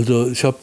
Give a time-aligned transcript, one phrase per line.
[0.00, 0.56] Also ich habe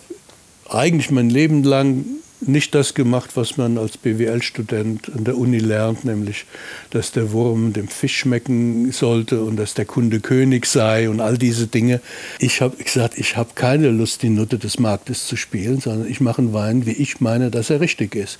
[0.68, 2.06] eigentlich mein Leben lang
[2.42, 6.46] nicht das gemacht, was man als BWL-Student an der Uni lernt, nämlich,
[6.90, 11.38] dass der Wurm dem Fisch schmecken sollte und dass der Kunde König sei und all
[11.38, 12.02] diese Dinge.
[12.40, 16.20] Ich habe gesagt, ich habe keine Lust, die Nutte des Marktes zu spielen, sondern ich
[16.20, 18.40] mache einen Wein, wie ich meine, dass er richtig ist.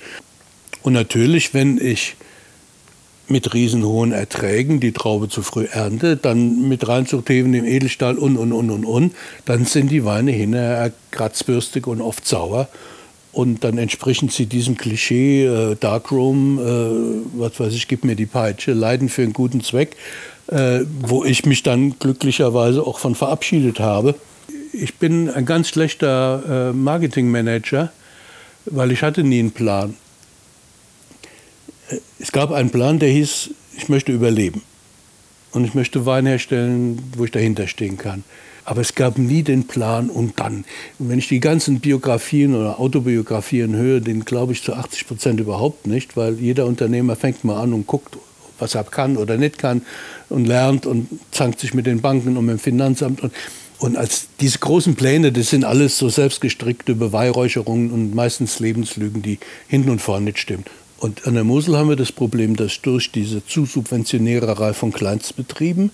[0.82, 2.16] Und natürlich, wenn ich
[3.28, 8.52] mit riesenhohen Erträgen die Traube zu früh ernte, dann mit Reinzuchthefen im Edelstahl und, und,
[8.52, 9.14] und, und, und,
[9.44, 12.68] dann sind die Weine hinterher kratzbürstig und oft sauer.
[13.32, 18.26] Und dann entsprechen sie diesem Klischee, äh, Darkroom, äh, was weiß ich, gib mir die
[18.26, 19.96] Peitsche, leiden für einen guten Zweck,
[20.48, 24.14] äh, wo ich mich dann glücklicherweise auch von verabschiedet habe.
[24.72, 27.92] Ich bin ein ganz schlechter äh, Marketingmanager,
[28.64, 29.94] weil ich hatte nie einen Plan.
[32.18, 34.62] Es gab einen Plan, der hieß, ich möchte überleben.
[35.52, 38.24] Und ich möchte Wein herstellen, wo ich dahinter stehen kann.
[38.64, 40.66] Aber es gab nie den Plan und dann.
[40.98, 45.40] Und wenn ich die ganzen Biografien oder Autobiografien höre, den glaube ich zu 80 Prozent
[45.40, 48.18] überhaupt nicht, weil jeder Unternehmer fängt mal an und guckt,
[48.58, 49.82] was er kann oder nicht kann
[50.28, 53.22] und lernt und zankt sich mit den Banken und mit dem Finanzamt.
[53.22, 53.32] Und,
[53.78, 59.38] und als diese großen Pläne, das sind alles so selbstgestrickte Beweihräucherungen und meistens Lebenslügen, die
[59.66, 60.64] hinten und vorne nicht stimmen.
[61.00, 65.92] Und an der Mosel haben wir das Problem, dass durch diese Zusubventioniererei von Kleinstbetrieben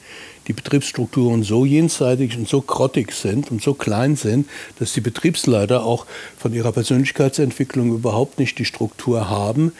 [0.48, 5.84] die Betriebsstrukturen so jenseitig und so grottig sind und so klein sind, dass die Betriebsleiter
[5.84, 6.06] auch
[6.38, 9.72] von ihrer Persönlichkeitsentwicklung überhaupt nicht die Struktur haben,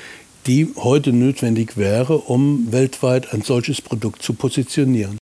[0.47, 5.17] die heute notwendig wäre, um weltweit ein solches Produkt zu positionieren.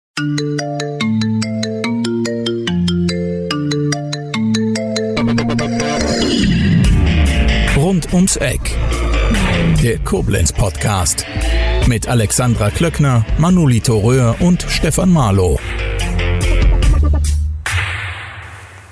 [7.76, 8.78] Rund ums Eck
[9.82, 11.24] der Koblenz Podcast
[11.86, 15.58] mit Alexandra Klöckner, Manolito Röhr und Stefan Marlow.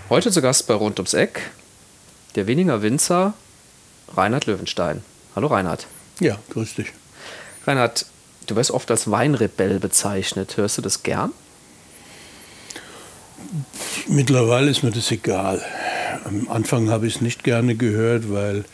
[0.08, 1.50] Heute zu Gast bei Rund ums Eck
[2.36, 3.34] der Weninger Winzer
[4.16, 5.02] Reinhard Löwenstein.
[5.36, 5.86] Hallo Reinhard.
[6.20, 6.86] Ja, grüß dich.
[7.66, 8.06] Reinhard,
[8.46, 10.56] du wirst oft als Weinrebell bezeichnet.
[10.56, 11.32] Hörst du das gern?
[14.06, 15.62] Mittlerweile ist mir das egal.
[16.24, 18.64] Am Anfang habe ich es nicht gerne gehört, weil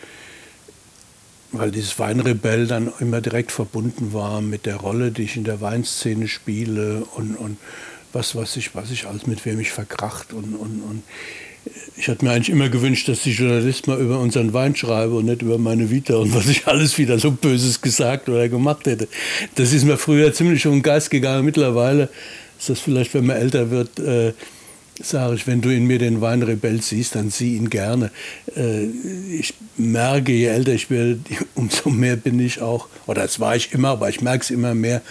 [1.59, 5.61] weil dieses Weinrebell dann immer direkt verbunden war mit der Rolle, die ich in der
[5.61, 7.59] Weinszene spiele und, und
[8.13, 11.03] was weiß ich, was ich alles mit wem ich verkracht und, und, und
[11.97, 15.27] ich hatte mir eigentlich immer gewünscht, dass die Journalist mal über unseren Wein schreibe und
[15.27, 19.09] nicht über meine Vita und was ich alles wieder so Böses gesagt oder gemacht hätte.
[19.55, 21.45] Das ist mir früher ziemlich um den Geist gegangen.
[21.45, 22.09] Mittlerweile
[22.59, 24.33] ist das vielleicht, wenn man älter wird, äh,
[25.03, 28.11] sage ich, wenn du in mir den Weinrebell siehst, dann sieh ihn gerne.
[28.57, 31.19] Äh, ich merke, je älter ich werde,
[31.55, 34.75] umso mehr bin ich auch, oder das war ich immer, aber ich merke es immer
[34.75, 35.03] mehr,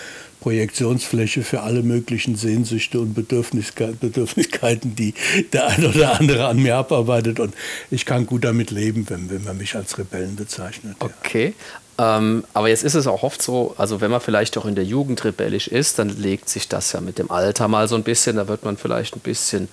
[0.43, 5.13] Projektionsfläche für alle möglichen Sehnsüchte und Bedürfniskeiten, die
[5.53, 7.39] der eine oder andere an mir abarbeitet.
[7.39, 7.53] Und
[7.89, 10.97] ich kann gut damit leben, wenn, wenn man mich als Rebellen bezeichnet.
[10.99, 11.53] Okay,
[11.97, 14.83] ähm, aber jetzt ist es auch oft so, also wenn man vielleicht auch in der
[14.83, 18.37] Jugend rebellisch ist, dann legt sich das ja mit dem Alter mal so ein bisschen,
[18.37, 19.67] da wird man vielleicht ein bisschen,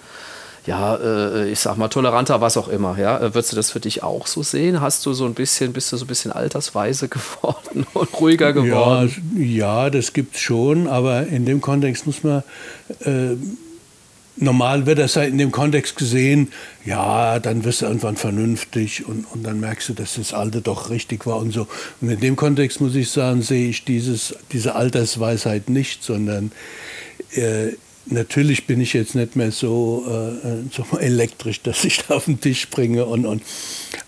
[0.67, 2.99] ja, äh, ich sag mal, toleranter, was auch immer.
[2.99, 3.19] Ja?
[3.19, 4.83] Äh, würdest du das für dich auch so sehen?
[4.83, 9.33] Hast du so ein bisschen, bist du so ein bisschen altersweise geworden und ruhiger geworden?
[9.35, 9.43] Ja,
[9.85, 12.43] ja das gibt es schon, aber in dem Kontext muss man.
[13.05, 13.37] Äh,
[14.37, 16.53] normal wird das halt in dem Kontext gesehen,
[16.85, 20.91] ja, dann wirst du irgendwann vernünftig und, und dann merkst du, dass das Alte doch
[20.91, 21.67] richtig war und so.
[22.01, 26.53] Und in dem Kontext muss ich sagen, sehe ich dieses, diese Altersweisheit nicht, sondern
[27.33, 27.73] äh,
[28.07, 32.41] natürlich bin ich jetzt nicht mehr so, äh, so elektrisch, dass ich da auf den
[32.41, 33.43] Tisch springe und, und,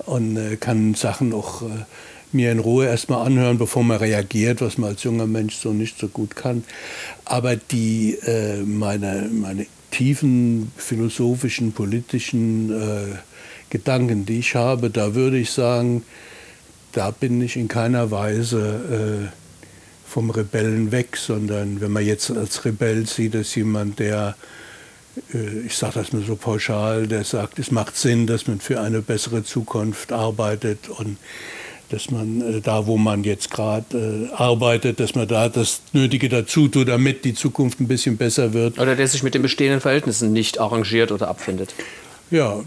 [0.07, 1.85] und äh, kann Sachen auch äh,
[2.33, 5.99] mir in Ruhe erstmal anhören, bevor man reagiert, was man als junger Mensch so nicht
[5.99, 6.65] so gut kann.
[7.27, 13.17] Aber die, äh, meine, meine tiefen philosophischen, politischen äh,
[13.71, 16.03] Gedanken, die ich habe, da würde ich sagen,
[16.93, 22.65] da bin ich in keiner Weise äh, vom Rebellen weg, sondern wenn man jetzt als
[22.65, 24.35] Rebell sieht, dass jemand, der,
[25.33, 28.81] äh, ich sage das nur so pauschal, der sagt, es macht Sinn, dass man für
[28.81, 31.17] eine bessere Zukunft arbeitet und
[31.93, 36.29] dass man äh, da, wo man jetzt gerade äh, arbeitet, dass man da das Nötige
[36.29, 38.79] dazu tut, damit die Zukunft ein bisschen besser wird.
[38.79, 41.75] Oder der sich mit den bestehenden Verhältnissen nicht arrangiert oder abfindet.
[42.31, 42.61] Ja,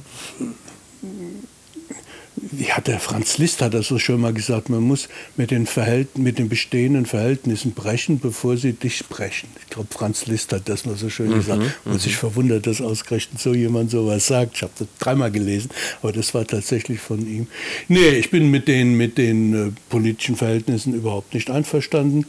[2.37, 5.65] wie hat der Franz Liszt hat das so schon mal gesagt, man muss mit den,
[5.65, 9.49] Verhält mit den bestehenden Verhältnissen brechen, bevor sie dich brechen.
[9.61, 11.61] Ich glaube, Franz Liszt hat das mal so schön mhm, gesagt.
[11.85, 11.99] Und mhm.
[11.99, 14.57] sich verwundert, dass ausgerechnet so jemand sowas sagt.
[14.57, 15.69] Ich habe das dreimal gelesen,
[16.01, 17.47] aber das war tatsächlich von ihm.
[17.87, 22.25] Nee, ich bin mit den, mit den äh, politischen Verhältnissen überhaupt nicht einverstanden.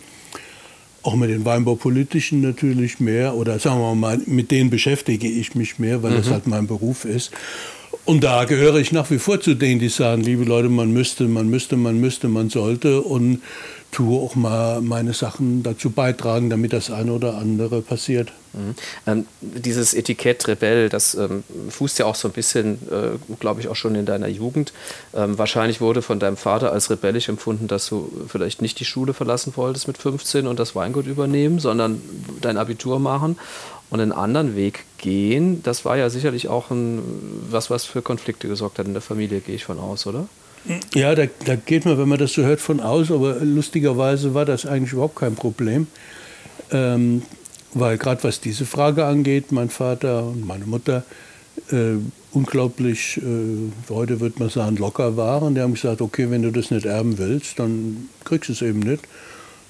[1.02, 5.78] Auch mit den Weinbaupolitischen natürlich mehr oder sagen wir mal, mit denen beschäftige ich mich
[5.78, 6.16] mehr, weil mhm.
[6.16, 7.32] das halt mein Beruf ist.
[8.06, 11.24] Und da gehöre ich nach wie vor zu denen, die sagen, liebe Leute, man müsste,
[11.24, 13.42] man müsste, man müsste, man sollte und
[13.90, 18.32] tue auch mal meine Sachen dazu beitragen, damit das eine oder andere passiert.
[18.52, 18.74] Mhm.
[19.06, 23.68] Ähm, dieses Etikett Rebell, das ähm, fußt ja auch so ein bisschen, äh, glaube ich,
[23.68, 24.72] auch schon in deiner Jugend.
[25.12, 29.14] Ähm, wahrscheinlich wurde von deinem Vater als rebellisch empfunden, dass du vielleicht nicht die Schule
[29.14, 32.00] verlassen wolltest mit 15 und das Weingut übernehmen, sondern
[32.40, 33.36] dein Abitur machen
[33.90, 35.62] und einen anderen Weg gehen.
[35.62, 37.00] Das war ja sicherlich auch ein,
[37.50, 40.28] was, was für Konflikte gesorgt hat in der Familie, gehe ich von aus, oder?
[40.94, 44.44] Ja, da, da geht man, wenn man das so hört, von aus, aber lustigerweise war
[44.44, 45.86] das eigentlich überhaupt kein Problem.
[46.72, 47.22] Ähm,
[47.74, 51.04] weil gerade was diese Frage angeht, mein Vater und meine Mutter
[51.70, 51.96] äh,
[52.32, 55.54] unglaublich, äh, heute würde man sagen, locker waren.
[55.54, 58.80] Die haben gesagt, okay, wenn du das nicht erben willst, dann kriegst du es eben
[58.80, 59.04] nicht.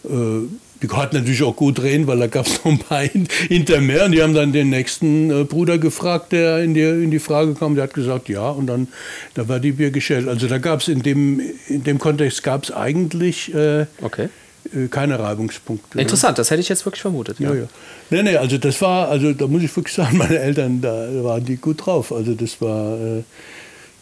[0.05, 0.49] Äh,
[0.83, 4.05] die konnten natürlich auch gut drehen, weil da gab es noch ein paar hinter mir.
[4.05, 7.55] Und die haben dann den nächsten äh, Bruder gefragt, der in die, in die Frage
[7.55, 7.75] kam.
[7.75, 8.49] Der hat gesagt, ja.
[8.49, 8.89] Und dann
[9.35, 10.29] da war die Bier geschält.
[10.29, 14.29] Also da gab es in dem, in dem Kontext gab es eigentlich äh, okay.
[14.75, 15.99] äh, keine Reibungspunkte.
[15.99, 17.41] Interessant, das hätte ich jetzt wirklich vermutet.
[17.41, 17.63] Ja, ja.
[17.63, 17.69] ja.
[18.11, 21.45] Nee, nee, also das war, also da muss ich wirklich sagen, meine Eltern, da waren
[21.45, 22.13] die gut drauf.
[22.13, 23.23] Also das war äh,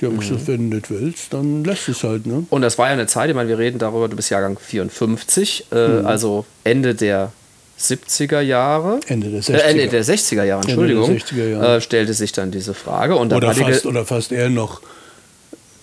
[0.05, 2.27] die haben gesagt, wenn du nicht willst, dann lässt es halt.
[2.27, 2.47] Ne?
[2.51, 5.67] Und das war ja eine Zeit, ich meine, wir reden darüber, du bist Jahrgang 54,
[5.73, 6.07] äh, mhm.
[6.07, 7.33] also Ende der
[7.81, 9.01] 70er Jahre.
[9.07, 11.11] Ende der 60er, äh, Ende der 60er Jahre, Entschuldigung.
[11.11, 11.77] 60er Jahre.
[11.77, 13.17] Äh, stellte sich dann diese Frage.
[13.17, 14.81] Und oder, fast, oder fast eher noch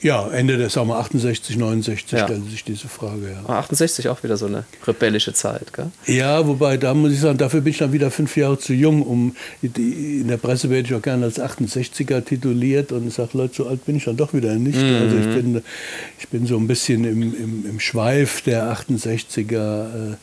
[0.02, 2.26] ja, Ende der wir 68, 69 ja.
[2.26, 3.38] stellte sich diese Frage.
[3.48, 3.54] Ja.
[3.54, 5.92] 68 auch wieder so eine rebellische Zeit, gell?
[6.08, 9.04] Ja, wobei da muss ich sagen, dafür bin ich dann wieder fünf Jahre zu jung.
[9.04, 13.56] Um, in der Presse werde ich auch gerne als 68er tituliert und ich sage, Leute,
[13.56, 14.82] so alt bin ich dann doch wieder nicht.
[14.82, 14.96] Mhm.
[14.96, 15.62] Also ich bin,
[16.20, 20.14] ich bin so ein bisschen im, im, im Schweif der 68er.
[20.14, 20.16] Äh,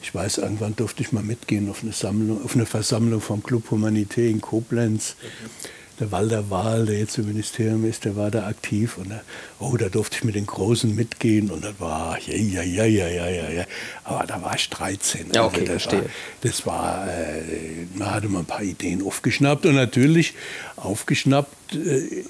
[0.00, 3.70] ich weiß, irgendwann durfte ich mal mitgehen auf eine, Sammlung, auf eine Versammlung vom Club
[3.70, 5.16] Humanité in Koblenz.
[5.20, 9.20] Mhm der Walter Wahl, der jetzt im Ministerium ist, der war da aktiv und da,
[9.60, 13.08] oh, da durfte ich mit den Großen mitgehen und das war, ja, ja, ja, ja,
[13.08, 13.64] ja, ja, ja.
[14.02, 15.28] Aber da war ich 13.
[15.32, 16.02] Ja, okay, also das verstehe.
[16.02, 16.10] War,
[16.40, 20.34] das war, äh, man hatte mal ein paar Ideen aufgeschnappt und natürlich
[20.76, 22.24] aufgeschnappt äh,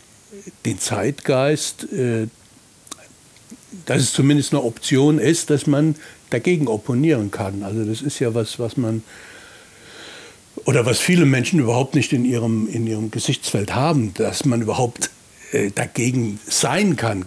[0.66, 2.26] den Zeitgeist, äh,
[3.87, 5.96] dass es zumindest eine Option ist, dass man
[6.31, 7.62] dagegen opponieren kann.
[7.62, 9.02] Also das ist ja was, was man
[10.64, 15.11] oder was viele Menschen überhaupt nicht in ihrem, in ihrem Gesichtsfeld haben, dass man überhaupt
[15.52, 17.25] äh, dagegen sein kann,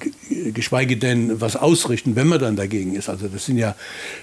[0.54, 3.10] geschweige denn was ausrichten, wenn man dann dagegen ist.
[3.10, 3.76] Also das sind ja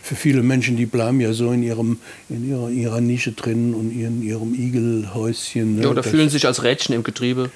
[0.02, 3.90] für viele Menschen, die bleiben ja so in, ihrem, in ihrer, ihrer Nische drin und
[3.90, 5.76] in ihrem Igelhäuschen.
[5.76, 5.82] Ne?
[5.84, 7.50] Ja, oder das, fühlen sich als Rädchen im Getriebe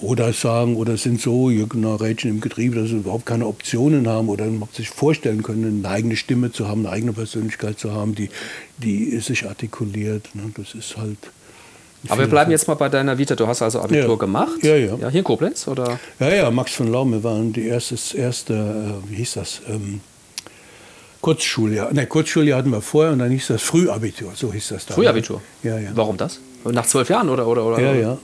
[0.00, 4.28] oder sagen oder sind so genau, Rädchen im Getriebe, dass sie überhaupt keine Optionen haben
[4.28, 8.30] oder sich vorstellen können, eine eigene Stimme zu haben, eine eigene Persönlichkeit zu haben, die,
[8.78, 10.34] die sich artikuliert.
[10.34, 10.52] Ne?
[10.56, 11.18] Das ist halt.
[12.08, 13.34] Aber wir bleiben jetzt mal bei deiner Vita.
[13.34, 14.16] Du hast also Abitur ja.
[14.16, 14.62] gemacht?
[14.62, 15.08] Ja, ja, ja.
[15.08, 15.66] Hier in Koblenz?
[15.66, 15.98] Oder?
[16.20, 19.62] Ja, ja, Max von Laume waren die erste, erste äh, wie hieß das?
[19.68, 20.00] Ähm,
[21.20, 21.92] Kurzschuljahr.
[21.92, 24.94] Ne, Kurzschuljahr hatten wir vorher und dann hieß das Frühabitur, so hieß das da.
[24.94, 25.42] Frühabitur?
[25.64, 25.90] Ja, ja.
[25.94, 26.38] Warum das?
[26.64, 27.48] Nach zwölf Jahren oder?
[27.48, 27.80] oder, oder?
[27.80, 28.18] Ja, ja.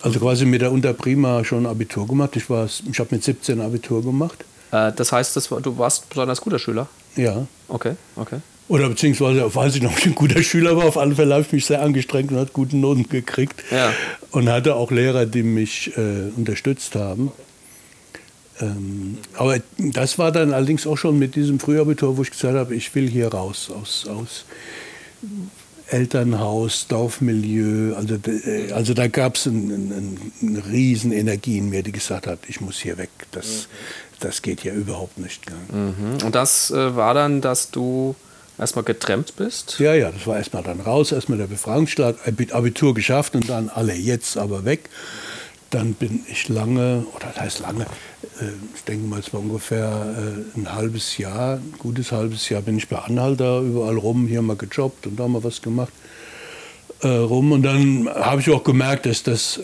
[0.00, 2.36] Also quasi mit der Unterprima schon Abitur gemacht.
[2.36, 4.44] Ich, ich habe mit 17 Abitur gemacht.
[4.70, 6.88] Äh, das heißt, das war, du warst besonders guter Schüler?
[7.16, 7.46] Ja.
[7.68, 8.40] Okay, okay.
[8.68, 10.84] Oder beziehungsweise, weiß ich noch, ob ich ein guter Schüler war.
[10.84, 13.64] Auf alle Fälle habe ich mich sehr angestrengt und hat gute Noten gekriegt.
[13.70, 13.92] Ja.
[14.30, 17.32] Und hatte auch Lehrer, die mich äh, unterstützt haben.
[18.60, 22.74] Ähm, aber das war dann allerdings auch schon mit diesem Frühabitur, wo ich gesagt habe,
[22.74, 24.44] ich will hier raus aus, aus
[25.90, 27.94] Elternhaus, Dorfmilieu.
[27.94, 32.26] Also, äh, also da gab es eine ein, ein riesen Energie in mir, die gesagt
[32.26, 33.10] hat, ich muss hier weg.
[33.30, 33.68] Das,
[34.20, 35.42] das geht ja überhaupt nicht.
[35.72, 36.24] Mhm.
[36.24, 38.14] Und das äh, war dann, dass du
[38.58, 39.78] erstmal getrennt bist?
[39.78, 42.16] Ja, ja, das war erstmal dann raus, erstmal der Befragungsschlag,
[42.50, 44.90] Abitur geschafft und dann alle jetzt aber weg.
[45.70, 47.84] Dann bin ich lange, oder das heißt lange,
[48.40, 52.62] äh, ich denke mal, es war ungefähr äh, ein halbes Jahr, ein gutes halbes Jahr
[52.62, 55.92] bin ich bei Anhalter überall rum, hier mal gejobbt und da mal was gemacht
[57.02, 57.52] äh, rum.
[57.52, 59.60] Und dann habe ich auch gemerkt, dass das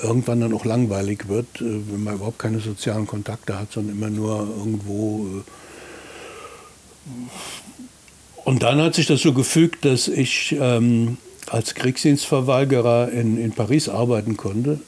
[0.00, 4.40] irgendwann dann auch langweilig wird, wenn man überhaupt keine sozialen Kontakte hat, sondern immer nur
[4.40, 5.42] irgendwo.
[8.44, 13.88] Und dann hat sich das so gefügt, dass ich ähm, als Kriegsdienstverweigerer in, in Paris
[13.88, 14.80] arbeiten konnte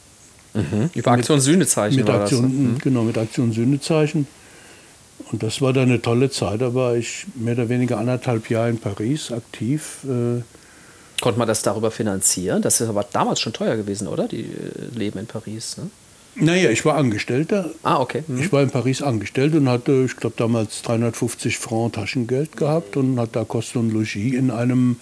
[0.56, 0.90] Mhm.
[0.94, 2.48] Über Aktion Sühnezeichen mit Aktion, ne?
[2.48, 2.78] mhm.
[2.78, 4.26] Genau, mit Aktion Sühnezeichen.
[5.32, 6.60] Und das war dann eine tolle Zeit.
[6.60, 9.98] Da war ich mehr oder weniger anderthalb Jahre in Paris aktiv.
[10.04, 10.42] Äh.
[11.20, 12.60] Konnte man das darüber finanzieren?
[12.62, 14.28] Das ist aber damals schon teuer gewesen, oder?
[14.28, 15.78] Die äh, Leben in Paris.
[15.78, 15.90] Ne?
[16.38, 17.70] Naja, ich war Angestellter.
[17.82, 18.22] Ah, okay.
[18.26, 18.40] Mhm.
[18.42, 23.18] Ich war in Paris angestellt und hatte, ich glaube, damals 350 Franc Taschengeld gehabt und
[23.18, 24.96] hatte da Kost und Logis in einem,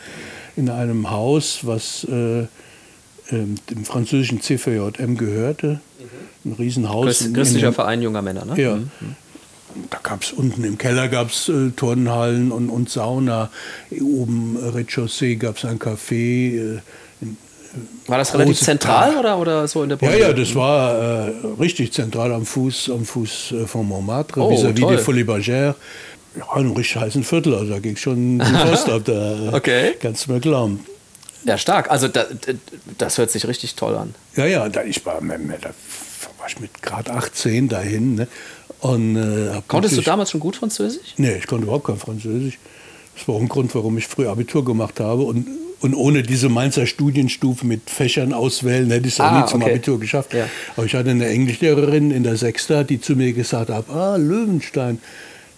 [0.56, 2.46] in einem Haus, was äh,
[3.30, 5.80] dem französischen CVJM gehörte.
[6.44, 7.06] Ein Riesenhaus.
[7.06, 8.60] Christ, christlicher Verein junger Männer, ne?
[8.60, 8.76] Ja.
[8.76, 8.90] Mhm.
[9.90, 13.50] Da gab es unten im Keller gab's, äh, Turnhallen und, und Sauna.
[13.90, 16.76] Oben äh, Rez-Chaussee gab es ein Café.
[16.76, 16.80] Äh,
[18.06, 20.20] war das relativ zentral oder, oder so in der Politik?
[20.20, 24.50] Ja, ja, das war äh, richtig zentral am Fuß, am Fuß äh, von Montmartre, oh,
[24.50, 25.74] vis-à-vis -vis Folie Bergère.
[26.36, 29.94] Ja, ein richtig heißen Viertel, also da ging schon die Post ab, da okay.
[30.00, 30.84] kannst du mir glauben.
[31.44, 31.90] Ja, stark.
[31.90, 32.26] Also da,
[32.98, 34.14] das hört sich richtig toll an.
[34.36, 35.70] Ja, ja, da, ich war, da
[36.38, 38.14] war ich mit gerade 18 dahin.
[38.14, 38.28] Ne?
[38.80, 41.14] Und, äh, Konntest du damals schon gut Französisch?
[41.16, 42.58] Nee, ich konnte überhaupt kein Französisch.
[43.16, 45.22] Das war auch ein Grund, warum ich früh Abitur gemacht habe.
[45.22, 45.46] Und,
[45.80, 49.62] und ohne diese Mainzer Studienstufe mit Fächern auswählen, hätte ich es auch ah, nie zum
[49.62, 49.72] okay.
[49.72, 50.34] Abitur geschafft.
[50.34, 50.48] Ja.
[50.76, 54.98] Aber ich hatte eine Englischlehrerin in der Sechster, die zu mir gesagt hat, ah, Löwenstein,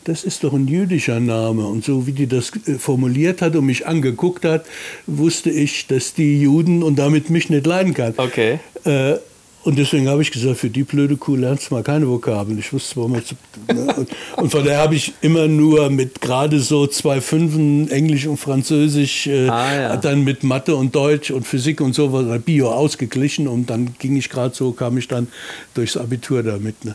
[0.09, 1.67] das ist doch ein jüdischer Name.
[1.67, 4.65] Und so wie die das äh, formuliert hat und mich angeguckt hat,
[5.07, 8.15] wusste ich, dass die Juden und damit mich nicht leiden kann.
[8.17, 8.61] Okay.
[8.85, 9.17] Äh,
[9.67, 12.57] und deswegen habe ich gesagt, für die blöde Kuh lernst du mal keine Vokabeln.
[12.57, 13.35] Ich wusste, warum zu,
[13.67, 14.07] ne?
[14.37, 19.27] und, von daher habe ich immer nur mit gerade so zwei Fünfen Englisch und Französisch,
[19.27, 19.97] äh, ah, ja.
[19.97, 24.17] dann mit Mathe und Deutsch und Physik und so was, Bio ausgeglichen und dann ging
[24.17, 25.27] ich gerade so, kam ich dann
[25.75, 26.85] durchs Abitur damit.
[26.85, 26.95] Ne?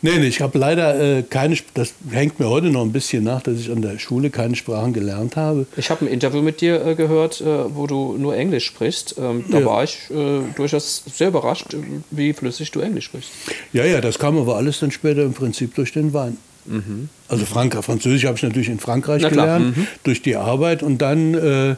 [0.00, 3.42] Nee, nee, ich habe leider äh, keine, das hängt mir heute noch ein bisschen nach,
[3.42, 5.66] dass ich an der Schule keine Sprachen gelernt habe.
[5.76, 9.16] Ich habe ein Interview mit dir äh, gehört, äh, wo du nur Englisch sprichst.
[9.18, 9.66] Ähm, da ja.
[9.66, 11.74] war ich äh, durchaus sehr überrascht
[12.10, 13.30] wie flüssig du Englisch sprichst.
[13.72, 16.36] Ja, ja, das kam aber alles dann später im Prinzip durch den Wein.
[16.66, 17.08] Mhm.
[17.28, 19.86] Also Frankreich, Französisch habe ich natürlich in Frankreich gelernt, mhm.
[20.02, 21.76] durch die Arbeit und dann äh,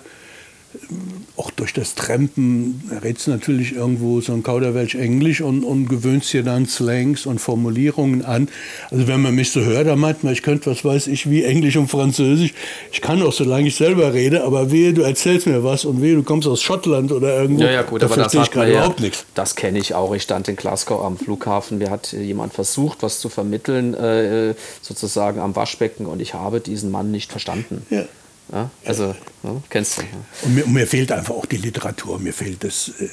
[1.36, 6.32] auch durch das Trampen redest du natürlich irgendwo so ein Kauderwelsch Englisch und, und gewöhnst
[6.32, 8.48] dir dann Slangs und Formulierungen an.
[8.90, 11.44] Also wenn man mich so hört, dann meint man, ich könnte, was weiß ich, wie
[11.44, 12.54] Englisch und Französisch.
[12.90, 16.14] Ich kann auch, solange ich selber rede, aber wehe, du erzählst mir was und wehe,
[16.14, 17.64] du kommst aus Schottland oder irgendwo.
[17.64, 19.26] Ja, ja, gut, da aber das ich gerade ja, überhaupt nichts.
[19.34, 20.14] Das kenne ich auch.
[20.14, 21.78] Ich stand in Glasgow am Flughafen.
[21.78, 26.90] Mir hat jemand versucht, was zu vermitteln, äh, sozusagen am Waschbecken und ich habe diesen
[26.90, 27.84] Mann nicht verstanden.
[27.90, 28.04] Ja.
[28.52, 30.02] Ja, also, ja, kennst du.
[30.02, 30.08] Ja.
[30.42, 33.08] Und mir, mir, fehlt einfach auch die Literatur, mir fehlt das, äh,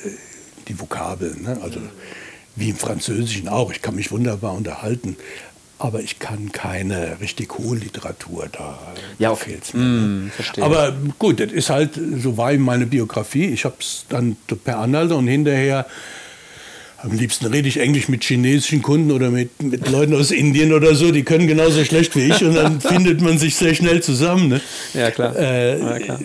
[0.67, 1.41] die Vokabeln.
[1.43, 1.59] Ne?
[1.61, 1.79] Also,
[2.55, 3.71] wie im Französischen auch.
[3.71, 5.17] Ich kann mich wunderbar unterhalten,
[5.79, 8.77] aber ich kann keine richtig hohe Literatur, da
[9.17, 9.49] ja, okay.
[9.49, 9.81] fehlt es mir.
[9.81, 13.47] Mm, aber gut, das ist halt, so war meine Biografie.
[13.47, 15.85] Ich habe es dann per Anhalter und hinterher
[17.03, 20.95] am liebsten rede ich Englisch mit chinesischen Kunden oder mit, mit Leuten aus Indien oder
[20.95, 24.47] so, die können genauso schlecht wie ich und dann findet man sich sehr schnell zusammen.
[24.47, 24.61] Ne?
[24.93, 25.35] Ja, klar.
[25.35, 26.19] Äh, ja, klar.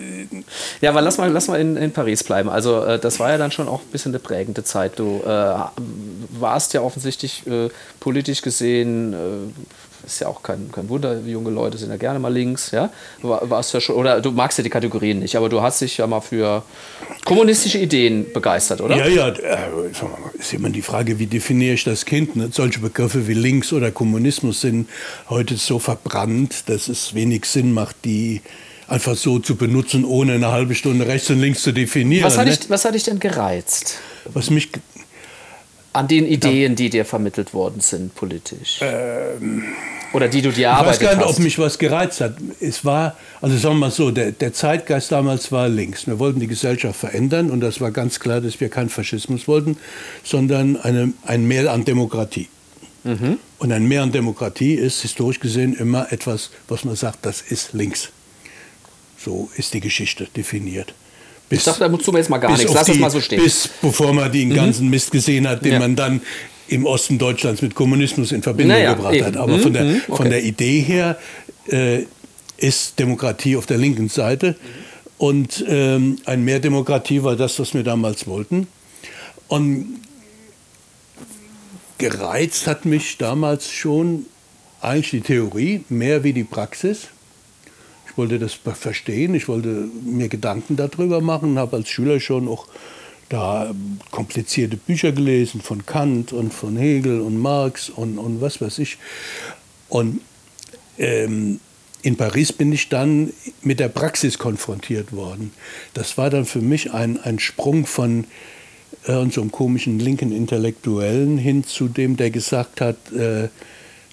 [0.79, 2.49] ja, aber lass mal, lass mal in, in Paris bleiben.
[2.49, 4.97] Also, äh, das war ja dann schon auch ein bisschen eine prägende Zeit.
[4.97, 5.53] Du äh,
[6.39, 7.69] warst ja offensichtlich äh,
[7.99, 9.17] politisch gesehen äh,
[10.13, 12.89] ist ja auch kein, kein Wunder, junge Leute sind ja gerne mal links, ja.
[13.21, 16.07] Warst ja schon, oder du magst ja die Kategorien nicht, aber du hast dich ja
[16.07, 16.63] mal für
[17.25, 18.95] kommunistische Ideen begeistert, oder?
[18.97, 19.69] Ja, ja, äh,
[20.37, 22.35] ist immer die Frage, wie definiere ich das Kind?
[22.35, 22.49] Ne?
[22.51, 24.89] Solche Begriffe wie links oder Kommunismus sind
[25.29, 28.41] heute so verbrannt, dass es wenig Sinn macht, die
[28.89, 32.25] einfach so zu benutzen, ohne eine halbe Stunde rechts und links zu definieren.
[32.25, 32.55] Was hat, ne?
[32.55, 33.97] dich, was hat dich denn gereizt?
[34.25, 34.69] Was mich
[35.93, 38.79] an den Ideen, die dir vermittelt worden sind politisch?
[38.81, 39.63] Ähm,
[40.13, 41.01] Oder die du dir erarbeitet hast?
[41.01, 42.37] Ich weiß gar nicht, ob mich was gereizt hat.
[42.59, 46.07] Es war, also sagen wir mal so, der, der Zeitgeist damals war links.
[46.07, 49.77] Wir wollten die Gesellschaft verändern und das war ganz klar, dass wir keinen Faschismus wollten,
[50.23, 52.49] sondern eine, ein Mehr an Demokratie.
[53.03, 53.39] Mhm.
[53.57, 57.73] Und ein Mehr an Demokratie ist historisch gesehen immer etwas, was man sagt, das ist
[57.73, 58.09] links.
[59.17, 60.93] So ist die Geschichte definiert.
[61.49, 62.71] Bis, ich dachte, dazu jetzt mal gar nichts.
[62.73, 63.43] Lass die, das mal so stehen.
[63.43, 64.53] Bis bevor man den mhm.
[64.53, 65.79] ganzen Mist gesehen hat, den ja.
[65.79, 66.21] man dann
[66.67, 69.25] im Osten Deutschlands mit Kommunismus in Verbindung naja, gebracht eben.
[69.25, 69.37] hat.
[69.37, 69.61] Aber mhm.
[69.61, 70.01] von, der, mhm.
[70.07, 70.15] okay.
[70.15, 71.17] von der Idee her
[71.67, 72.03] äh,
[72.57, 74.55] ist Demokratie auf der linken Seite.
[75.17, 78.67] Und ähm, ein Mehr Demokratie war das, was wir damals wollten.
[79.47, 80.01] Und
[81.97, 84.27] gereizt hat mich damals schon
[84.81, 87.07] eigentlich die Theorie mehr wie die Praxis
[88.19, 92.67] wollte das verstehen, ich wollte mir Gedanken darüber machen, habe als Schüler schon auch
[93.29, 93.73] da
[94.11, 98.97] komplizierte Bücher gelesen von Kant und von Hegel und Marx und, und was weiß ich.
[99.87, 100.19] Und
[100.97, 101.61] ähm,
[102.01, 105.53] in Paris bin ich dann mit der Praxis konfrontiert worden.
[105.93, 108.25] Das war dann für mich ein, ein Sprung von
[109.05, 113.47] äh, so komischen linken Intellektuellen hin zu dem, der gesagt hat, äh,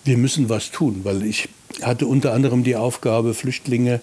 [0.06, 1.48] wir müssen was tun, weil ich
[1.82, 4.00] hatte unter anderem die Aufgabe, Flüchtlinge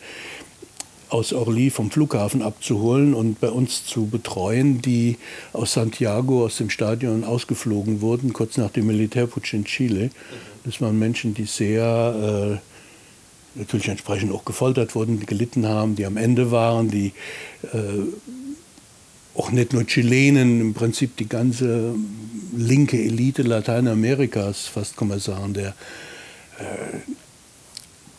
[1.10, 5.18] aus Orly vom Flughafen abzuholen und bei uns zu betreuen, die
[5.54, 10.10] aus Santiago, aus dem Stadion ausgeflogen wurden, kurz nach dem Militärputsch in Chile.
[10.64, 12.60] Das waren Menschen, die sehr,
[13.56, 17.14] äh, natürlich entsprechend auch gefoltert wurden, gelitten haben, die am Ende waren, die
[17.72, 17.78] äh,
[19.36, 21.94] auch nicht nur Chilenen, im Prinzip die ganze
[22.56, 25.70] linke Elite Lateinamerikas, fast kann man sagen, der,
[26.60, 27.00] äh,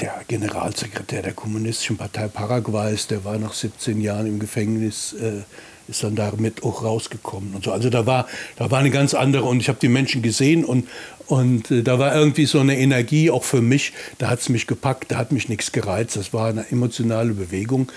[0.00, 5.42] der Generalsekretär der Kommunistischen Partei Paraguays, der war nach 17 Jahren im Gefängnis, äh,
[5.88, 7.72] ist dann damit auch rausgekommen und so.
[7.72, 8.26] Also da war,
[8.56, 10.88] da war eine ganz andere und ich habe die Menschen gesehen und,
[11.26, 14.66] und äh, da war irgendwie so eine Energie auch für mich, da hat es mich
[14.66, 17.90] gepackt, da hat mich nichts gereizt, das war eine emotionale Bewegung,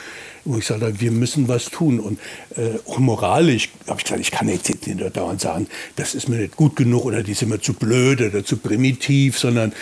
[0.44, 2.00] wo ich sagte, wir müssen was tun.
[2.00, 2.20] Und
[2.56, 6.38] äh, auch moralisch habe ich gesagt, ich kann jetzt nicht dauernd sagen, das ist mir
[6.38, 9.74] nicht gut genug oder die sind mir zu blöd oder zu primitiv, sondern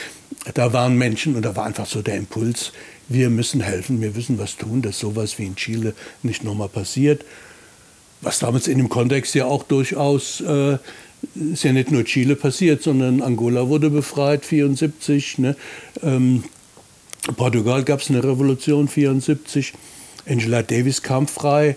[0.53, 2.71] da waren Menschen und da war einfach so der Impuls,
[3.07, 5.93] wir müssen helfen, wir müssen was tun, dass sowas wie in Chile
[6.23, 7.23] nicht nochmal passiert
[8.21, 10.77] was damals in dem Kontext ja auch durchaus äh,
[11.51, 15.39] ist ja nicht nur Chile passiert, sondern Angola wurde befreit 74.
[15.39, 15.55] Ne?
[16.03, 16.43] Ähm,
[17.35, 19.73] Portugal gab es eine Revolution 74.
[20.27, 21.75] Angela Davis kam frei.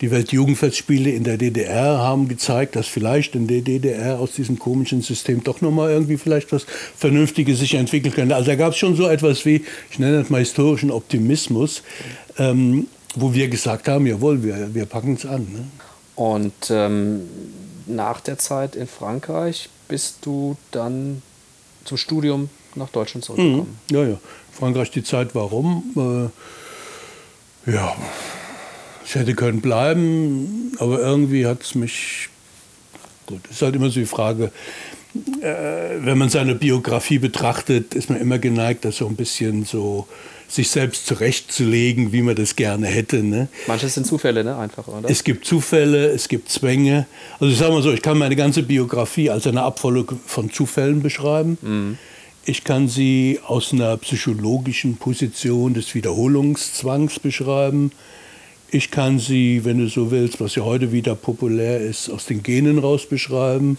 [0.00, 5.02] Die Weltjugendfestspiele in der DDR haben gezeigt, dass vielleicht in der DDR aus diesem komischen
[5.02, 6.66] System doch nochmal irgendwie vielleicht was
[6.96, 8.36] Vernünftiges sich entwickeln könnte.
[8.36, 11.82] Also da gab es schon so etwas wie, ich nenne das mal historischen Optimismus,
[12.38, 12.86] ähm,
[13.20, 15.42] wo wir gesagt haben, jawohl, wir, wir packen es an.
[15.52, 15.64] Ne?
[16.14, 17.22] Und ähm,
[17.86, 21.22] nach der Zeit in Frankreich bist du dann
[21.84, 23.78] zum Studium nach Deutschland zurückgekommen.
[23.90, 23.96] Mhm.
[23.96, 24.18] Ja, ja.
[24.52, 26.30] Frankreich die Zeit warum?
[27.66, 27.96] Äh, ja,
[29.04, 32.28] ich hätte können bleiben, aber irgendwie hat es mich.
[33.26, 34.50] Gut, es ist halt immer so die Frage,
[35.40, 40.06] äh, wenn man seine Biografie betrachtet, ist man immer geneigt, das so ein bisschen so
[40.48, 43.22] sich selbst zurechtzulegen, wie man das gerne hätte.
[43.22, 43.48] Ne?
[43.66, 44.56] Manches sind Zufälle, ne?
[44.56, 45.08] Einfach, oder?
[45.08, 47.06] Es gibt Zufälle, es gibt Zwänge.
[47.38, 51.02] Also ich sage mal so, ich kann meine ganze Biografie als eine Abfolge von Zufällen
[51.02, 51.58] beschreiben.
[51.60, 51.98] Mhm.
[52.46, 57.92] Ich kann sie aus einer psychologischen Position des Wiederholungszwangs beschreiben.
[58.70, 62.42] Ich kann sie, wenn du so willst, was ja heute wieder populär ist, aus den
[62.42, 63.76] Genen raus beschreiben.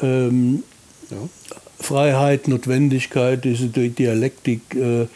[0.00, 0.62] Ähm,
[1.10, 1.16] ja.
[1.80, 4.60] Freiheit, Notwendigkeit, diese Dialektik.
[4.74, 5.06] Äh,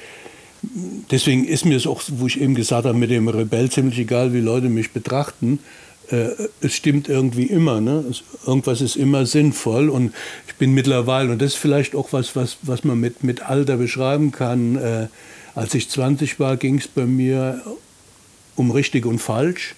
[0.62, 4.33] deswegen ist mir es auch, wo ich eben gesagt habe, mit dem Rebell ziemlich egal,
[4.33, 5.61] wie Leute mich betrachten.
[6.11, 7.81] Äh, es stimmt irgendwie immer.
[7.81, 8.05] Ne?
[8.11, 9.88] Es, irgendwas ist immer sinnvoll.
[9.88, 10.12] Und
[10.47, 13.77] ich bin mittlerweile, und das ist vielleicht auch was, was, was man mit, mit Alter
[13.77, 14.77] beschreiben kann.
[14.77, 15.09] Äh,
[15.55, 17.62] als ich 20 war, ging es bei mir
[18.57, 19.75] um richtig und falsch.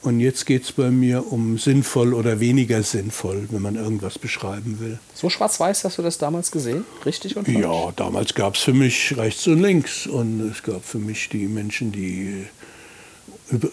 [0.00, 4.78] Und jetzt geht es bei mir um sinnvoll oder weniger sinnvoll, wenn man irgendwas beschreiben
[4.80, 4.98] will.
[5.12, 6.84] So schwarz-weiß hast du das damals gesehen?
[7.04, 7.58] Richtig und falsch?
[7.58, 10.06] Ja, damals gab es für mich rechts und links.
[10.06, 12.44] Und es gab für mich die Menschen, die,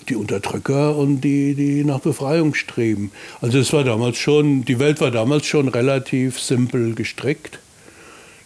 [0.09, 3.11] die Unterdrücker und die, die nach Befreiung streben.
[3.39, 7.59] Also es war damals schon, die Welt war damals schon relativ simpel gestrickt.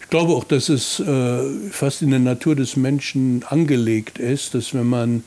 [0.02, 4.74] Ich glaube auch, dass es äh, fast in der Natur des Menschen angelegt ist, dass
[4.74, 5.24] wenn man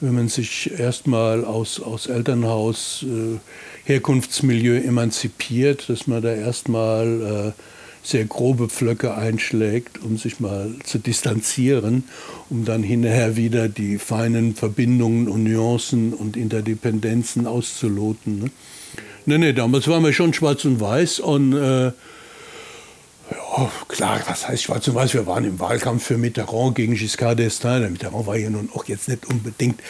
[0.00, 3.38] wenn man sich erstmal aus, aus Elternhaus, äh,
[3.84, 7.62] Herkunftsmilieu emanzipiert, dass man da erstmal äh,
[8.02, 12.04] sehr grobe Pflöcke einschlägt, um sich mal zu distanzieren,
[12.48, 18.38] um dann hinterher wieder die feinen Verbindungen und Nuancen und Interdependenzen auszuloten.
[18.38, 18.50] Ne?
[19.26, 21.92] Nee, nee, damals waren wir schon schwarz und weiß und äh,
[23.56, 25.14] ja, klar, was heißt schwarz und weiß?
[25.14, 27.80] Wir waren im Wahlkampf für Mitterrand gegen Giscard d'Estaing.
[27.80, 29.80] Der Mitterrand war ja nun auch jetzt nicht unbedingt,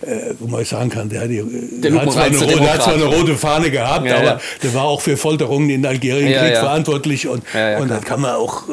[0.00, 1.42] äh, wo man sagen kann, der, die,
[1.80, 4.40] der, hat, zwar eine, der hat zwar eine rote Fahne gehabt, ja, aber ja.
[4.62, 7.28] der war auch für Folterungen in Algerienkrieg ja, verantwortlich.
[7.28, 7.44] Und,
[7.78, 8.72] und dann kann man auch, äh,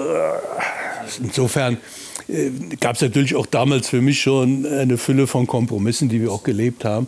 [1.22, 1.78] insofern
[2.28, 6.32] äh, gab es natürlich auch damals für mich schon eine Fülle von Kompromissen, die wir
[6.32, 7.08] auch gelebt haben.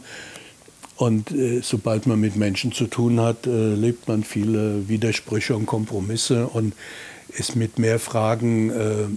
[1.00, 5.66] Und äh, sobald man mit Menschen zu tun hat, äh, lebt man viele Widersprüche und
[5.66, 6.48] Kompromisse.
[6.48, 6.74] Und
[7.30, 9.08] ist mit mehr Fragen äh,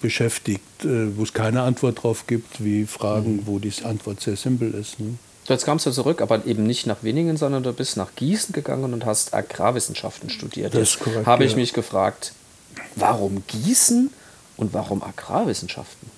[0.00, 3.46] beschäftigt, äh, wo es keine Antwort drauf gibt, wie Fragen, mhm.
[3.46, 5.00] wo die Antwort sehr simpel ist.
[5.00, 5.14] Ne?
[5.46, 8.92] Jetzt kamst du zurück, aber eben nicht nach Wenningen, sondern du bist nach Gießen gegangen
[8.92, 10.74] und hast Agrarwissenschaften studiert.
[10.74, 11.26] Das ist korrekt.
[11.26, 12.32] Habe ich mich gefragt,
[12.96, 14.10] warum Gießen
[14.58, 16.10] und warum Agrarwissenschaften?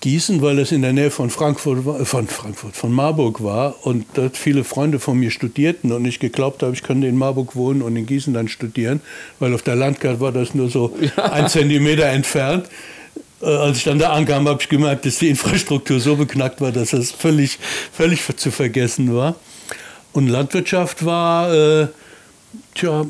[0.00, 4.06] Gießen, weil es in der Nähe von Frankfurt, äh, von Frankfurt, von Marburg war und
[4.14, 7.82] dort viele Freunde von mir studierten und ich geglaubt habe, ich könnte in Marburg wohnen
[7.82, 9.00] und in Gießen dann studieren,
[9.38, 11.30] weil auf der Landkarte war das nur so ja.
[11.30, 12.68] ein Zentimeter entfernt.
[13.42, 16.72] Äh, als ich dann da ankam, habe ich gemerkt, dass die Infrastruktur so beknackt war,
[16.72, 17.58] dass das völlig,
[17.92, 19.36] völlig zu vergessen war.
[20.12, 21.88] Und Landwirtschaft war, äh,
[22.74, 23.04] tja,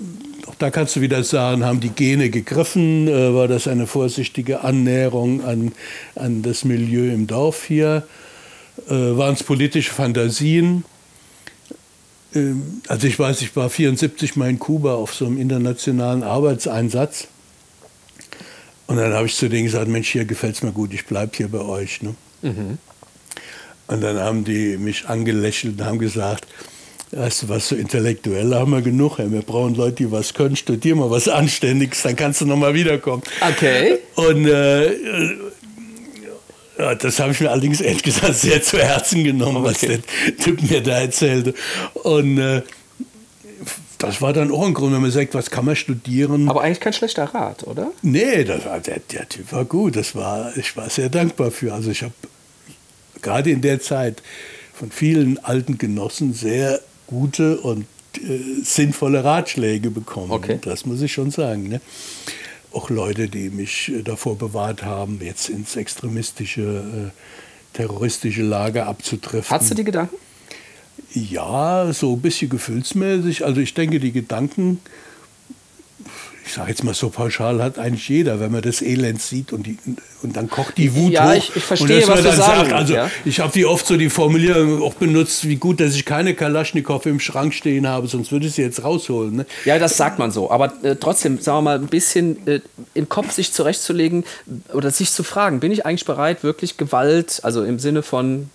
[0.46, 3.08] auch da kannst du wieder sagen, haben die Gene gegriffen?
[3.08, 5.72] Äh, war das eine vorsichtige Annäherung an,
[6.14, 8.06] an das Milieu im Dorf hier?
[8.88, 10.84] Äh, Waren es politische Fantasien?
[12.34, 17.28] Ähm, also ich weiß, ich war 1974 mal in Kuba auf so einem internationalen Arbeitseinsatz.
[18.86, 21.36] Und dann habe ich zu denen gesagt, Mensch, hier gefällt es mir gut, ich bleibe
[21.36, 22.02] hier bei euch.
[22.02, 22.14] Ne?
[22.42, 22.78] Mhm.
[23.86, 26.46] Und dann haben die mich angelächelt und haben gesagt,
[27.12, 29.18] Weißt du was, so Intellektuelle haben wir genug.
[29.18, 29.32] Ey.
[29.32, 30.54] Wir brauchen Leute, die was können.
[30.54, 33.22] Studier mal was Anständiges, dann kannst du nochmal wiederkommen.
[33.40, 33.98] Okay.
[34.14, 34.92] Und äh,
[36.78, 39.98] ja, das habe ich mir allerdings ehrlich gesagt sehr zu Herzen genommen, was der
[40.42, 41.54] Typ mir da erzählte.
[41.94, 42.62] Und äh,
[43.98, 46.48] das war dann auch ein Grund, wenn man sagt, was kann man studieren.
[46.48, 47.90] Aber eigentlich kein schlechter Rat, oder?
[48.02, 49.96] Nee, das war, der, der Typ war gut.
[49.96, 51.74] Das war, ich war sehr dankbar für.
[51.74, 52.14] Also ich habe
[53.20, 54.22] gerade in der Zeit
[54.72, 60.30] von vielen alten Genossen sehr gute und äh, sinnvolle Ratschläge bekommen.
[60.30, 60.58] Okay.
[60.62, 61.68] Das muss ich schon sagen.
[61.68, 61.80] Ne?
[62.72, 69.50] Auch Leute, die mich äh, davor bewahrt haben, jetzt ins extremistische, äh, terroristische Lager abzutreffen.
[69.50, 70.16] Hast du die Gedanken?
[71.12, 73.44] Ja, so ein bisschen gefühlsmäßig.
[73.44, 74.80] Also ich denke, die Gedanken
[76.44, 79.66] ich sage jetzt mal so pauschal, hat eigentlich jeder, wenn man das Elend sieht und,
[79.66, 79.78] die,
[80.22, 81.34] und dann kocht die Wut ja, hoch.
[81.34, 82.72] Ich, ich verstehe, was du sagst.
[82.72, 83.10] Also ja?
[83.24, 87.04] ich habe wie oft so die Formulierung auch benutzt, wie gut, dass ich keine Kalaschnikow
[87.06, 89.36] im Schrank stehen habe, sonst würde ich sie jetzt rausholen.
[89.36, 89.46] Ne?
[89.64, 90.50] Ja, das sagt man so.
[90.50, 92.60] Aber äh, trotzdem, sagen wir mal, ein bisschen äh,
[92.94, 94.24] im Kopf sich zurechtzulegen
[94.72, 98.50] oder sich zu fragen, bin ich eigentlich bereit, wirklich Gewalt, also im Sinne von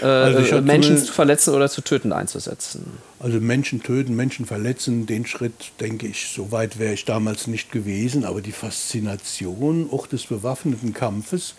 [0.00, 2.98] äh, also Menschen zu verletzen oder zu töten einzusetzen?
[3.24, 7.72] Also Menschen töten, Menschen verletzen, den Schritt, denke ich, so weit wäre ich damals nicht
[7.72, 8.26] gewesen.
[8.26, 11.54] Aber die Faszination auch des bewaffneten Kampfes,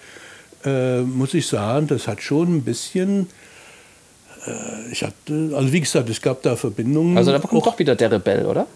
[0.63, 3.29] äh, muss ich sagen, das hat schon ein bisschen...
[4.45, 7.17] Äh, ich hatte, also wie gesagt, es gab da Verbindungen.
[7.17, 8.67] Also da kommt auch, doch wieder der Rebell, oder?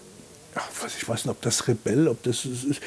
[0.56, 2.80] Ach, ich weiß nicht, ob das Rebell, ob das ist.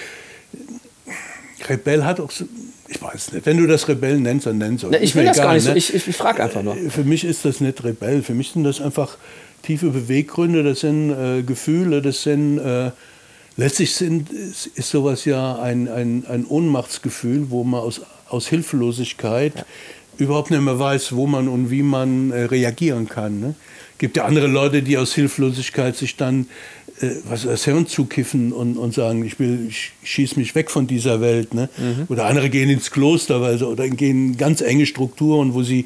[1.69, 2.45] Rebell hat auch so,
[2.88, 5.02] ich weiß nicht, wenn du das Rebell nennst, dann nennst du es.
[5.02, 5.71] Ich will das egal, gar nicht ne?
[5.71, 6.76] so, ich, ich, ich frage einfach nur.
[6.89, 9.17] Für mich ist das nicht Rebell, für mich sind das einfach
[9.62, 12.91] tiefe Beweggründe, das sind äh, Gefühle, das sind, äh,
[13.56, 19.56] letztlich sind, ist, ist, sowas ja ein, ein, ein Ohnmachtsgefühl, wo man aus, aus Hilflosigkeit
[19.56, 19.65] ja.
[20.17, 23.39] überhaupt nicht mehr weiß, wo man und wie man äh, reagieren kann.
[23.39, 23.56] Ne?
[24.04, 26.47] gibt ja andere Leute, die aus Hilflosigkeit sich dann
[27.25, 31.21] was das Hirn zukiffen und, und sagen, ich will, ich schieße mich weg von dieser
[31.21, 31.53] Welt.
[31.53, 31.69] Ne?
[31.77, 32.06] Mhm.
[32.10, 35.86] Oder andere gehen ins Kloster weil sie, oder gehen in ganz enge Strukturen, wo sie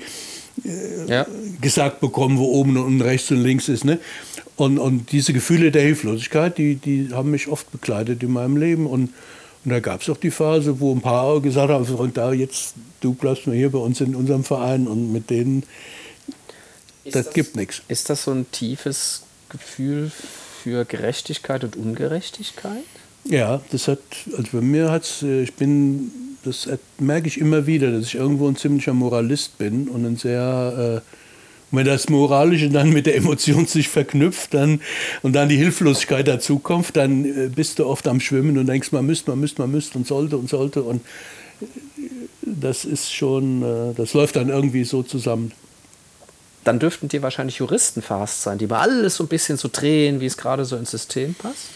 [0.65, 1.25] äh, ja.
[1.61, 3.85] gesagt bekommen, wo oben und rechts und links ist.
[3.85, 3.99] Ne?
[4.55, 8.85] Und, und diese Gefühle der Hilflosigkeit, die, die haben mich oft begleitet in meinem Leben.
[8.85, 9.13] Und,
[9.63, 12.75] und da gab es auch die Phase, wo ein paar gesagt haben, und da jetzt,
[13.01, 15.63] du bleibst nur hier bei uns in unserem Verein und mit denen,
[17.05, 17.81] das, das gibt nichts.
[17.87, 20.11] Ist das so ein tiefes Gefühl
[20.67, 22.83] für Gerechtigkeit und Ungerechtigkeit?
[23.23, 23.99] Ja, das hat,
[24.35, 26.11] also bei mir hat es, äh, ich bin,
[26.43, 26.67] das
[26.99, 31.75] merke ich immer wieder, dass ich irgendwo ein ziemlicher Moralist bin und ein sehr, äh,
[31.75, 34.81] wenn das Moralische dann mit der Emotion sich verknüpft dann,
[35.21, 39.05] und dann die Hilflosigkeit dazukommt, dann äh, bist du oft am Schwimmen und denkst, man
[39.05, 41.01] müsste, man müsste, man müsste und sollte und sollte und
[41.61, 41.65] äh,
[42.41, 45.51] das ist schon, das läuft dann irgendwie so zusammen
[46.67, 50.19] dann dürften dir wahrscheinlich Juristen verhasst sein, die mal alles so ein bisschen so drehen,
[50.19, 51.69] wie es gerade so ins System passt.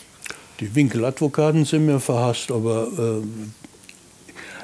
[0.59, 3.25] Die Winkeladvokaten sind mir verhasst, aber äh,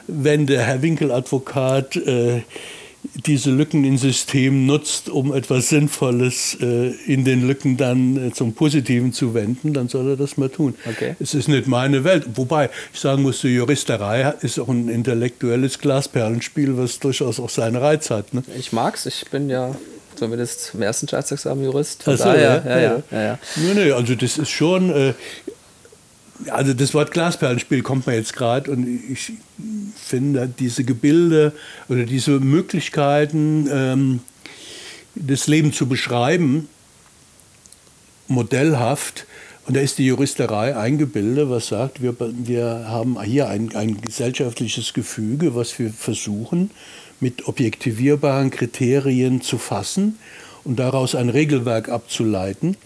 [0.07, 2.41] wenn der Herr Winkeladvokat äh,
[3.25, 8.53] diese Lücken im System nutzt, um etwas Sinnvolles äh, in den Lücken dann äh, zum
[8.53, 10.75] Positiven zu wenden, dann soll er das mal tun.
[10.85, 11.15] Okay.
[11.19, 12.25] Es ist nicht meine Welt.
[12.35, 17.77] Wobei ich sagen muss, die Juristerei ist auch ein intellektuelles Glasperlenspiel, was durchaus auch seinen
[17.77, 18.33] Reiz hat.
[18.33, 18.43] Ne?
[18.59, 19.05] Ich mag's.
[19.05, 19.73] Ich bin ja
[20.17, 22.03] zumindest im ersten Staatsexamen Jurist.
[22.03, 23.03] Von so, daher, ja, ja, ja.
[23.11, 23.39] ja, ja.
[23.55, 25.13] Nee, nee, also das ist schon, äh,
[26.49, 29.33] also das Wort Glasperlenspiel kommt mir jetzt gerade und ich
[29.95, 31.53] finde diese Gebilde
[31.89, 34.19] oder diese Möglichkeiten, ähm,
[35.15, 36.69] das Leben zu beschreiben,
[38.27, 39.25] modellhaft.
[39.65, 43.99] Und da ist die Juristerei ein Gebilde, was sagt, wir, wir haben hier ein, ein
[43.99, 46.71] gesellschaftliches Gefüge, was wir versuchen
[47.19, 50.17] mit objektivierbaren Kriterien zu fassen
[50.63, 52.77] und daraus ein Regelwerk abzuleiten.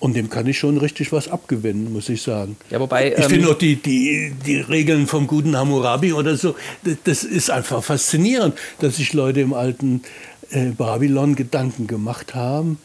[0.00, 2.56] Und dem kann ich schon richtig was abgewinnen, muss ich sagen.
[2.70, 6.54] Ja, wobei, ich ähm, finde auch die, die, die Regeln vom guten Hammurabi oder so,
[7.02, 10.02] das, ist einfach faszinierend, dass sich Leute im alten
[10.50, 12.78] äh, Babylon Gedanken gemacht haben,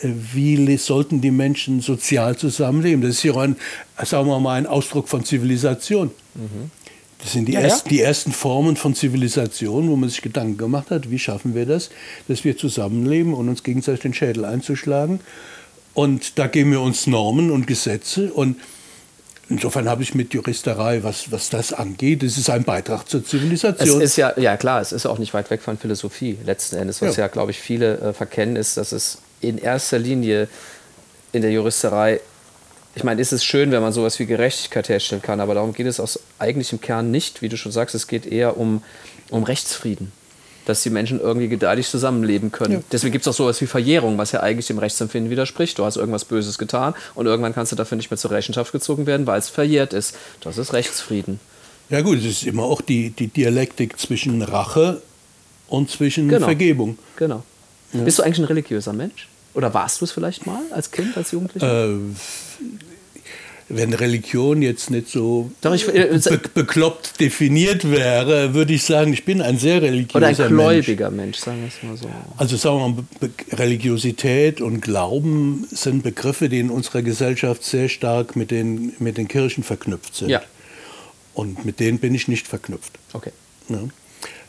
[0.00, 3.02] äh, wie sollten die Menschen sozial zusammenleben.
[3.02, 3.56] Das ist ja ein,
[4.02, 6.12] sagen wir mal, ein Ausdruck von Zivilisation.
[6.34, 6.70] Mhm.
[7.24, 7.90] Das sind die, ja, ersten, ja.
[7.90, 11.88] die ersten Formen von Zivilisation, wo man sich Gedanken gemacht hat, wie schaffen wir das,
[12.28, 15.20] dass wir zusammenleben und uns gegenseitig den Schädel einzuschlagen.
[15.94, 18.56] Und da geben wir uns Normen und Gesetze und
[19.50, 24.00] Insofern habe ich mit Juristerei, was, was das angeht, es ist ein Beitrag zur Zivilisation.
[24.00, 27.02] Es ist ja, ja klar, es ist auch nicht weit weg von Philosophie letzten Endes.
[27.02, 30.48] Was ja, ja glaube ich, viele äh, verkennen, ist, dass es in erster Linie
[31.32, 32.20] in der Juristerei
[32.94, 35.86] ich meine, ist es schön, wenn man sowas wie Gerechtigkeit herstellen kann, aber darum geht
[35.86, 38.82] es aus eigentlich im Kern nicht, wie du schon sagst, es geht eher um,
[39.30, 40.12] um Rechtsfrieden.
[40.66, 42.74] dass die Menschen irgendwie gedeihlich zusammenleben können.
[42.74, 42.80] Ja.
[42.90, 45.78] Deswegen gibt es auch sowas wie Verjährung, was ja eigentlich dem Rechtsempfinden widerspricht.
[45.78, 49.06] Du hast irgendwas Böses getan und irgendwann kannst du dafür nicht mehr zur Rechenschaft gezogen
[49.06, 50.16] werden, weil es verjährt ist.
[50.40, 51.40] Das ist Rechtsfrieden.
[51.90, 55.02] Ja gut, es ist immer auch die, die Dialektik zwischen Rache
[55.68, 56.46] und zwischen genau.
[56.46, 56.98] Vergebung.
[57.16, 57.42] Genau.
[57.92, 58.00] Ja.
[58.00, 59.28] Bist du eigentlich ein religiöser Mensch?
[59.54, 61.88] Oder warst du es vielleicht mal als Kind, als Jugendlicher?
[61.88, 61.98] Äh,
[63.68, 69.40] wenn Religion jetzt nicht so äh, be bekloppt definiert wäre, würde ich sagen, ich bin
[69.40, 70.36] ein sehr religiöser Mensch.
[70.36, 72.10] Oder ein gläubiger Mensch, Mensch sagen wir es mal so.
[72.36, 78.36] Also sagen wir mal, Religiosität und Glauben sind Begriffe, die in unserer Gesellschaft sehr stark
[78.36, 80.28] mit den, mit den Kirchen verknüpft sind.
[80.28, 80.42] Ja.
[81.32, 82.92] Und mit denen bin ich nicht verknüpft.
[83.12, 83.32] Okay.
[83.68, 83.78] Ja.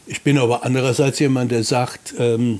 [0.07, 2.59] Ich bin aber andererseits jemand, der sagt, ähm,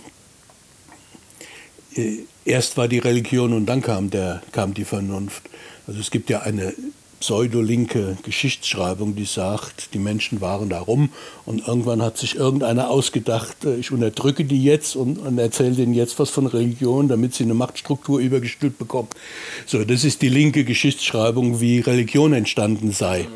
[1.96, 5.44] äh, erst war die Religion und dann kam, der, kam die Vernunft.
[5.88, 6.74] Also es gibt ja eine
[7.20, 11.10] pseudolinke Geschichtsschreibung, die sagt, die Menschen waren da rum
[11.46, 15.94] und irgendwann hat sich irgendeiner ausgedacht, äh, ich unterdrücke die jetzt und, und erzähle denen
[15.94, 19.08] jetzt was von Religion, damit sie eine Machtstruktur übergestülpt bekommen.
[19.66, 23.28] So, das ist die linke Geschichtsschreibung, wie Religion entstanden sei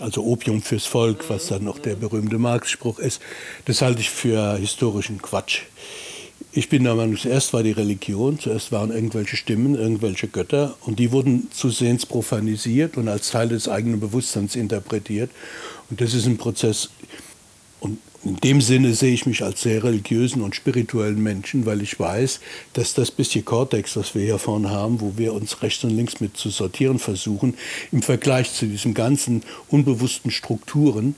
[0.00, 3.20] also Opium fürs Volk, was dann noch der berühmte Marx-Spruch ist,
[3.66, 5.62] das halte ich für historischen Quatsch.
[6.52, 10.98] Ich bin der Meinung, zuerst war die Religion, zuerst waren irgendwelche Stimmen, irgendwelche Götter und
[10.98, 15.30] die wurden zusehends profanisiert und als Teil des eigenen Bewusstseins interpretiert.
[15.90, 16.90] Und das ist ein Prozess,
[17.78, 22.00] und in dem Sinne sehe ich mich als sehr religiösen und spirituellen Menschen, weil ich
[22.00, 22.40] weiß,
[22.72, 26.18] dass das bisschen Cortex, was wir hier vorne haben, wo wir uns rechts und links
[26.18, 27.54] mit zu sortieren versuchen,
[27.92, 31.14] im Vergleich zu diesen ganzen unbewussten Strukturen,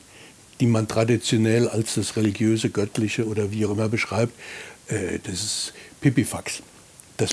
[0.61, 4.35] die man traditionell als das religiöse, göttliche oder wie auch immer beschreibt,
[4.88, 6.62] äh, das ist Pipifax.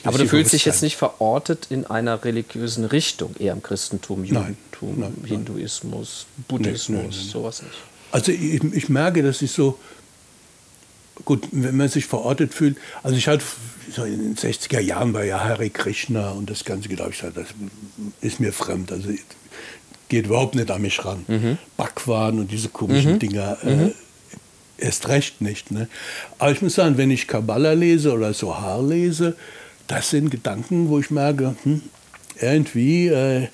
[0.04, 5.00] Aber du fühlst dich jetzt nicht verortet in einer religiösen Richtung, eher im Christentum, Judentum,
[5.00, 7.74] nein, nein, Hinduismus, Buddhismus, nein, sowas nicht.
[8.12, 9.80] Also ich, ich merke, dass ich so,
[11.26, 13.44] gut, wenn man sich verortet fühlt, also ich hatte
[13.92, 17.48] so in den 60er Jahren war ja Hare Krishna und das Ganze, glaube ich, das
[18.22, 18.92] ist mir fremd.
[18.92, 19.10] Also
[20.10, 21.26] geht überhaupt nicht an mich ran.
[21.28, 21.58] Mhm.
[21.78, 23.20] Backwaren und diese komischen mhm.
[23.20, 23.58] Dinger.
[23.64, 23.94] Äh, mhm.
[24.82, 25.72] Erst recht nicht.
[25.72, 25.88] Ne?
[26.38, 29.36] Aber ich muss sagen, wenn ich Kabbalah lese oder Sohar lese,
[29.88, 31.82] das sind Gedanken, wo ich merke, hm,
[32.40, 33.48] irgendwie, äh,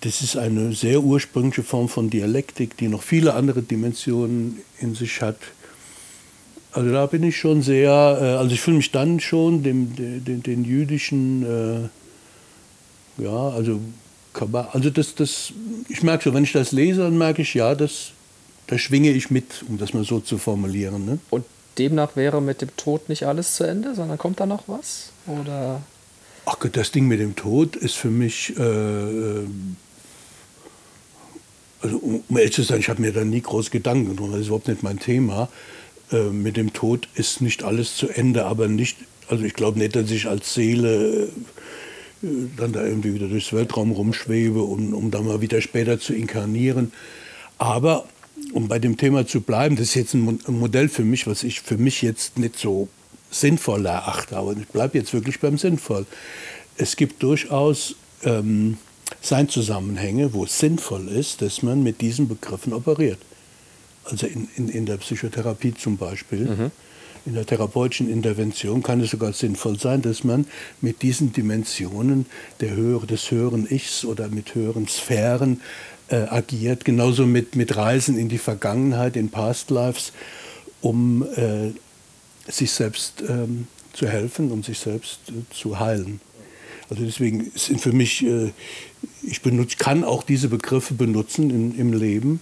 [0.00, 5.20] das ist eine sehr ursprüngliche Form von Dialektik, die noch viele andere Dimensionen in sich
[5.20, 5.36] hat.
[6.72, 10.42] Also da bin ich schon sehr, äh, also ich fühle mich dann schon dem, den,
[10.42, 11.42] den jüdischen,
[13.18, 13.80] äh, ja, also
[14.72, 15.52] also das, das,
[15.88, 18.12] ich merke so, wenn ich das lese, dann merke ich, ja, das,
[18.70, 21.04] da schwinge ich mit, um das mal so zu formulieren.
[21.04, 21.18] Ne?
[21.30, 21.44] Und
[21.76, 25.10] demnach wäre mit dem Tod nicht alles zu Ende, sondern kommt da noch was?
[25.26, 25.82] Oder?
[26.46, 29.46] Ach Gott, das Ding mit dem Tod ist für mich äh, äh
[31.82, 34.46] also um ehrlich zu sein, ich habe mir da nie groß Gedanken gemacht, das ist
[34.48, 35.48] überhaupt nicht mein Thema.
[36.12, 39.96] Äh, mit dem Tod ist nicht alles zu Ende, aber nicht, also ich glaube nicht,
[39.96, 41.30] dass ich als Seele
[42.22, 46.12] äh, dann da irgendwie wieder durchs Weltraum rumschwebe, um, um dann mal wieder später zu
[46.12, 46.92] inkarnieren.
[47.58, 48.06] Aber
[48.52, 51.60] um bei dem Thema zu bleiben, das ist jetzt ein Modell für mich, was ich
[51.60, 52.88] für mich jetzt nicht so
[53.30, 56.06] sinnvoll erachte, aber ich bleibe jetzt wirklich beim sinnvoll.
[56.76, 58.78] Es gibt durchaus ähm,
[59.20, 63.18] Seinzusammenhänge, wo es sinnvoll ist, dass man mit diesen Begriffen operiert.
[64.04, 66.46] Also in, in, in der Psychotherapie zum Beispiel.
[66.46, 66.70] Mhm.
[67.26, 70.46] In der therapeutischen Intervention kann es sogar sinnvoll sein, dass man
[70.80, 72.26] mit diesen Dimensionen
[72.60, 75.60] der Höhe, des höheren Ichs oder mit höheren Sphären
[76.08, 76.84] äh, agiert.
[76.84, 80.12] Genauso mit, mit Reisen in die Vergangenheit, in Past Lives,
[80.80, 81.72] um äh,
[82.50, 86.20] sich selbst ähm, zu helfen, um sich selbst äh, zu heilen.
[86.88, 88.50] Also deswegen sind für mich, äh,
[89.22, 92.40] ich benutze, kann auch diese Begriffe benutzen im, im Leben.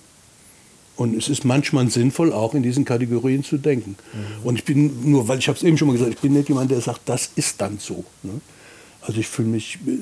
[0.99, 3.95] Und es ist manchmal sinnvoll, auch in diesen Kategorien zu denken.
[4.13, 4.47] Mhm.
[4.47, 6.49] Und ich bin nur, weil ich habe es eben schon mal gesagt, ich bin nicht
[6.49, 8.05] jemand, der sagt, das ist dann so.
[8.25, 8.41] Ne?
[9.03, 9.97] Also ich fühle mich, äh,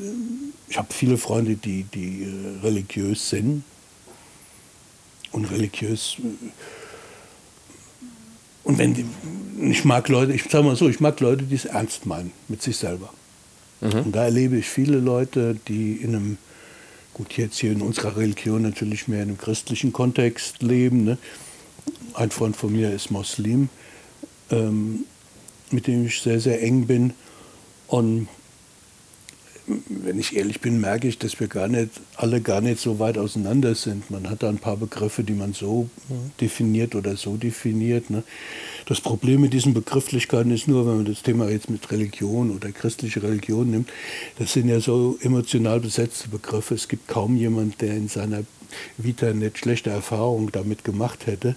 [0.70, 3.62] ich habe viele Freunde, die, die äh, religiös sind.
[5.32, 6.16] Und religiös.
[8.64, 9.04] Und wenn die,
[9.70, 12.62] ich mag Leute, ich sage mal so, ich mag Leute, die es ernst meinen mit
[12.62, 13.12] sich selber.
[13.82, 13.98] Mhm.
[14.06, 16.38] Und da erlebe ich viele Leute, die in einem,
[17.16, 21.04] gut, jetzt hier in unserer Religion natürlich mehr in einem christlichen Kontext leben.
[21.04, 21.16] Ne?
[22.12, 23.70] Ein Freund von mir ist Muslim,
[24.50, 25.06] ähm,
[25.70, 27.14] mit dem ich sehr, sehr eng bin.
[27.86, 28.28] Und
[29.88, 33.18] wenn ich ehrlich bin, merke ich, dass wir gar nicht, alle gar nicht so weit
[33.18, 34.10] auseinander sind.
[34.10, 35.88] Man hat da ein paar Begriffe, die man so
[36.40, 38.10] definiert oder so definiert.
[38.10, 38.22] Ne?
[38.86, 42.70] Das Problem mit diesen Begrifflichkeiten ist nur, wenn man das Thema jetzt mit Religion oder
[42.70, 43.90] christliche Religion nimmt,
[44.38, 46.74] das sind ja so emotional besetzte Begriffe.
[46.74, 48.44] Es gibt kaum jemand, der in seiner
[48.98, 51.56] Vita nicht schlechte Erfahrungen damit gemacht hätte,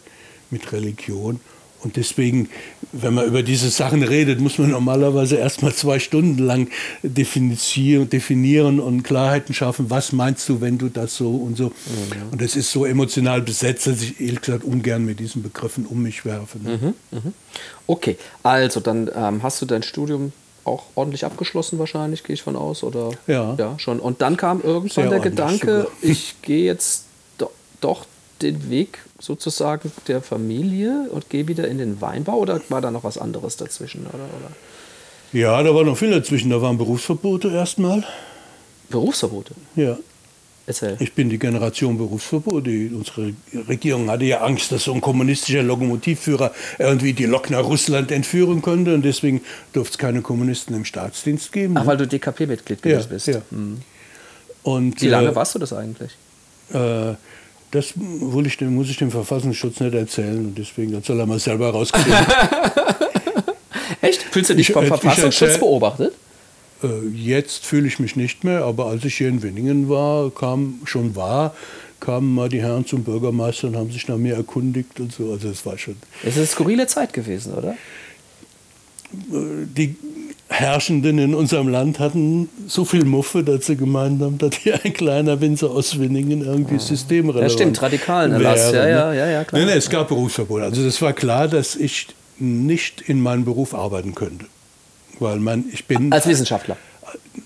[0.50, 1.40] mit Religion.
[1.82, 2.50] Und deswegen,
[2.92, 6.68] wenn man über diese Sachen redet, muss man normalerweise erstmal zwei Stunden lang
[7.04, 9.90] definieren und Klarheiten schaffen.
[9.90, 11.68] Was meinst du, wenn du das so und so?
[11.68, 12.32] Mhm.
[12.32, 16.04] Und es ist so emotional besetzt, dass ich ehrlich gesagt ungern mit diesen Begriffen um
[16.04, 16.60] mich werfe.
[16.60, 16.80] Ne?
[16.82, 17.32] Mhm, mh.
[17.88, 20.34] Okay, also dann ähm, hast du dein Studium
[20.66, 23.12] auch ordentlich abgeschlossen wahrscheinlich, gehe ich von aus, oder?
[23.28, 23.56] Ja.
[23.58, 24.00] Ja, schon.
[24.00, 25.88] Und dann kam irgendwann Sehr der Gedanke, sogar.
[26.02, 27.06] ich gehe jetzt
[27.38, 27.50] do
[27.82, 28.06] doch
[28.42, 33.04] den Weg sozusagen der Familie und gehe wieder in den Weinbau oder war da noch
[33.04, 34.08] was anderes dazwischen?
[34.08, 34.52] Oder, oder?
[35.32, 36.50] Ja, da war noch viel dazwischen.
[36.50, 38.04] Da waren Berufsverbote erstmal.
[38.90, 39.54] Berufsverbote?
[39.76, 39.98] Ja.
[40.66, 40.98] Erzähl.
[41.00, 42.68] Ich bin die Generation Berufsverbot.
[42.68, 43.34] Die, unsere
[43.68, 48.62] Regierung hatte ja Angst, dass so ein kommunistischer Lokomotivführer irgendwie die Lok nach Russland entführen
[48.62, 48.94] könnte.
[48.94, 49.42] Und deswegen
[49.74, 51.76] durfte es keine Kommunisten im Staatsdienst geben.
[51.76, 53.28] Ach, weil du DKP-Mitglied ja, bist.
[53.28, 53.42] Ja.
[53.50, 53.82] Mhm.
[54.62, 56.12] Und, Wie lange äh, warst du das eigentlich?
[56.72, 57.16] Äh,
[57.72, 57.94] das
[58.46, 61.70] ich dem, muss ich dem Verfassungsschutz nicht erzählen und deswegen das soll er mal selber
[61.70, 62.12] rauskriegen.
[64.02, 64.24] Echt?
[64.24, 66.14] Fühlst du dich vom Verfassungsschutz beobachtet?
[66.84, 70.80] Äh, jetzt fühle ich mich nicht mehr, aber als ich hier in Winningen war, kam
[70.86, 71.54] schon war,
[72.00, 75.32] kamen mal die Herren zum Bürgermeister und haben sich nach mir erkundigt und so.
[75.32, 75.98] Also es war schon.
[76.24, 77.72] Es ist eine skurrile Zeit gewesen, oder?
[79.32, 79.96] Äh, die
[80.50, 84.94] Herrschenden in unserem Land hatten so viel Muffe, dass sie gemeint haben, dass hier ein
[84.94, 86.80] kleiner Winzer aus Winningen irgendwie ah.
[86.80, 88.72] systemrelevant Ja, stimmt, radikalen Erlass.
[88.72, 89.62] Ja, ja, ja, ja, klar.
[89.62, 90.62] Nee, nee, es gab Berufsverbot.
[90.62, 92.08] Also es war klar, dass ich
[92.40, 94.46] nicht in meinem Beruf arbeiten könnte.
[95.20, 96.12] Weil man, ich bin.
[96.12, 96.78] Als Wissenschaftler.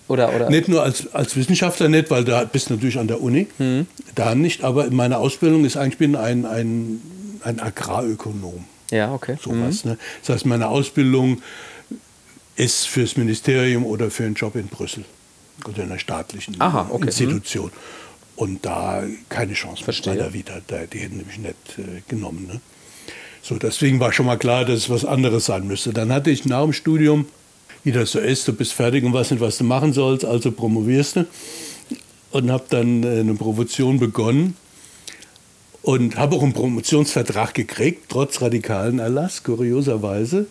[0.08, 0.50] Oder, oder?
[0.50, 3.88] Nicht nur als, als Wissenschaftler nicht, weil da bist du natürlich an der Uni, mhm.
[4.16, 7.02] da nicht, aber meine Ausbildung ist eigentlich, ich bin ein, ein,
[7.44, 8.66] ein Agrarökonom.
[8.92, 9.38] Ja, okay.
[9.42, 9.92] Sowas, mhm.
[9.92, 9.98] ne?
[10.22, 11.42] Das heißt, meine Ausbildung
[12.56, 15.06] ist fürs Ministerium oder für einen Job in Brüssel
[15.68, 17.06] oder in einer staatlichen Aha, okay.
[17.06, 17.66] Institution.
[17.66, 17.72] Mhm.
[18.36, 20.14] Und da keine Chance Verstehe.
[20.14, 20.60] bei der Vita,
[20.92, 22.48] die hätten nämlich nicht äh, genommen.
[22.48, 22.62] Ne?
[23.44, 25.94] So, deswegen war schon mal klar, dass es was anderes sein müsste.
[25.94, 27.26] Dann hatte ich nach dem Studium,
[27.84, 30.52] wie das so ist, du bist fertig und weißt nicht, was du machen sollst, also
[30.52, 31.28] promovierst du.
[32.32, 34.58] Und habe dann äh, eine Promotion begonnen
[35.84, 40.48] und habe auch einen Promotionsvertrag gekriegt, trotz radikalen Erlass, kurioserweise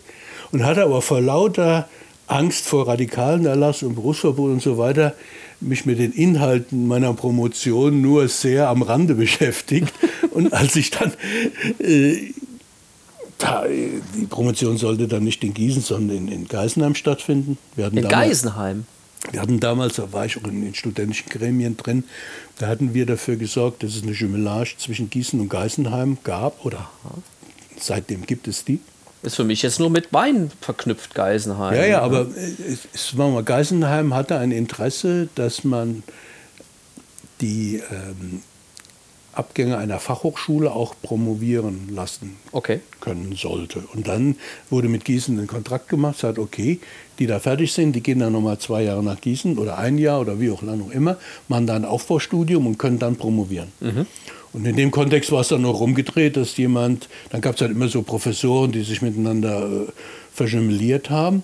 [0.53, 1.89] und hatte aber vor lauter
[2.27, 5.15] Angst vor radikalen Erlass und Berufsverbot und so weiter
[5.61, 9.93] mich mit den Inhalten meiner Promotion nur sehr am Rande beschäftigt.
[10.31, 11.13] Und als ich dann,
[11.79, 12.33] äh,
[13.39, 17.59] da, die Promotion sollte dann nicht in Gießen, sondern in, in Geisenheim stattfinden.
[17.77, 18.87] Wir hatten in damals, Geisenheim?
[19.31, 22.05] Wir hatten damals, da war ich auch in den studentischen Gremien drin,
[22.59, 26.91] da hatten wir dafür gesorgt, dass es eine Jumelage zwischen Gießen und Geisenheim gab, oder
[27.79, 28.81] seitdem gibt es die.
[29.23, 31.75] Ist für mich jetzt nur mit Wein verknüpft, Geisenheim.
[31.75, 32.03] Ja, ja, ne?
[32.03, 32.27] aber
[32.93, 36.03] es, war mal, Geisenheim hatte ein Interesse, dass man
[37.41, 38.43] die ähm,
[39.33, 42.81] Abgänger einer Fachhochschule auch promovieren lassen okay.
[43.01, 43.81] können sollte.
[43.95, 44.37] Und dann
[44.69, 46.81] wurde mit Gießen ein Kontrakt gemacht, sagt, okay,
[47.19, 50.21] die da fertig sind, die gehen dann nochmal zwei Jahre nach Gießen oder ein Jahr
[50.21, 51.17] oder wie auch lange auch immer,
[51.49, 53.73] machen da ein Aufbaustudium und können dann promovieren.
[53.81, 54.07] Mhm.
[54.53, 57.71] Und in dem Kontext war es dann noch rumgedreht, dass jemand, dann gab es halt
[57.71, 59.93] immer so Professoren, die sich miteinander äh,
[60.33, 61.43] verjumeliert haben.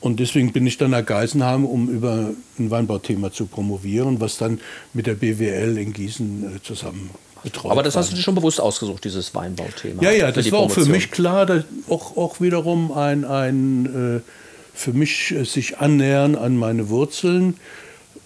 [0.00, 4.60] Und deswegen bin ich dann nach Geisenheim, um über ein Weinbauthema zu promovieren, was dann
[4.92, 7.10] mit der BWL in Gießen äh, zusammen
[7.42, 10.02] betreut Aber das hast du dir schon bewusst ausgesucht, dieses Weinbauthema.
[10.02, 14.30] Ja, ja, das war auch für mich klar, dass auch, auch wiederum ein, ein äh,
[14.74, 17.56] für mich äh, sich annähern an meine Wurzeln.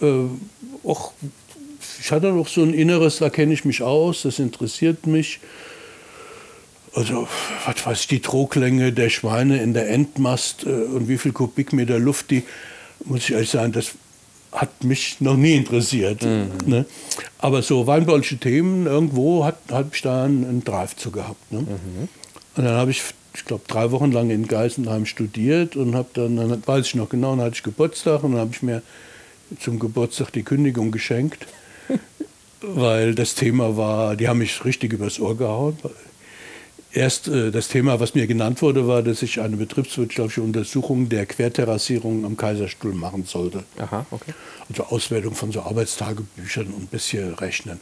[0.00, 0.24] Äh,
[0.84, 1.12] auch
[2.00, 5.40] ich hatte noch so ein Inneres, da kenne ich mich aus, das interessiert mich.
[6.94, 7.28] Also,
[7.64, 11.98] was weiß ich, die Drucklänge der Schweine in der Endmast äh, und wie viel Kubikmeter
[11.98, 12.42] Luft die,
[13.04, 13.92] muss ich ehrlich sagen, das
[14.50, 16.22] hat mich noch nie interessiert.
[16.22, 16.50] Mhm.
[16.66, 16.86] Ne?
[17.38, 21.52] Aber so weinbauliche Themen, irgendwo habe ich da einen, einen, Drive zu gehabt.
[21.52, 21.60] Ne?
[21.60, 22.08] Mhm.
[22.56, 23.02] Und dann habe ich,
[23.34, 27.08] ich glaube, drei Wochen lang in Geisenheim studiert und habe dann, dann weiß ich noch
[27.08, 28.82] genau, dann hatte ich Geburtstag und dann habe ich mir
[29.60, 31.46] zum Geburtstag die Kündigung geschenkt
[32.62, 35.76] weil das Thema war, die haben mich richtig übers Ohr gehauen.
[36.92, 41.24] Erst äh, das Thema, was mir genannt wurde, war, dass ich eine betriebswirtschaftliche Untersuchung der
[41.24, 43.62] Querterrassierung am Kaiserstuhl machen sollte.
[43.78, 44.32] Aha, okay.
[44.68, 47.78] Also Auswertung von so Arbeitstagebüchern und ein bisschen rechnen.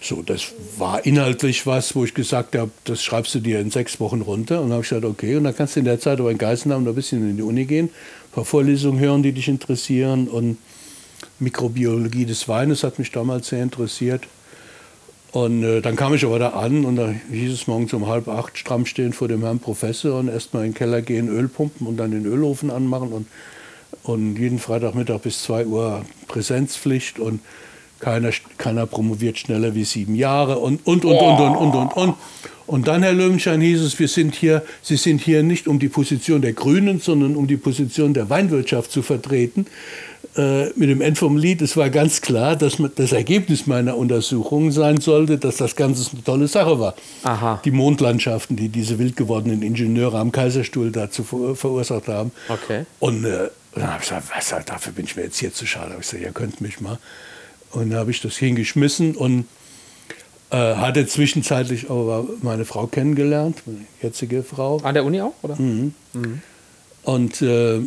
[0.00, 4.00] So, das war inhaltlich was, wo ich gesagt habe, das schreibst du dir in sechs
[4.00, 4.60] Wochen runter.
[4.60, 6.38] Und dann habe ich gesagt, okay, und dann kannst du in der Zeit aber in
[6.38, 10.26] Geisenheim noch ein bisschen in die Uni gehen, ein paar Vorlesungen hören, die dich interessieren
[10.26, 10.58] und
[11.40, 14.22] Mikrobiologie des Weines hat mich damals sehr interessiert.
[15.30, 18.28] Und äh, dann kam ich aber da an und da hieß es morgens um halb
[18.28, 21.86] acht stramm stehen vor dem Herrn Professor und erstmal in den Keller gehen, Öl pumpen
[21.86, 23.26] und dann den Ölofen anmachen und,
[24.04, 27.40] und jeden Freitagmittag bis zwei Uhr Präsenzpflicht und
[28.00, 32.14] keiner, keiner promoviert schneller wie sieben Jahre und, und, und, und, und, und, und, und.
[32.66, 35.88] Und dann, Herr Löwenstein, hieß es, wir sind hier, Sie sind hier nicht um die
[35.88, 39.66] Position der Grünen, sondern um die Position der Weinwirtschaft zu vertreten.
[40.38, 44.70] Äh, mit dem End vom Lied, es war ganz klar, dass das Ergebnis meiner Untersuchung
[44.70, 46.94] sein sollte, dass das Ganze eine tolle Sache war.
[47.24, 47.60] Aha.
[47.64, 52.30] Die Mondlandschaften, die diese wild gewordenen Ingenieure am Kaiserstuhl dazu verursacht haben.
[52.48, 52.86] Okay.
[53.00, 55.90] Und äh, dann habe ich gesagt, was, dafür bin ich mir jetzt hier zu schade.
[55.90, 57.00] Hab ich gesagt, ihr könnt mich mal.
[57.72, 59.44] Und dann habe ich das hingeschmissen und
[60.50, 64.76] äh, hatte zwischenzeitlich aber meine Frau kennengelernt, meine jetzige Frau.
[64.84, 65.56] An der Uni auch, oder?
[65.56, 65.94] Mhm.
[66.12, 66.42] Mhm.
[67.02, 67.80] Und, äh,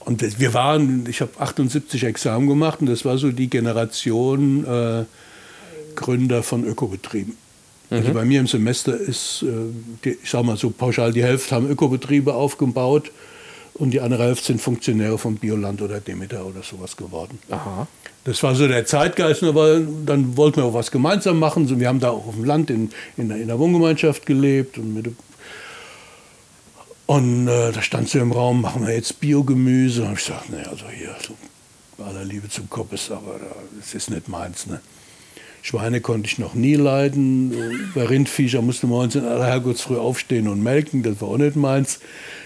[0.00, 5.04] und wir waren, ich habe 78 Examen gemacht und das war so die Generation äh,
[5.94, 7.36] Gründer von Ökobetrieben.
[7.90, 8.06] Also mhm.
[8.08, 9.46] Also bei mir im Semester ist, äh,
[10.04, 13.10] die, ich sage mal so pauschal, die Hälfte haben Ökobetriebe aufgebaut
[13.74, 17.38] und die andere Hälfte sind Funktionäre von Bioland oder Demeter oder sowas geworden.
[17.50, 17.86] Aha.
[18.24, 21.80] Das war so der Zeitgeist, aber dann wollten wir auch was gemeinsam machen.
[21.80, 24.76] wir haben da auch auf dem Land in, in, in der Wohngemeinschaft gelebt.
[24.76, 25.06] Und, mit,
[27.10, 30.04] und äh, da stand so im Raum, machen wir jetzt Biogemüse.
[30.04, 31.34] Und ich gesagt, naja, also hier, so,
[31.98, 33.40] bei aller Liebe zum Koppes, aber
[33.76, 34.68] das ist nicht meins.
[34.68, 34.80] Ne?
[35.60, 37.52] Schweine konnte ich noch nie leiden.
[37.96, 41.56] Bei Rindviecher musste man uns in aller Herrgottsfrüh aufstehen und melken, das war auch nicht
[41.56, 41.98] meins.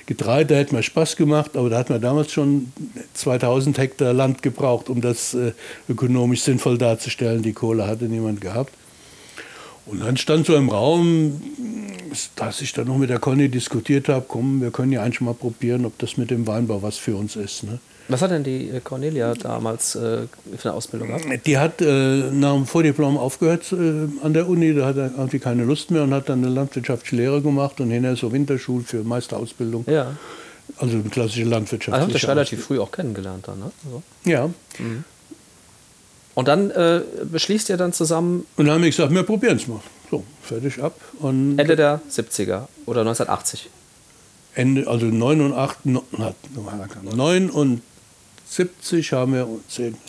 [0.06, 2.72] Getreide hätte mir Spaß gemacht, aber da hat man damals schon
[3.12, 5.52] 2000 Hektar Land gebraucht, um das äh,
[5.90, 7.42] ökonomisch sinnvoll darzustellen.
[7.42, 8.72] Die Kohle hatte niemand gehabt.
[9.86, 11.42] Und dann stand so im Raum,
[12.36, 15.34] dass ich dann noch mit der Conny diskutiert habe, komm, wir können ja eigentlich mal
[15.34, 17.64] probieren, ob das mit dem Weinbau was für uns ist.
[17.64, 17.78] Ne?
[18.08, 20.26] Was hat denn die äh, Cornelia damals äh,
[20.56, 21.46] für eine Ausbildung gehabt?
[21.46, 25.38] Die hat äh, nach dem Vordiplom aufgehört äh, an der Uni, da hat er irgendwie
[25.38, 29.04] keine Lust mehr und hat dann eine landwirtschaftliche Lehre gemacht und hinterher so Winterschule für
[29.04, 29.84] Meisterausbildung.
[29.88, 30.16] Ja.
[30.76, 31.94] Also eine klassische Landwirtschaft.
[31.94, 33.70] Also habt ihr relativ früh auch kennengelernt dann, ne?
[33.90, 34.02] So.
[34.24, 34.48] Ja.
[34.78, 35.04] Mhm.
[36.34, 38.46] Und dann äh, beschließt ihr dann zusammen.
[38.56, 39.80] Und dann haben wir gesagt, wir probieren es mal.
[40.10, 40.98] So, fertig ab.
[41.20, 43.70] Und Ende der 70er oder 1980?
[44.54, 45.92] Ende, also 89,
[47.14, 47.80] 9
[48.46, 49.48] 70 haben wir,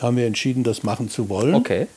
[0.02, 1.56] haben wir entschieden, das machen zu wollen.
[1.56, 1.88] Okay.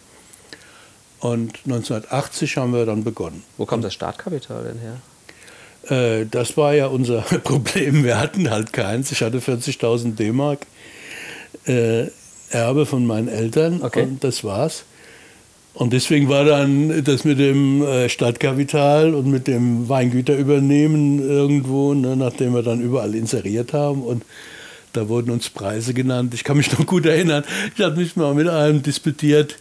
[1.20, 3.43] Und 1980 haben wir dann begonnen.
[3.57, 6.20] Wo kommt das Startkapital denn her?
[6.20, 8.05] Äh, das war ja unser Problem.
[8.05, 9.11] Wir hatten halt keins.
[9.11, 10.66] Ich hatte 40.000 D-Mark
[11.66, 12.07] äh,
[12.51, 14.03] Erbe von meinen Eltern okay.
[14.03, 14.84] und das war's.
[15.74, 22.16] Und deswegen war dann das mit dem äh, Stadtkapital und mit dem Weingüterübernehmen irgendwo, ne,
[22.16, 24.24] nachdem wir dann überall inseriert haben und
[24.92, 26.34] da wurden uns Preise genannt.
[26.34, 27.44] Ich kann mich noch gut erinnern,
[27.76, 29.57] ich habe mich mal mit einem disputiert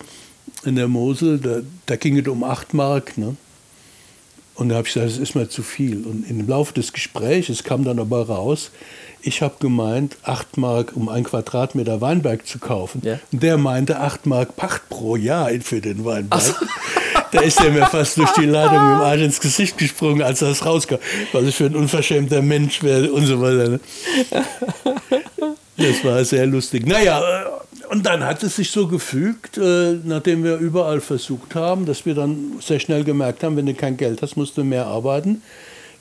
[0.63, 3.17] in der Mosel, da, da ging es um 8 Mark.
[3.17, 3.35] Ne?
[4.55, 6.05] Und da habe ich gesagt, das ist mir zu viel.
[6.05, 8.71] Und im Laufe des Gesprächs kam dann aber raus,
[9.27, 13.01] ich habe gemeint, 8 Mark, um ein Quadratmeter Weinberg zu kaufen.
[13.03, 13.19] Ja.
[13.31, 16.41] Und der meinte 8 Mark Pacht pro Jahr für den Weinberg.
[16.41, 16.53] So.
[17.33, 20.39] Da ist er mir fast durch die Leitung mit dem Arsch ins Gesicht gesprungen, als
[20.39, 20.95] das rauskam.
[21.33, 23.67] Was ich für ein unverschämter Mensch wäre und so weiter.
[23.67, 23.79] Ne?
[25.75, 26.87] Das war sehr lustig.
[26.87, 27.43] Naja, äh,
[27.89, 32.15] und dann hat es sich so gefügt, äh, nachdem wir überall versucht haben, dass wir
[32.15, 35.41] dann sehr schnell gemerkt haben, wenn du kein Geld hast, musst du mehr arbeiten.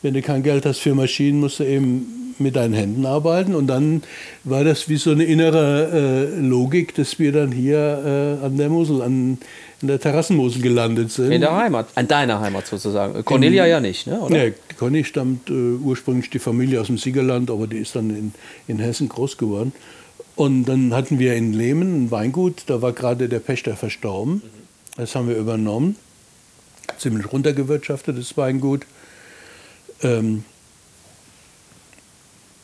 [0.02, 3.54] Wenn du kein Geld hast für Maschinen, musst du eben mit deinen Händen arbeiten.
[3.54, 4.02] Und dann
[4.44, 8.68] war das wie so eine innere äh, Logik, dass wir dann hier äh, an der
[8.68, 9.38] Mosel, an,
[9.82, 11.32] in der Terrassenmosel gelandet sind.
[11.32, 13.24] In der Heimat, an deiner Heimat sozusagen.
[13.24, 14.20] Cornelia in, ja nicht, ne?
[14.20, 14.36] oder?
[14.36, 18.32] Nee, Conny stammt äh, ursprünglich die Familie aus dem Siegerland, aber die ist dann in,
[18.68, 19.72] in Hessen groß geworden.
[20.34, 24.42] Und dann hatten wir in Lehmen ein Weingut, da war gerade der Pächter verstorben.
[24.96, 25.96] Das haben wir übernommen.
[26.98, 28.86] Ziemlich runtergewirtschaftetes Weingut.
[30.02, 30.44] Ähm,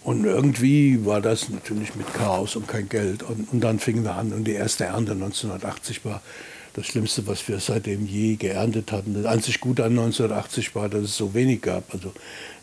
[0.05, 3.23] und irgendwie war das natürlich mit Chaos und kein Geld.
[3.23, 6.23] Und, und dann fingen wir an und die erste Ernte 1980 war
[6.75, 9.15] das Schlimmste, was wir seitdem je geerntet hatten.
[9.15, 11.93] Das einzig Gute an 1980 war, dass es so wenig gab.
[11.93, 12.13] Also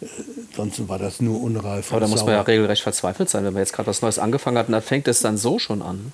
[0.01, 0.05] äh,
[0.51, 1.91] ansonsten war das nur unreif.
[1.91, 4.57] Aber da muss man ja regelrecht verzweifelt sein, wenn man jetzt gerade was Neues angefangen
[4.57, 6.11] hat und dann fängt es dann so schon an.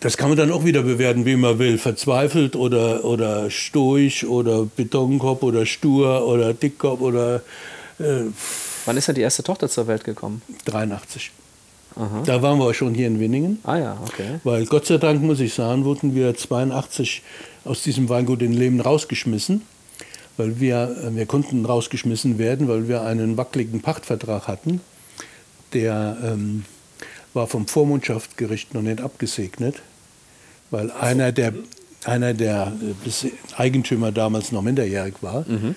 [0.00, 1.78] Das kann man dann auch wieder bewerten, wie man will.
[1.78, 7.42] Verzweifelt oder, oder stoisch oder Betonkopf oder stur oder Dickkopf oder
[7.98, 8.24] äh,
[8.86, 10.42] Wann ist denn die erste Tochter zur Welt gekommen?
[10.64, 11.32] 83.
[11.96, 12.22] Aha.
[12.24, 13.58] Da waren wir schon hier in Winningen.
[13.64, 14.38] Ah ja, okay.
[14.44, 17.22] Weil Gott sei Dank, muss ich sagen, wurden wir 82
[17.64, 19.62] aus diesem Weingut in Leben rausgeschmissen.
[20.36, 24.80] Weil wir, äh, wir konnten rausgeschmissen werden, weil wir einen wackeligen Pachtvertrag hatten.
[25.72, 26.64] Der ähm,
[27.32, 29.76] war vom Vormundschaftsgericht noch nicht abgesegnet.
[30.70, 31.54] Weil einer der,
[32.04, 32.72] einer der
[33.04, 35.44] äh, Eigentümer damals noch minderjährig war.
[35.48, 35.74] Mhm.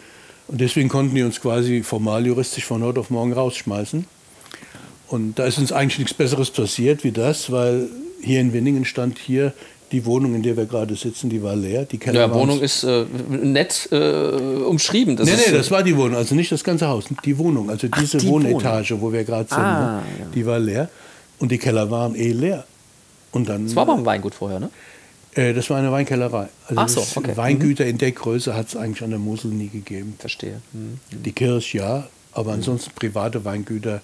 [0.49, 4.05] Und deswegen konnten die uns quasi formal juristisch von heute auf morgen rausschmeißen.
[5.07, 7.87] Und da ist uns eigentlich nichts Besseres passiert wie das, weil
[8.21, 9.53] hier in Winningen stand hier
[9.91, 11.85] Die Wohnung, in der wir gerade sitzen, die war leer.
[11.85, 15.15] Die Keller Ja, Wohnung ist äh, nett äh, umschrieben.
[15.15, 17.87] Das Nee, nee, das war die Wohnung, also nicht das ganze Haus, die Wohnung, also
[17.87, 20.27] diese die Wohnetage, wo wir gerade sind, Ah, ne?
[20.35, 20.89] die war leer
[21.39, 22.65] und die Keller waren eh leer.
[23.31, 24.69] Und dann, das war aber ein Weingut vorher, ne?
[25.35, 26.47] Äh, das war eine Weinkellerei.
[26.67, 27.35] Also Ach so, okay.
[27.37, 30.15] Weingüter in der Größe hat es eigentlich an der Mosel nie gegeben.
[30.19, 30.61] Verstehe.
[30.73, 30.99] Mhm.
[31.11, 34.01] Die Kirche ja, aber ansonsten private Weingüter,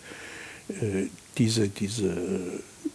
[0.69, 1.07] äh,
[1.37, 2.15] diese, diese,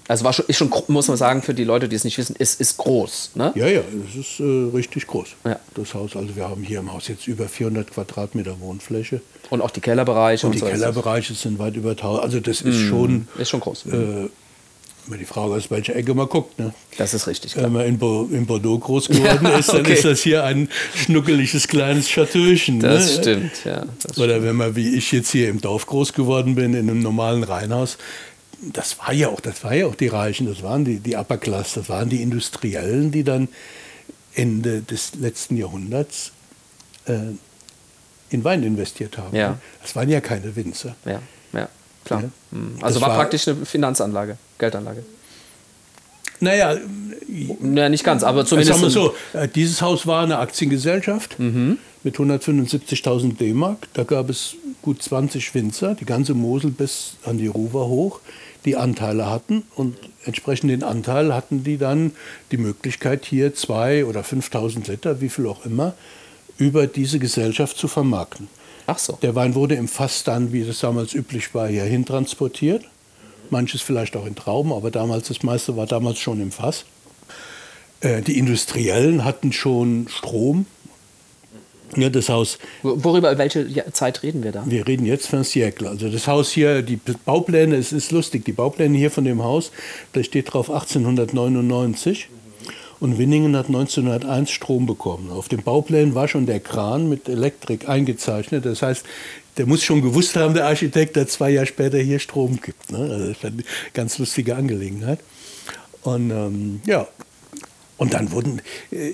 [0.09, 2.35] Also war schon, ist schon, muss man sagen, für die Leute, die es nicht wissen,
[2.37, 3.33] ist, ist groß.
[3.35, 3.53] Ne?
[3.55, 5.29] ja, ja, es ist äh, richtig groß.
[5.45, 5.59] Ja.
[5.75, 9.21] Das Haus, also wir haben hier im Haus jetzt über 400 Quadratmeter Wohnfläche
[9.51, 10.67] Und auch die Kellerbereiche und und, die so.
[10.67, 12.23] Kellerbereiche sind weit über 1000.
[12.25, 13.87] Also das ist schon, Ist schon groß.
[13.87, 14.29] äh,
[15.11, 16.59] immer die Frage, aus welcher Ecke man guckt.
[16.59, 16.73] Ne?
[16.97, 17.53] das ist richtig.
[17.53, 17.65] Klar.
[17.67, 19.95] Wenn man in, Bo in Bordeaux groß geworden ist, dann okay.
[19.95, 22.79] ist das hier ein schnuckeliges kleines Chateauchen.
[22.81, 23.23] Das ne?
[23.23, 23.85] stimmt, ja.
[24.03, 27.01] Das Oder wenn man, wie ich jetzt hier im Dorf groß geworden bin, in einem
[27.01, 27.99] normalen Reihenhaus,
[28.73, 31.39] das war ja auch, das war ja auch die Reichen, das waren die, die Upper
[31.39, 33.49] Class, das waren die Industriellen, die dann
[34.35, 36.31] Ende des letzten Jahrhunderts
[37.07, 37.15] äh,
[38.31, 39.37] in Wein investiert haben.
[39.37, 39.59] Ja.
[39.83, 40.95] Das waren ja keine Winzer.
[41.05, 41.21] ja,
[41.53, 41.69] ja,
[42.05, 42.23] klar.
[42.23, 42.29] Ja.
[42.77, 45.03] Das Also war, war- praktisch eine Finanzanlage, Geldanlage.
[46.43, 46.77] Naja,
[47.63, 48.83] Ja, nicht ganz, aber Sagen zumindest.
[48.83, 51.79] wir so, äh, dieses Haus war eine Aktiengesellschaft Mhm.
[52.03, 53.89] mit 175.000 D-Mark.
[53.93, 58.21] Da gab es gut 20 Winzer, die ganze Mosel bis an die Ruwer hoch,
[58.65, 59.63] die Anteile hatten.
[59.77, 62.13] Und entsprechend den Anteil hatten die dann
[62.51, 65.95] die Möglichkeit, hier 2.000 oder 5.000 Liter, wie viel auch immer,
[66.59, 68.49] über diese Gesellschaft zu vermarkten.
[68.87, 69.19] Ach so.
[69.23, 72.85] Der Wein wurde im Fass dann, wie das damals üblich war, hierhin transportiert.
[73.53, 76.85] Manches vielleicht auch in Trauben, aber damals das meiste war damals schon im Fass.
[78.01, 80.67] Äh, die Industriellen hatten schon Strom.
[81.97, 84.63] Ja, das Haus, Wo- Worüber, welche Zeit reden wir da?
[84.65, 85.89] wir reden jetzt von Siècle.
[85.89, 89.73] Also das Haus hier, die Baupläne, es ist lustig, die Baupläne hier von dem Haus,
[90.13, 92.29] da steht drauf 1899.
[93.01, 95.31] Und Winningen hat 1901 Strom bekommen.
[95.33, 98.67] Auf dem Bauplan war schon der Kran mit Elektrik eingezeichnet.
[98.67, 99.05] Das heißt,
[99.57, 102.91] der muss schon gewusst haben, der Architekt, dass zwei Jahre später hier Strom gibt.
[102.93, 102.99] Ne?
[102.99, 105.21] Also das ist eine ganz lustige Angelegenheit.
[106.03, 107.07] Und ähm, ja,
[108.01, 109.13] und dann wurden, äh,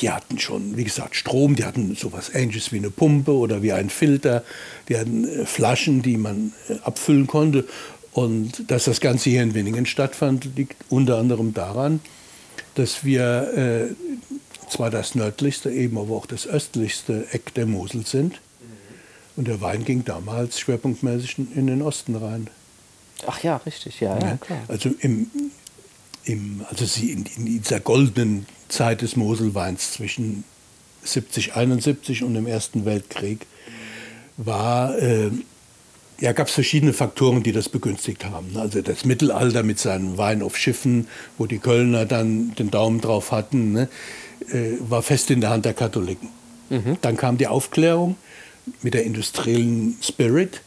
[0.00, 3.72] die hatten schon, wie gesagt, Strom, die hatten sowas ähnliches wie eine Pumpe oder wie
[3.72, 4.44] ein Filter,
[4.90, 7.66] die hatten äh, Flaschen, die man äh, abfüllen konnte.
[8.12, 12.00] Und dass das Ganze hier in Winningen stattfand, liegt unter anderem daran,
[12.74, 13.94] dass wir äh,
[14.68, 18.42] zwar das nördlichste, eben aber auch das östlichste Eck der Mosel sind.
[19.36, 22.48] Und der Wein ging damals schwerpunktmäßig in- den Osten rein.
[23.26, 24.58] Ach ja, richtig, ja, ja, klar.
[24.68, 25.30] Also, im,
[26.24, 30.44] im, also sie in, in dieser goldenen Zeit des Moselweins zwischen
[31.04, 33.46] 70, 71 und dem Ersten Weltkrieg
[34.36, 35.30] war, äh,
[36.20, 38.56] ja, gab es verschiedene Faktoren, die das begünstigt haben.
[38.56, 41.08] Also das Mittelalter mit seinem Wein auf Schiffen,
[41.38, 43.88] wo die Kölner dann den Daumen drauf hatten, ne,
[44.52, 46.28] äh, war fest in der Hand der Katholiken.
[47.02, 48.16] Dann kam die Aufklärung
[48.82, 50.60] mit der industriellen Spirit.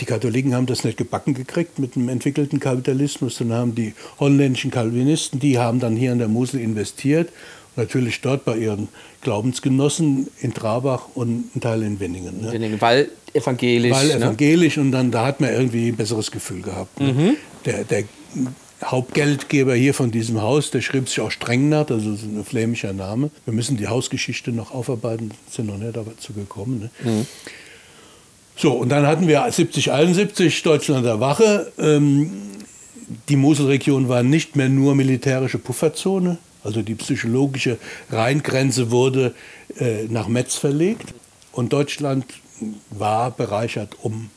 [0.00, 4.70] Die Katholiken haben das nicht gebacken gekriegt mit dem entwickelten Kapitalismus, sondern haben die holländischen
[4.70, 7.30] Calvinisten, die haben dann hier an der Mosel investiert.
[7.76, 8.88] Natürlich dort bei ihren
[9.22, 12.42] Glaubensgenossen in Trabach und ein Teil in Winningen.
[12.42, 12.52] Ne?
[12.52, 13.92] Winningen, Weil evangelisch.
[13.92, 14.14] Weil ne?
[14.16, 17.00] evangelisch und dann da hat man irgendwie ein besseres Gefühl gehabt.
[17.00, 17.36] Ne?
[17.64, 18.04] Der, der
[18.84, 22.92] Hauptgeldgeber hier von diesem Haus, der schrieb sich auch Strengnert, also das ist ein flämischer
[22.92, 23.30] Name.
[23.44, 26.90] Wir müssen die Hausgeschichte noch aufarbeiten, sind noch nicht dazu gekommen.
[27.04, 27.26] Ne?
[28.56, 31.72] So, und dann hatten wir 70, 71 Deutschlander Wache.
[31.78, 32.30] Ähm,
[33.28, 37.78] die Moselregion war nicht mehr nur militärische Pufferzone, also die psychologische
[38.10, 39.34] Rheingrenze wurde
[39.78, 41.14] äh, nach Metz verlegt
[41.52, 42.24] und Deutschland
[42.90, 44.30] war bereichert um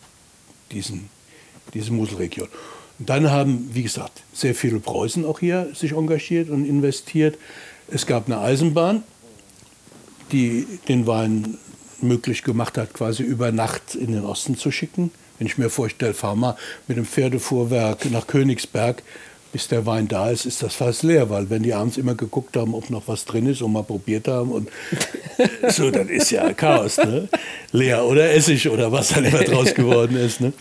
[0.72, 1.10] diesen,
[1.74, 2.48] diese Moselregion.
[3.00, 7.38] Und dann haben, wie gesagt, sehr viele Preußen auch hier sich engagiert und investiert.
[7.88, 9.04] Es gab eine Eisenbahn,
[10.32, 11.58] die den Wein
[12.02, 15.12] möglich gemacht hat, quasi über Nacht in den Osten zu schicken.
[15.38, 16.56] Wenn ich mir vorstelle, fahr mal
[16.88, 19.04] mit dem Pferdefuhrwerk nach Königsberg,
[19.52, 22.58] bis der Wein da ist, ist das fast leer, weil wenn die abends immer geguckt
[22.58, 24.70] haben, ob noch was drin ist und mal probiert haben und
[25.70, 27.30] so, dann ist ja Chaos, ne?
[27.72, 30.52] Leer oder Essig oder was dann immer draus geworden ist, ne?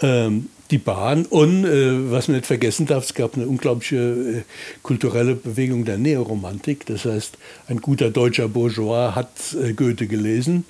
[0.00, 4.42] ähm, die Bahn und äh, was man nicht vergessen darf, es gab eine unglaubliche äh,
[4.82, 6.86] kulturelle Bewegung der Neoromantik.
[6.86, 7.36] Das heißt,
[7.68, 9.28] ein guter deutscher Bourgeois hat
[9.62, 10.64] äh, Goethe gelesen,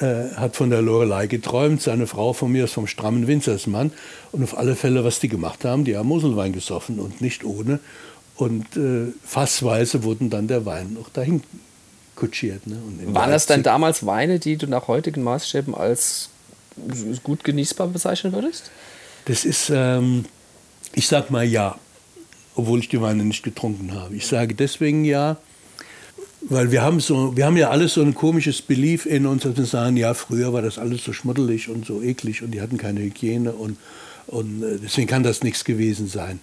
[0.00, 3.90] äh, hat von der Lorelei geträumt, seine Frau von mir ist vom strammen Winzersmann
[4.32, 7.80] und auf alle Fälle, was die gemacht haben, die haben Moselwein gesoffen und nicht ohne.
[8.36, 11.42] Und äh, fassweise wurden dann der Wein auch dahin
[12.16, 12.66] kutschiert.
[12.66, 12.76] Ne?
[13.06, 16.28] Waren das denn damals Weine, die du nach heutigen Maßstäben als
[17.22, 18.70] gut genießbar bezeichnen würdest?
[19.26, 20.24] Das ist, ähm,
[20.94, 21.78] ich sag mal ja.
[22.54, 24.16] obwohl ich die Weine nicht getrunken habe.
[24.16, 25.36] Ich sage deswegen ja,
[26.48, 29.56] weil wir haben, so, wir haben ja alles so ein komisches Belief in uns, dass
[29.56, 32.78] wir sagen, ja, früher war das alles so schmuddelig und so eklig und die hatten
[32.78, 33.76] keine Hygiene und,
[34.28, 36.40] und äh, deswegen kann das nichts gewesen sein.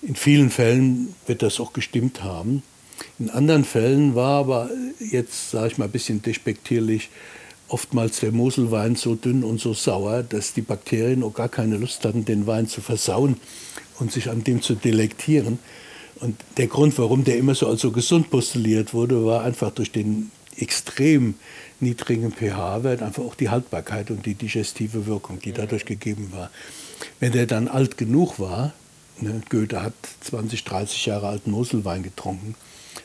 [0.00, 2.62] In vielen Fällen wird das auch gestimmt haben.
[3.18, 7.10] In anderen Fällen war aber jetzt, sage ich mal ein bisschen despektierlich,
[7.68, 12.04] oftmals der Moselwein so dünn und so sauer, dass die Bakterien auch gar keine Lust
[12.04, 13.36] hatten, den Wein zu versauen
[13.98, 15.58] und sich an dem zu delektieren.
[16.20, 19.92] Und der Grund, warum der immer so als so gesund postuliert wurde, war einfach durch
[19.92, 21.34] den extrem
[21.80, 26.50] niedrigen pH-Wert, einfach auch die Haltbarkeit und die digestive Wirkung, die dadurch gegeben war.
[27.20, 28.72] Wenn der dann alt genug war,
[29.20, 32.56] ne, Goethe hat 20, 30 Jahre alten Moselwein getrunken,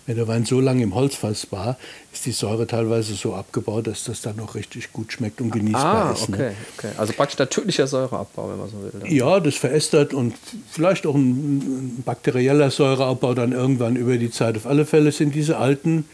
[0.06, 1.78] wenn der Wein so lange im Holzfass war,
[2.12, 6.10] ist die Säure teilweise so abgebaut, dass das dann noch richtig gut schmeckt und genießbar
[6.10, 6.30] ah, ist.
[6.30, 6.56] Okay, Ne?
[6.78, 6.92] okay.
[6.98, 8.92] Also praktisch natürlicher Säureabbau, wenn man so will.
[9.00, 9.10] Dann.
[9.10, 10.36] Ja, das verästert und
[10.70, 14.58] vielleicht auch ein, ein bakterieller Säureabbau dann irgendwann über die Zeit.
[14.58, 16.06] Auf alle Fälle sind diese alten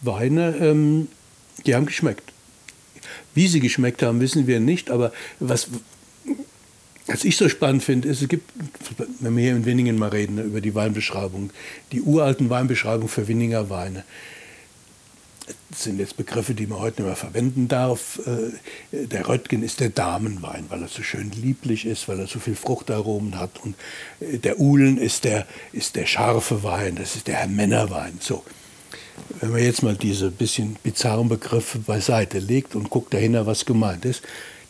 [0.00, 1.08] Weine, ähm,
[1.64, 2.32] die haben geschmeckt.
[3.34, 5.68] Wie sie geschmeckt haben, wissen wir nicht, aber was,
[7.08, 8.50] was ich so spannend finde, ist, es gibt,
[9.20, 11.50] wenn wir hier in Winningen mal reden, ne, über die Weinbeschreibung,
[11.90, 14.04] die uralten Weinbeschreibungen für Winninger Weine.
[15.70, 18.20] Das sind jetzt Begriffe, die man heute nicht mehr verwenden darf.
[18.26, 22.38] Äh, Der Röttgen ist der Damenwein, weil er so schön lieblich ist, weil er so
[22.38, 23.58] viel Fruchtaromen hat.
[23.64, 23.74] Und
[24.20, 28.18] äh, der Uhlen ist der, ist der scharfe Wein, das ist der Männerwein.
[28.20, 28.44] So.
[29.40, 34.04] Wenn man jetzt mal diese bisschen bizarren Begriffe beiseite legt und guckt dahinter, was gemeint
[34.04, 34.22] ist,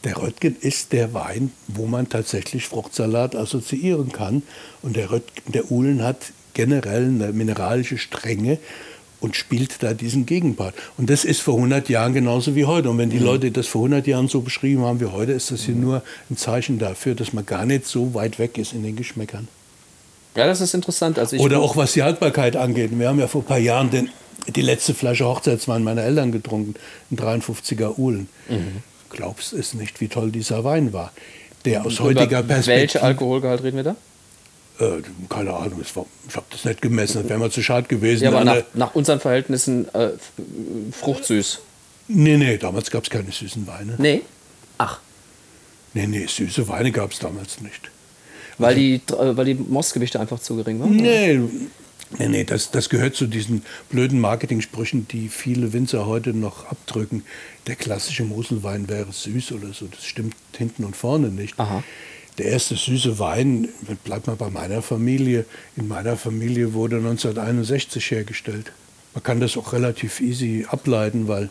[0.09, 4.43] der Röttgen ist der Wein, wo man tatsächlich Fruchtsalat assoziieren kann.
[4.81, 8.57] Und der, Röttgen, der Uhlen hat generell eine mineralische Strenge
[9.21, 10.75] und spielt da diesen Gegenpart.
[10.97, 12.89] Und das ist vor 100 Jahren genauso wie heute.
[12.89, 15.65] Und wenn die Leute das vor 100 Jahren so beschrieben haben wie heute, ist das
[15.65, 18.97] hier nur ein Zeichen dafür, dass man gar nicht so weit weg ist in den
[18.97, 19.47] Geschmäckern.
[20.37, 21.19] Ja, das ist interessant.
[21.19, 22.99] Also Oder auch was die Haltbarkeit angeht.
[22.99, 24.09] Wir haben ja vor ein paar Jahren den,
[24.57, 26.77] die letzte Flasche Hochzeitswein meiner Eltern getrunken,
[27.11, 28.31] ein 53er Uhlen.
[29.11, 31.13] Glaubst es nicht, wie toll dieser Wein war.
[31.65, 32.81] Der aus Über heutiger Perspektive.
[32.81, 33.97] Welche Alkoholgehalt reden wir da?
[34.81, 38.25] Äh, keine Ahnung, war, ich habe das nicht gemessen, das wäre mal zu schade gewesen.
[38.25, 40.11] Ja, aber nach, Eine- nach unseren Verhältnissen äh,
[40.93, 41.61] fruchtsüß.
[42.09, 43.95] nee, nee, damals gab es keine süßen Weine.
[43.99, 44.23] Nee.
[44.79, 45.01] Ach,
[45.95, 47.91] Nee, nee, süße Weine gab es damals nicht.
[48.59, 50.95] weil die, äh, weil die Mostgewichte einfach zu gering waren?
[50.95, 51.41] Nee,
[52.19, 57.25] nee, nee das, das gehört zu diesen blöden Marketing-Sprüchen, die viele Winzer heute noch abdrücken.
[57.67, 59.87] Der klassische Moselwein wäre süß oder so.
[59.87, 61.59] Das stimmt hinten und vorne nicht.
[61.59, 61.83] Aha.
[62.39, 63.69] Der erste süße Wein,
[64.05, 65.45] bleibt mal bei meiner Familie,
[65.77, 68.73] in meiner Familie wurde 1961 hergestellt.
[69.13, 71.51] Man kann das auch relativ easy ableiten, weil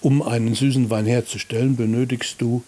[0.00, 2.64] um einen süßen Wein herzustellen, benötigst du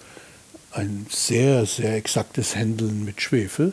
[0.73, 3.73] ein sehr, sehr exaktes Händeln mit Schwefel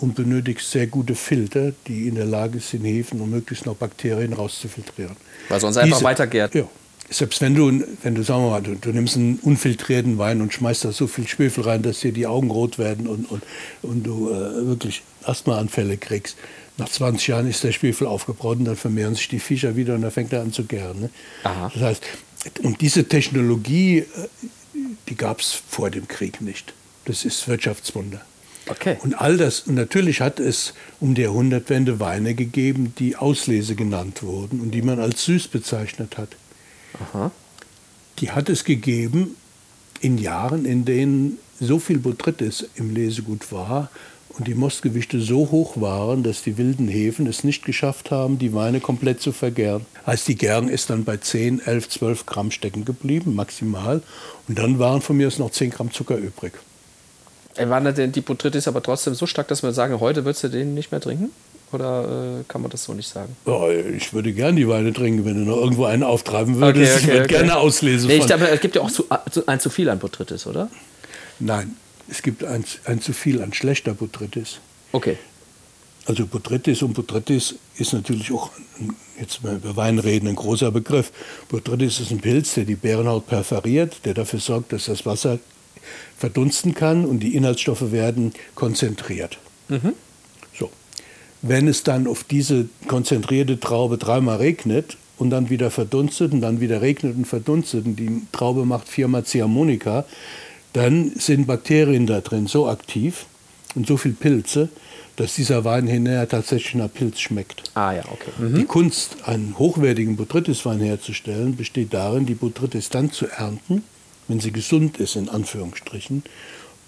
[0.00, 4.32] und benötigst sehr gute Filter, die in der Lage sind, Hefen und möglichst noch Bakterien
[4.32, 5.16] rauszufiltrieren.
[5.48, 6.54] Weil sonst einfach weitergärt.
[6.54, 6.68] Ja.
[7.10, 10.52] Selbst wenn du, wenn du, sagen wir mal, du, du nimmst einen unfiltrierten Wein und
[10.52, 13.42] schmeißt da so viel Schwefel rein, dass dir die Augen rot werden und, und,
[13.82, 16.36] und du äh, wirklich Asthmaanfälle kriegst.
[16.76, 20.02] Nach 20 Jahren ist der Schwefel aufgebraut und dann vermehren sich die Viecher wieder und
[20.02, 21.00] dann fängt er an zu gären.
[21.00, 21.10] Ne?
[21.42, 22.02] Das heißt,
[22.62, 24.04] und diese Technologie, äh,
[25.08, 26.74] die gab es vor dem Krieg nicht.
[27.06, 28.20] Das ist Wirtschaftswunder.
[28.68, 28.96] Okay.
[29.02, 34.22] Und all das, und natürlich hat es um die Jahrhundertwende Weine gegeben, die Auslese genannt
[34.22, 36.30] wurden und die man als süß bezeichnet hat.
[37.00, 37.30] Aha.
[38.18, 39.36] Die hat es gegeben
[40.00, 43.90] in Jahren, in denen so viel Botrytis im Lesegut war
[44.30, 48.54] und die Mostgewichte so hoch waren, dass die wilden Hefen es nicht geschafft haben, die
[48.54, 49.84] Weine komplett zu vergären.
[50.06, 54.02] Heißt, die Gärung ist dann bei 10, 11, 12 Gramm stecken geblieben, maximal.
[54.46, 56.52] Und dann waren von mir aus noch 10 Gramm Zucker übrig.
[57.56, 60.74] War denn die Botrytis aber trotzdem so stark, dass wir sagen, heute würdest du den
[60.74, 61.30] nicht mehr trinken?
[61.72, 63.36] Oder äh, kann man das so nicht sagen?
[63.46, 66.96] Ja, ich würde gern die Weine trinken, wenn du noch irgendwo einen auftreiben würdest.
[66.96, 67.34] Okay, ich okay, würde okay.
[67.34, 69.06] gerne Auslese Nee, ich glaube, es gibt ja auch zu,
[69.46, 70.70] ein zu viel an Botrytis, oder?
[71.40, 71.76] Nein,
[72.08, 74.60] es gibt ein, ein zu viel an schlechter Botrytis.
[74.92, 75.18] Okay.
[76.06, 78.50] Also Botrytis und Botrytis ist natürlich auch,
[79.20, 81.12] jetzt mal über Wein reden, ein großer Begriff.
[81.50, 85.38] Botrytis ist ein Pilz, der die Bärenhaut perforiert, der dafür sorgt, dass das Wasser
[86.18, 89.38] verdunsten kann und die Inhaltsstoffe werden konzentriert.
[90.58, 90.70] So.
[91.42, 96.60] Wenn es dann auf diese konzentrierte Traube dreimal regnet und dann wieder verdunstet und dann
[96.60, 100.04] wieder regnet und verdunstet und die Traube macht viermal Ziehharmonika,
[100.72, 103.26] dann sind Bakterien da drin so aktiv
[103.74, 104.68] und so viel Pilze,
[105.16, 107.70] dass dieser Wein hinterher tatsächlich nach Pilz schmeckt.
[107.74, 108.30] Ah ja, okay.
[108.38, 113.82] Die Kunst, einen hochwertigen Botrytiswein herzustellen, besteht darin, die Botrytis dann zu ernten,
[114.28, 116.22] wenn sie gesund ist, in Anführungsstrichen,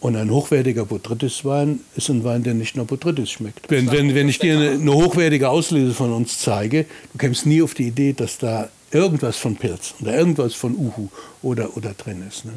[0.01, 3.71] Und ein hochwertiger Botrytis-Wein ist ein Wein, der nicht nur Botrytis schmeckt.
[3.71, 7.61] Wenn, wenn, wenn ich dir eine, eine hochwertige Auslese von uns zeige, du kämst nie
[7.61, 11.09] auf die Idee, dass da irgendwas von Pilz oder irgendwas von Uhu
[11.43, 12.47] oder, oder drin ist.
[12.47, 12.53] Ne?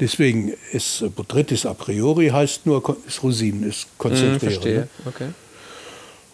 [0.00, 4.42] Deswegen ist Botrytis a priori heißt nur ist Rosinen, ist konzentriert.
[4.42, 4.78] Mhm, verstehe.
[4.80, 4.88] Ne?
[5.06, 5.28] Okay.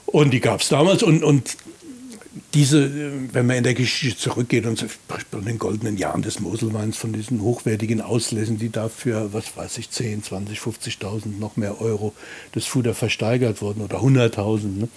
[0.07, 1.57] Und die gab es damals und, und
[2.53, 2.91] diese,
[3.33, 7.13] wenn man in der Geschichte zurückgeht und spricht von den goldenen Jahren des Moselweins, von
[7.13, 12.13] diesen hochwertigen Auslesen, die dafür, was weiß ich, 10, 20, 50.000 noch mehr Euro
[12.53, 14.89] das Fuder versteigert wurden oder 100.000, ne?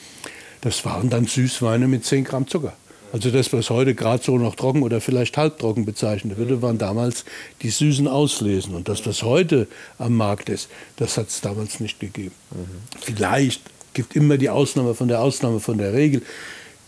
[0.62, 2.74] das waren dann Süßweine mit 10 Gramm Zucker.
[3.14, 7.24] Also das, was heute gerade so noch trocken oder vielleicht halbtrocken bezeichnet würde, waren damals
[7.62, 8.76] die süßen Auslesen.
[8.76, 9.68] Und das, was heute
[9.98, 12.36] am Markt ist, das hat es damals nicht gegeben.
[12.52, 12.66] Mhm.
[13.00, 13.62] Vielleicht
[13.94, 16.22] gibt immer die Ausnahme von der Ausnahme von der Regel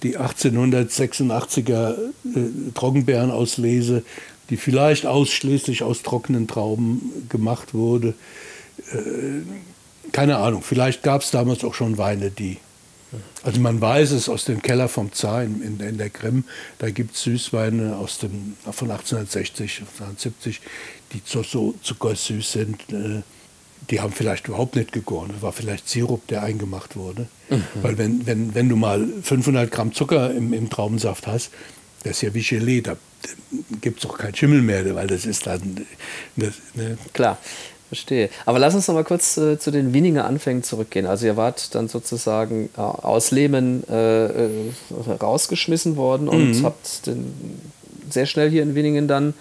[0.04, 4.04] die 1886er äh, Trockenbeerenauslese,
[4.50, 8.14] die vielleicht ausschließlich aus trockenen Trauben gemacht wurde.
[8.92, 9.42] Äh,
[10.12, 12.58] keine Ahnung, vielleicht gab es damals auch schon Weine, die.
[13.44, 16.44] Also man weiß es aus dem Keller vom Zar in, in, in der Grimm,
[16.78, 20.62] da gibt es Süßweine aus dem, von 1860, 1870,
[21.14, 22.82] die so, so zuckersüß sind.
[22.92, 23.24] Äh,
[23.90, 25.30] die haben vielleicht überhaupt nicht gegoren.
[25.34, 27.28] Das war vielleicht Sirup, der eingemacht wurde.
[27.50, 27.64] Mhm.
[27.82, 31.52] Weil wenn, wenn, wenn du mal 500 Gramm Zucker im, im Traubensaft hast,
[32.04, 32.96] das ist ja wie Gelee, da
[33.82, 35.86] gibt es auch keinen Schimmel mehr, weil das ist dann...
[36.38, 36.98] Das, ne?
[37.14, 37.38] Klar,
[37.88, 38.30] verstehe.
[38.46, 41.06] Aber lass uns noch mal kurz äh, zu den Wieninger Anfängen zurückgehen.
[41.06, 44.50] Also ihr wart dann sozusagen äh, aus Lehman äh, äh
[45.20, 46.64] rausgeschmissen worden und mhm.
[46.64, 47.34] habt den,
[48.10, 49.34] sehr schnell hier in Wieningen dann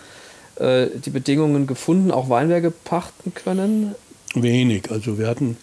[0.56, 3.94] äh, die Bedingungen gefunden, auch Weinberge pachten können.
[4.34, 4.90] Wenig.
[4.90, 5.56] Also wir hatten,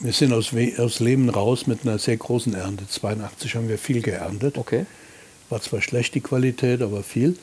[0.00, 2.86] wir sind aus, aus Leben raus mit einer sehr großen Ernte.
[2.88, 4.58] 82 haben wir viel geerntet.
[4.58, 4.86] Okay.
[5.48, 7.36] War zwar schlecht die Qualität, aber viel.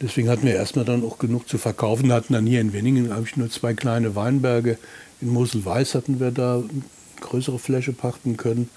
[0.00, 2.08] Deswegen hatten wir erstmal dann auch genug zu verkaufen.
[2.08, 4.76] Wir hatten dann hier in Wenningen, glaube ich, nur zwei kleine Weinberge.
[5.20, 6.82] In Mosel-Weiß hatten wir da eine
[7.20, 8.68] größere Fläche pachten können.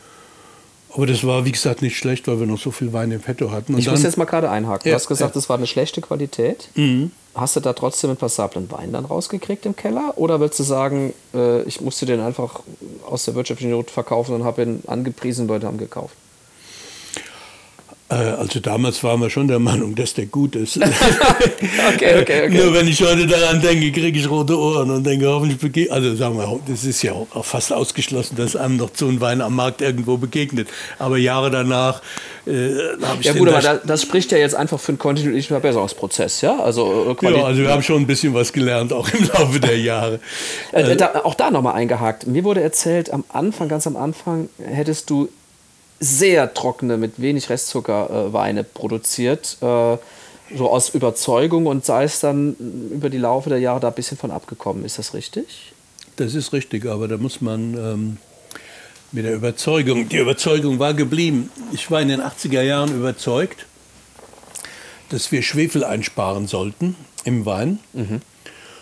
[0.93, 3.51] Aber das war, wie gesagt, nicht schlecht, weil wir noch so viel Wein im Petto
[3.51, 3.73] hatten.
[3.73, 4.87] Und ich muss jetzt mal gerade einhaken.
[4.87, 5.49] Ja, du hast gesagt, es ja.
[5.49, 6.69] war eine schlechte Qualität.
[6.75, 7.11] Mhm.
[7.37, 10.13] Hast du da trotzdem einen passablen Wein dann rausgekriegt im Keller?
[10.15, 12.61] Oder willst du sagen, äh, ich musste den einfach
[13.07, 16.15] aus der wirtschaftlichen Not verkaufen und habe ihn angepriesen, Leute haben gekauft?
[18.09, 20.77] Äh, also damals waren wir schon der Meinung, dass der gut ist.
[21.93, 22.49] okay, okay, okay.
[22.49, 25.91] Nur wenn ich heute daran denke, kriege ich rote Ohren und denke, hoffentlich begegnet.
[25.91, 29.41] Also sagen wir, das ist ja auch fast ausgeschlossen, dass einem noch so ein Wein
[29.41, 30.69] am Markt irgendwo begegnet.
[30.99, 32.01] Aber Jahre danach
[32.45, 32.69] äh,
[33.03, 36.41] habe ich Ja gut, aber das, das, spricht ja jetzt einfach für einen kontinuierlichen Verbesserungsprozess,
[36.41, 36.57] ja?
[36.59, 39.77] Also, äh, ja, also wir haben schon ein bisschen was gelernt, auch im Laufe der
[39.77, 40.21] Jahre.
[40.71, 42.25] Äh, da, auch da nochmal eingehakt.
[42.25, 45.27] Mir wurde erzählt, am Anfang, ganz am Anfang, hättest du
[45.99, 49.57] sehr trockene, mit wenig Restzucker äh, Weine produziert.
[49.61, 49.97] Äh,
[50.55, 52.55] so aus Überzeugung und sei es dann
[52.91, 54.85] über die Laufe der Jahre da ein bisschen von abgekommen.
[54.85, 55.73] Ist das richtig?
[56.15, 58.17] Das ist richtig, aber da muss man ähm,
[59.11, 61.51] mit der Überzeugung, die Überzeugung war geblieben.
[61.71, 63.65] Ich war in den 80er Jahren überzeugt,
[65.09, 68.21] dass wir Schwefel einsparen sollten im Wein mhm.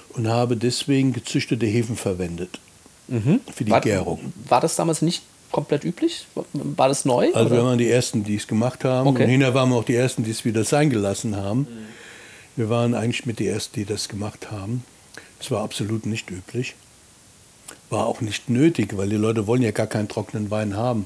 [0.09, 2.59] und habe deswegen gezüchtete Hefen verwendet
[3.07, 3.41] mhm.
[3.53, 4.33] für die war, Gärung.
[4.47, 5.23] War das damals nicht
[5.55, 6.27] komplett üblich?
[6.51, 7.27] War das neu?
[7.33, 7.55] Also oder?
[7.55, 9.07] wir waren die Ersten, die es gemacht haben.
[9.07, 9.23] Okay.
[9.23, 11.61] Und hinterher waren wir auch die Ersten, die es wieder sein gelassen haben.
[11.61, 11.67] Mhm.
[12.57, 14.83] Wir waren eigentlich mit die Ersten, die das gemacht haben.
[15.39, 16.75] Es war absolut nicht üblich.
[17.89, 21.05] War auch nicht nötig, weil die Leute wollen ja gar keinen trockenen Wein haben.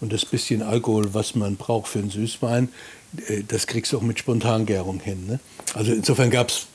[0.00, 2.68] Und das bisschen Alkohol, was man braucht für einen Süßwein,
[3.26, 5.26] äh, das kriegst du auch mit Spontangärung hin.
[5.26, 5.40] Ne?
[5.74, 6.68] Also insofern gab es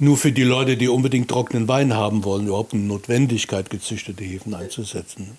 [0.00, 4.52] nur für die Leute, die unbedingt trockenen Wein haben wollen, überhaupt eine Notwendigkeit, gezüchtete Hefen
[4.52, 5.36] einzusetzen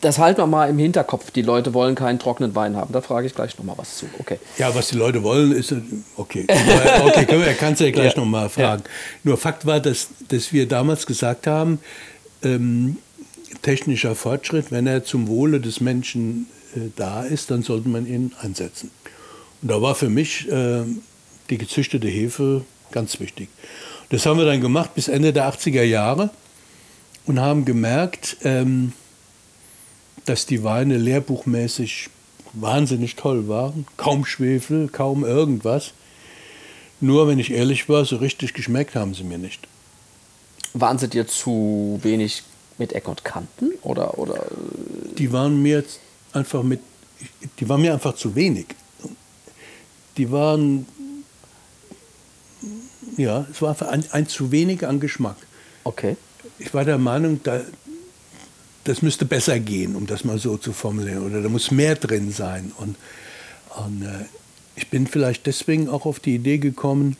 [0.00, 1.30] das halten wir mal im Hinterkopf.
[1.30, 2.92] Die Leute wollen keinen trockenen Wein haben.
[2.92, 4.06] Da frage ich gleich noch mal was zu.
[4.18, 4.38] Okay.
[4.58, 5.74] Ja, was die Leute wollen, ist
[6.16, 6.46] okay.
[7.04, 8.20] Okay, können wir, kannst du ja gleich ja.
[8.20, 8.82] noch mal fragen.
[8.84, 8.90] Ja.
[9.24, 11.80] Nur Fakt war, dass, dass wir damals gesagt haben,
[12.42, 12.96] ähm,
[13.62, 18.32] technischer Fortschritt, wenn er zum Wohle des Menschen äh, da ist, dann sollte man ihn
[18.40, 18.90] einsetzen.
[19.62, 20.82] Und da war für mich äh,
[21.50, 23.48] die gezüchtete Hefe ganz wichtig.
[24.08, 26.30] Das haben wir dann gemacht bis Ende der 80er Jahre
[27.26, 28.92] und haben gemerkt, ähm,
[30.24, 32.10] dass die Weine lehrbuchmäßig
[32.52, 33.86] wahnsinnig toll waren.
[33.96, 35.92] Kaum Schwefel, kaum irgendwas.
[37.00, 39.66] Nur, wenn ich ehrlich war, so richtig geschmeckt haben sie mir nicht.
[40.74, 42.42] Waren sie dir zu wenig
[42.78, 43.72] mit Eck und Kanten?
[43.82, 44.44] Oder, oder?
[45.18, 45.84] Die waren mir
[46.32, 46.80] einfach mit.
[47.58, 48.66] Die waren mir einfach zu wenig.
[50.16, 50.86] Die waren.
[53.16, 55.36] Ja, es war einfach ein, ein zu wenig an Geschmack.
[55.84, 56.16] Okay.
[56.58, 57.62] Ich war der Meinung, da,
[58.90, 61.24] das müsste besser gehen, um das mal so zu formulieren.
[61.24, 62.72] Oder da muss mehr drin sein.
[62.76, 62.96] Und,
[63.84, 64.24] und äh,
[64.76, 67.16] ich bin vielleicht deswegen auch auf die Idee gekommen,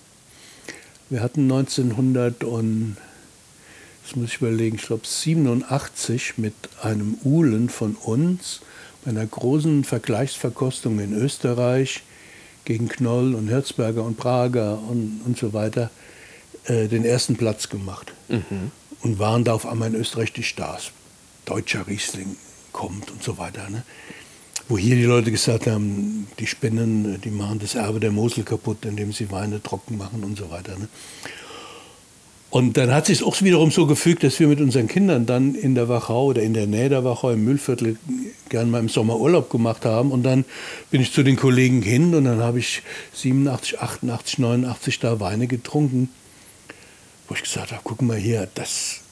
[1.09, 2.97] wir hatten 1960
[4.03, 8.61] das muss ich überlegen, ich glaube 87 mit einem Uhlen von uns
[9.05, 12.03] bei einer großen Vergleichsverkostung in Österreich
[12.65, 15.91] gegen Knoll und Herzberger und Prager und, und so weiter
[16.65, 18.13] äh, den ersten Platz gemacht.
[18.29, 18.73] Mhm.
[19.03, 20.91] Und waren da auf einmal in Österreich die Stars.
[21.45, 22.37] Deutscher Riesling
[22.73, 23.69] kommt und so weiter.
[23.71, 23.85] Ne?
[24.69, 28.85] Wo hier die Leute gesagt haben, die Spinnen, die machen das Erbe der Mosel kaputt,
[28.85, 30.79] indem sie Weine trocken machen und so weiter.
[30.79, 30.89] Ne?
[32.51, 35.77] Und dann hat sich auch wiederum so gefügt, dass wir mit unseren Kindern dann in
[35.77, 37.97] der Wachau oder in der Nähe der Wachau im Müllviertel
[38.49, 40.11] gern mal im Sommer Urlaub gemacht haben.
[40.11, 40.45] Und dann
[40.91, 42.83] bin ich zu den Kollegen hin und dann habe ich
[43.15, 46.09] 87, 88, 89 da Weine getrunken,
[47.29, 49.03] wo ich gesagt habe, guck mal hier, das,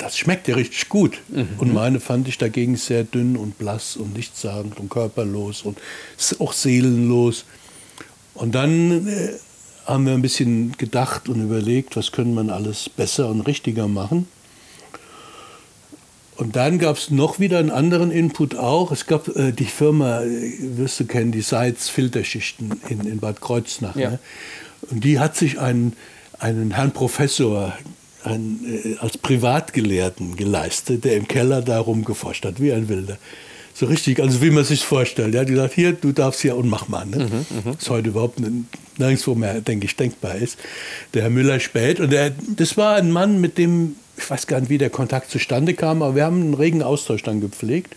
[0.00, 1.18] das schmeckt ja richtig gut.
[1.28, 1.48] Mhm.
[1.58, 5.78] Und meine fand ich dagegen sehr dünn und blass und nichtssagend und körperlos und
[6.38, 7.44] auch seelenlos.
[8.34, 9.32] Und dann äh,
[9.86, 14.26] haben wir ein bisschen gedacht und überlegt, was können man alles besser und richtiger machen.
[16.36, 18.92] Und dann gab es noch wieder einen anderen Input auch.
[18.92, 23.42] Es gab äh, die Firma, äh, wirst du kennen, die Seitz Filterschichten in, in Bad
[23.42, 23.94] Kreuznach.
[23.96, 24.12] Ja.
[24.12, 24.18] Ne?
[24.90, 25.94] Und die hat sich einen,
[26.38, 27.74] einen Herrn Professor
[28.24, 33.18] ein, äh, als Privatgelehrten geleistet, der im Keller da rumgeforscht hat, wie ein Wilder.
[33.74, 35.34] So richtig, also wie man sich vorstellt.
[35.34, 37.06] Er hat gesagt, hier, du darfst hier und mach mal.
[37.06, 37.18] Ne?
[37.18, 37.72] Mhm, mhm.
[37.72, 38.40] Das ist heute überhaupt
[38.98, 40.58] nirgendwo mehr, denke ich, denkbar ist.
[41.14, 42.00] Der Herr Müller-Spät.
[42.00, 45.30] Und der, das war ein Mann, mit dem, ich weiß gar nicht, wie der Kontakt
[45.30, 47.96] zustande kam, aber wir haben einen regen Austausch dann gepflegt.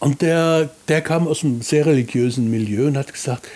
[0.00, 3.48] Und der, der kam aus einem sehr religiösen Milieu und hat gesagt,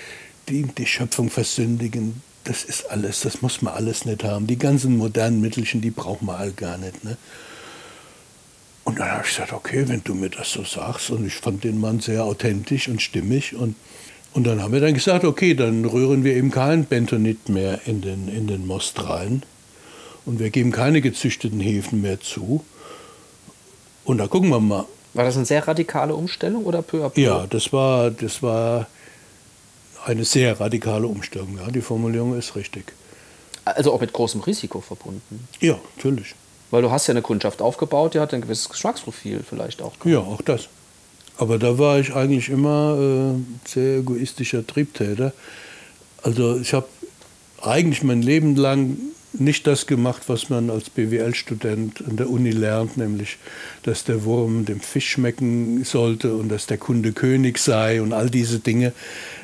[0.48, 4.48] die, die Schöpfung versündigen, das ist alles, das muss man alles nicht haben.
[4.48, 7.04] Die ganzen modernen Mittelchen, die braucht man all gar nicht.
[7.04, 7.16] Ne?
[8.82, 11.10] Und dann habe ich gesagt, okay, wenn du mir das so sagst.
[11.10, 13.54] Und ich fand den Mann sehr authentisch und stimmig.
[13.54, 13.76] Und,
[14.32, 18.00] und dann haben wir dann gesagt, okay, dann rühren wir eben kein Bentonit mehr in
[18.00, 19.44] den, in den Most rein.
[20.26, 22.64] Und wir geben keine gezüchteten Hefen mehr zu.
[24.02, 24.86] Und da gucken wir mal.
[25.14, 27.20] War das eine sehr radikale Umstellung oder peu à peu?
[27.20, 28.88] Ja, das war, das war
[30.04, 31.58] eine sehr radikale Umstellung.
[31.58, 32.92] Ja, die Formulierung ist richtig.
[33.64, 35.48] Also auch mit großem Risiko verbunden?
[35.60, 36.34] Ja, natürlich.
[36.70, 39.92] Weil du hast ja eine Kundschaft aufgebaut, die hat ein gewisses Geschmacksprofil vielleicht auch.
[40.04, 40.68] Ja, auch das.
[41.36, 45.32] Aber da war ich eigentlich immer äh, sehr egoistischer Triebtäter.
[46.22, 46.86] Also ich habe
[47.62, 48.98] eigentlich mein Leben lang
[49.32, 53.38] nicht das gemacht, was man als BWL-Student an der Uni lernt, nämlich,
[53.84, 58.28] dass der Wurm dem Fisch schmecken sollte und dass der Kunde König sei und all
[58.28, 58.92] diese Dinge.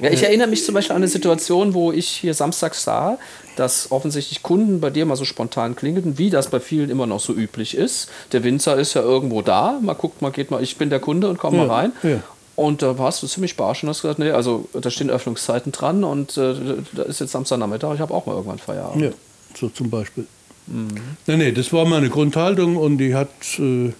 [0.00, 3.18] Ja, ich erinnere mich zum Beispiel an eine Situation, wo ich hier samstags sah,
[3.54, 7.20] dass offensichtlich Kunden bei dir mal so spontan klingelten, wie das bei vielen immer noch
[7.20, 8.08] so üblich ist.
[8.32, 11.28] Der Winzer ist ja irgendwo da, mal guckt mal, geht mal, ich bin der Kunde
[11.28, 11.92] und komm ja, mal rein.
[12.02, 12.22] Ja.
[12.56, 16.04] Und da warst du ziemlich barsch und hast gesagt, nee, also da stehen Öffnungszeiten dran
[16.04, 16.54] und äh,
[16.92, 19.02] da ist jetzt Samstagnachmittag, ich habe auch mal irgendwann Feierabend.
[19.02, 19.10] Ja
[19.56, 20.26] so zum Beispiel.
[20.66, 20.88] Mhm.
[21.26, 23.30] Nee, nee, das war meine Grundhaltung und die hat.
[23.58, 23.92] Äh,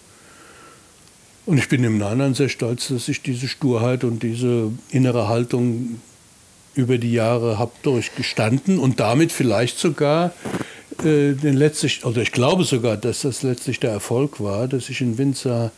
[1.46, 6.00] und ich bin im Nachhinein sehr stolz, dass ich diese Sturheit und diese innere Haltung
[6.74, 10.32] über die Jahre habe durchgestanden und damit vielleicht sogar
[10.98, 15.00] äh, den letztlich, oder ich glaube sogar, dass das letztlich der Erfolg war, dass ich
[15.00, 15.70] in Winzer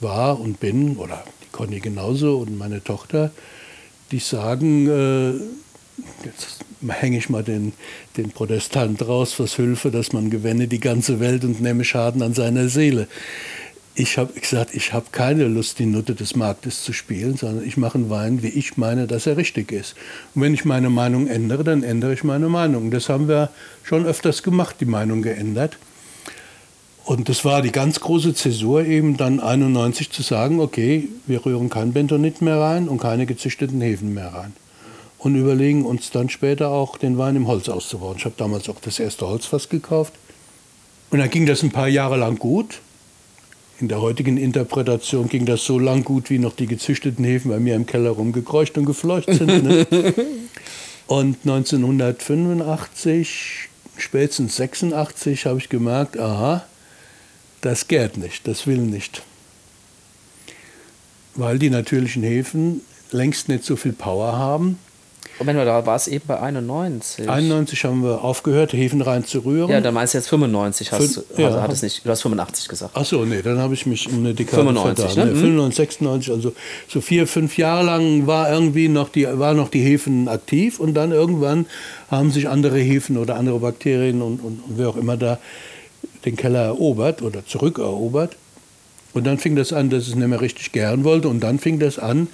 [0.00, 3.32] war und bin, oder die Conny genauso und meine Tochter,
[4.10, 5.30] die sagen, äh,
[6.26, 6.58] jetzt
[6.88, 7.72] hänge ich mal den,
[8.16, 12.34] den Protestant raus, was hülfe, dass man gewinne die ganze Welt und nehme Schaden an
[12.34, 13.08] seiner Seele.
[13.94, 17.78] Ich habe gesagt, ich habe keine Lust, die Nutte des Marktes zu spielen, sondern ich
[17.78, 19.94] mache einen Wein, wie ich meine, dass er richtig ist.
[20.34, 22.90] Und wenn ich meine Meinung ändere, dann ändere ich meine Meinung.
[22.90, 23.50] Das haben wir
[23.84, 25.78] schon öfters gemacht, die Meinung geändert.
[27.04, 31.70] Und das war die ganz große Zäsur, eben dann 91 zu sagen, okay, wir rühren
[31.70, 34.52] kein Bentonit mehr rein und keine gezüchteten Hefen mehr rein
[35.26, 38.14] und überlegen uns dann später auch den Wein im Holz auszubauen.
[38.16, 40.12] Ich habe damals auch das erste Holzfass gekauft.
[41.10, 42.78] Und dann ging das ein paar Jahre lang gut.
[43.80, 47.58] In der heutigen Interpretation ging das so lang gut, wie noch die gezüchteten Hefen bei
[47.58, 49.64] mir im Keller rumgekreucht und gefleucht sind.
[49.64, 49.84] Ne?
[51.08, 56.64] und 1985, spätestens 86, habe ich gemerkt, aha,
[57.62, 59.24] das geht nicht, das will nicht.
[61.34, 64.78] Weil die natürlichen Hefen längst nicht so viel Power haben
[65.40, 67.28] wenn du da warst eben bei 91.
[67.28, 69.70] 91 haben wir aufgehört, Hefen rein zu rühren.
[69.70, 72.68] Ja, dann meinst du jetzt 95, hast, Fün du, also hattest nicht, du hast 85
[72.68, 72.92] gesagt.
[72.94, 75.26] Ach so, nee, dann habe ich mich um eine Dekade 95, ne?
[75.26, 76.52] 95, 96, also
[76.88, 80.94] so vier, fünf Jahre lang war irgendwie noch die, war noch die Hefen aktiv und
[80.94, 81.66] dann irgendwann
[82.10, 85.38] haben sich andere Hefen oder andere Bakterien und, und, und wer auch immer da
[86.24, 88.36] den Keller erobert oder zurückerobert.
[89.14, 91.78] Und dann fing das an, dass es nicht mehr richtig gern wollte und dann fing
[91.78, 92.28] das an,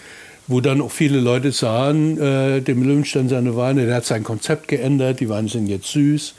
[0.48, 4.68] wo dann auch viele Leute sahen, äh, dem Löwenstein seine Weine, der hat sein Konzept
[4.68, 6.34] geändert, die Weine sind jetzt süß.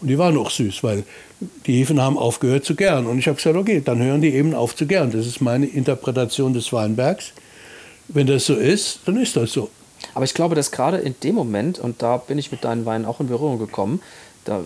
[0.00, 1.04] Und die waren auch süß, weil
[1.66, 3.06] die Hefen haben aufgehört zu gären.
[3.06, 5.10] Und ich habe gesagt, okay, dann hören die eben auf zu gären.
[5.10, 7.32] Das ist meine Interpretation des Weinbergs.
[8.08, 9.70] Wenn das so ist, dann ist das so.
[10.12, 13.06] Aber ich glaube, dass gerade in dem Moment, und da bin ich mit deinen Weinen
[13.06, 14.00] auch in Berührung gekommen,
[14.44, 14.62] da, äh,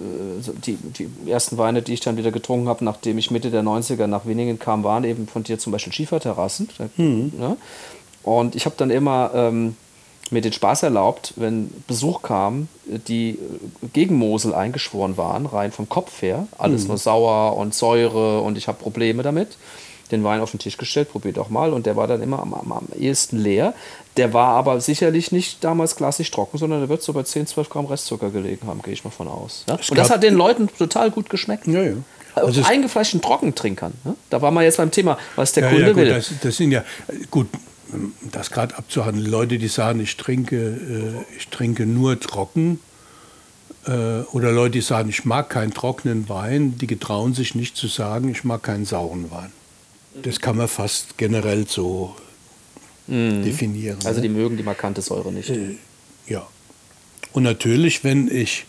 [0.67, 4.07] die, die ersten Weine, die ich dann wieder getrunken habe, nachdem ich Mitte der 90er
[4.07, 6.69] nach Weningen kam, waren eben von dir zum Beispiel Schieferterrassen.
[6.97, 7.33] Mhm.
[7.39, 7.57] Ne?
[8.29, 9.77] Und ich habe dann immer ähm,
[10.31, 13.39] mir den Spaß erlaubt, wenn Besuch kam, die
[13.95, 16.47] gegen Mosel eingeschworen waren, rein vom Kopf her.
[16.59, 16.89] Alles mhm.
[16.89, 19.57] nur sauer und Säure und ich habe Probleme damit.
[20.11, 21.73] Den Wein auf den Tisch gestellt, probiert doch mal.
[21.73, 23.75] Und der war dann immer am, am, am ehesten leer.
[24.17, 27.69] Der war aber sicherlich nicht damals klassisch trocken, sondern der wird so bei 10, 12
[27.69, 29.65] Gramm Restzucker gelegen haben, gehe ich mal von aus.
[29.69, 29.75] Ja?
[29.75, 31.67] Und das hat den Leuten total gut geschmeckt.
[31.67, 31.95] Ja, ja.
[32.35, 33.93] Also eingefleischten Trockentrinkern.
[34.05, 34.15] Ne?
[34.31, 36.09] Da war man jetzt beim Thema, was der ja, Kunde ja, gut, will.
[36.09, 36.85] Das, das, sind ja,
[37.31, 37.49] gut,
[38.33, 39.27] das gerade abzuhandeln.
[39.27, 42.81] Leute, die sagen, ich trinke, äh, ich trinke nur trocken.
[43.87, 47.87] Äh, oder Leute, die sagen, ich mag keinen trockenen Wein, die getrauen sich nicht zu
[47.87, 49.53] sagen, ich mag keinen sauren Wein.
[50.23, 52.17] Das kann man fast generell so
[53.07, 53.45] mhm.
[53.45, 53.99] definieren.
[54.05, 54.39] Also die ne?
[54.39, 55.51] mögen die markante Säure nicht.
[55.51, 55.77] Äh,
[56.27, 56.47] ja.
[57.33, 58.67] Und natürlich, wenn ich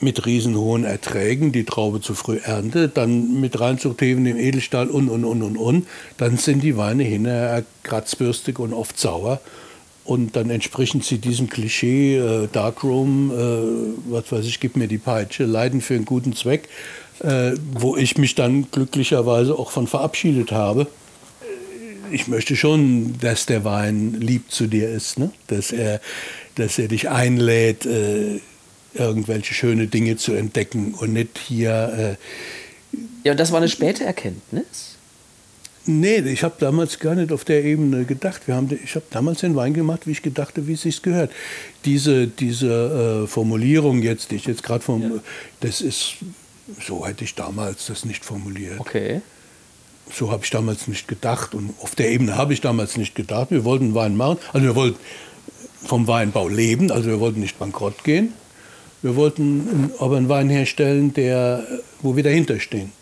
[0.00, 5.24] mit riesenhohen Erträgen die Traube zu früh ernte, dann mit Reinzuchthefen im Edelstahl und, und,
[5.24, 5.86] und, und, und,
[6.16, 9.40] dann sind die Weine hinterher kratzbürstig und oft sauer.
[10.04, 14.98] Und dann entsprechen sie diesem Klischee, äh, Darkroom, äh, was weiß ich, gib mir die
[14.98, 16.68] Peitsche, leiden für einen guten Zweck,
[17.20, 20.86] äh, wo ich mich dann glücklicherweise auch von verabschiedet habe.
[22.10, 25.30] Ich möchte schon, dass der Wein lieb zu dir ist, ne?
[25.46, 26.00] dass, er,
[26.56, 28.40] dass er dich einlädt, äh,
[28.94, 32.16] irgendwelche schöne Dinge zu entdecken und nicht hier.
[32.92, 34.96] Äh ja, und das war eine späte Erkenntnis?
[35.86, 38.46] Nee, ich habe damals gar nicht auf der Ebene gedacht.
[38.46, 41.32] Wir haben, ich habe damals den Wein gemacht, wie ich gedachte, wie es sich gehört.
[41.84, 45.10] Diese, diese äh, Formulierung jetzt, die ich jetzt gerade vom, ja.
[45.60, 46.16] das ist,
[46.86, 48.78] so hätte ich damals das nicht formuliert.
[48.78, 49.22] Okay.
[50.12, 53.50] So habe ich damals nicht gedacht und auf der Ebene habe ich damals nicht gedacht.
[53.50, 54.98] Wir wollten Wein machen, also wir wollten
[55.82, 58.34] vom Weinbau leben, also wir wollten nicht bankrott gehen.
[59.02, 61.64] Wir wollten aber einen Wein herstellen, der,
[62.02, 62.92] wo wir dahinter stehen.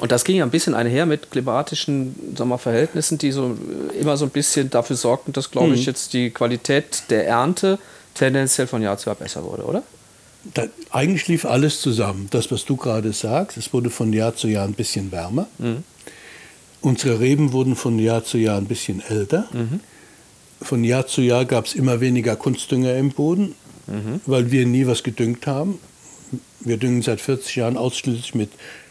[0.00, 3.56] Und das ging ja ein bisschen einher mit klimatischen sagen wir, Verhältnissen, die so
[3.98, 5.74] immer so ein bisschen dafür sorgten, dass, glaube mhm.
[5.74, 7.78] ich, jetzt die Qualität der Ernte
[8.14, 9.82] tendenziell von Jahr zu Jahr besser wurde, oder?
[10.52, 12.26] Da, eigentlich lief alles zusammen.
[12.30, 15.46] Das, was du gerade sagst, es wurde von Jahr zu Jahr ein bisschen wärmer.
[15.58, 15.84] Mhm.
[16.80, 19.48] Unsere Reben wurden von Jahr zu Jahr ein bisschen älter.
[19.52, 19.80] Mhm.
[20.60, 23.54] Von Jahr zu Jahr gab es immer weniger Kunstdünger im Boden
[23.86, 24.20] mhm.
[24.26, 25.78] weil wir nie was gedüngt haben.
[26.60, 28.50] Wir düngen seit 40 Jahren ausschließlich mit,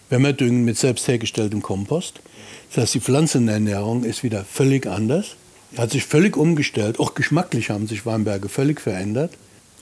[0.09, 2.21] wenn wir düngen, mit selbst hergestelltem Kompost.
[2.69, 5.35] Das heißt, die Pflanzenernährung ist wieder völlig anders.
[5.77, 6.99] Hat sich völlig umgestellt.
[6.99, 9.31] Auch geschmacklich haben sich Weinberge völlig verändert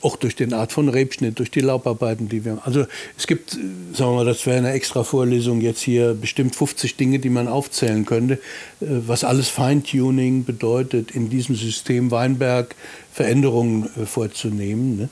[0.01, 2.61] auch durch den Art von Rebschnitt, durch die Laubarbeiten, die wir haben.
[2.63, 2.85] Also
[3.17, 7.19] es gibt, sagen wir mal, das wäre eine extra Vorlesung jetzt hier, bestimmt 50 Dinge,
[7.19, 8.39] die man aufzählen könnte, äh,
[8.79, 12.75] was alles Feintuning bedeutet, in diesem System Weinberg
[13.11, 14.97] Veränderungen äh, vorzunehmen.
[14.97, 15.09] Ne?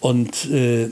[0.00, 0.88] Und äh,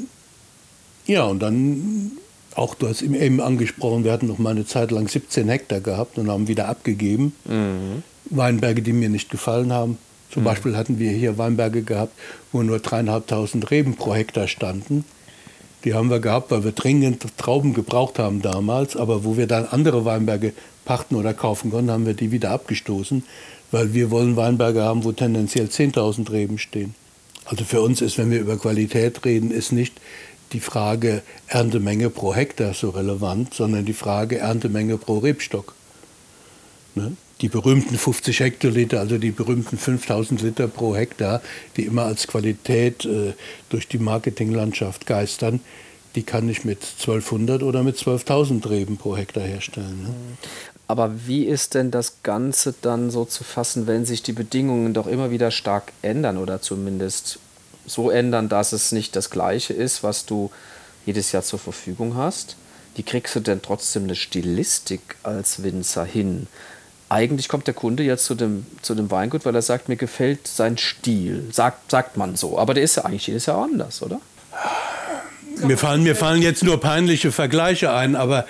[1.07, 2.13] ja, und dann
[2.55, 6.19] auch, du hast eben angesprochen, wir hatten noch mal eine Zeit lang 17 Hektar gehabt
[6.19, 7.35] und haben wieder abgegeben.
[7.45, 8.03] Mhm.
[8.27, 9.99] Weinberge, die mir nicht gefallen haben.
[10.33, 10.47] Zum mhm.
[10.47, 12.19] Beispiel hatten wir hier Weinberge gehabt,
[12.51, 15.05] wo nur dreieinhalbtausend Reben pro Hektar standen.
[15.85, 18.97] Die haben wir gehabt, weil wir dringend Trauben gebraucht haben damals.
[18.97, 20.53] Aber wo wir dann andere Weinberge
[20.85, 23.25] pachten oder kaufen konnten, haben wir die wieder abgestoßen,
[23.71, 26.95] weil wir wollen Weinberge haben, wo tendenziell 10.000 Reben stehen.
[27.45, 30.01] Also für uns ist, wenn wir über Qualität reden, ist nicht
[30.53, 35.75] die Frage Erntemenge pro Hektar so relevant, sondern die Frage Erntemenge pro Rebstock.
[36.95, 37.17] Ne?
[37.43, 41.43] Die berühmten 50 Hektoliter, also die berühmten 5000 Liter pro Hektar,
[41.77, 43.35] die immer als Qualität äh,
[43.69, 45.61] durch die Marketinglandschaft geistern,
[46.15, 50.03] die kann ich mit 1200 oder mit 12.000 Reben pro Hektar herstellen.
[50.05, 50.15] Ne?
[50.87, 55.07] Aber wie ist denn das Ganze dann so zu fassen, wenn sich die Bedingungen doch
[55.07, 57.39] immer wieder stark ändern oder zumindest
[57.87, 60.51] so ändern, dass es nicht das gleiche ist, was du
[61.07, 62.57] jedes Jahr zur Verfügung hast?
[62.95, 66.47] Wie kriegst du denn trotzdem eine Stilistik als Winzer hin?
[67.13, 70.47] Eigentlich kommt der Kunde jetzt zu dem, zu dem Weingut, weil er sagt, mir gefällt
[70.47, 71.45] sein Stil.
[71.53, 72.59] Sagt, sagt man so.
[72.59, 74.21] Aber der ist ja eigentlich jedes Jahr anders, oder?
[75.63, 78.47] Mir fallen, mir fallen jetzt nur peinliche Vergleiche ein, aber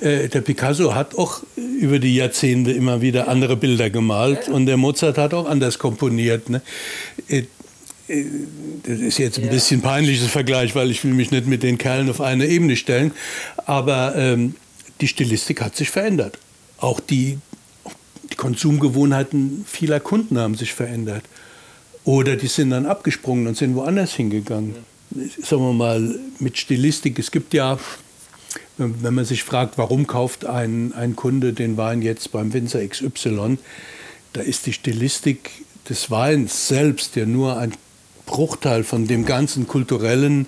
[0.00, 4.78] äh, der Picasso hat auch über die Jahrzehnte immer wieder andere Bilder gemalt und der
[4.78, 6.48] Mozart hat auch anders komponiert.
[6.48, 6.62] Ne?
[7.28, 7.44] Äh,
[8.08, 8.24] äh
[8.82, 12.08] das ist jetzt ein bisschen peinliches Vergleich, weil ich will mich nicht mit den Kerlen
[12.08, 13.12] auf eine Ebene stellen,
[13.66, 14.54] aber ähm,
[15.00, 16.38] die Stilistik hat sich verändert.
[16.78, 17.38] Auch die,
[18.30, 21.24] die Konsumgewohnheiten vieler Kunden haben sich verändert.
[22.04, 24.76] Oder die sind dann abgesprungen und sind woanders hingegangen.
[25.42, 27.78] sagen wir mal, mit Stilistik, es gibt ja,
[28.78, 33.58] wenn man sich fragt, warum kauft ein, ein Kunde den Wein jetzt beim Winzer XY,
[34.32, 35.50] da ist die Stilistik
[35.88, 37.72] des Weins selbst ja nur ein
[38.26, 40.46] Bruchteil von dem ganzen kulturellen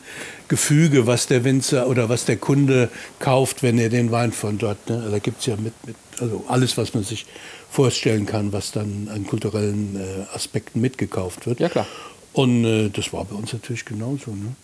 [0.49, 4.89] Gefüge, was der Winzer oder was der Kunde kauft, wenn er den Wein von dort.
[4.89, 5.09] Ne?
[5.11, 7.27] Da gibt es ja mit, mit, also alles, was man sich
[7.71, 11.61] vorstellen kann, was dann an kulturellen äh, Aspekten mitgekauft wird.
[11.61, 11.87] Ja, klar.
[12.33, 14.31] Und äh, das war bei uns natürlich genauso.
[14.31, 14.55] Ne?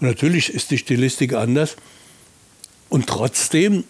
[0.00, 1.76] Und natürlich ist die Stilistik anders.
[2.88, 3.84] Und trotzdem,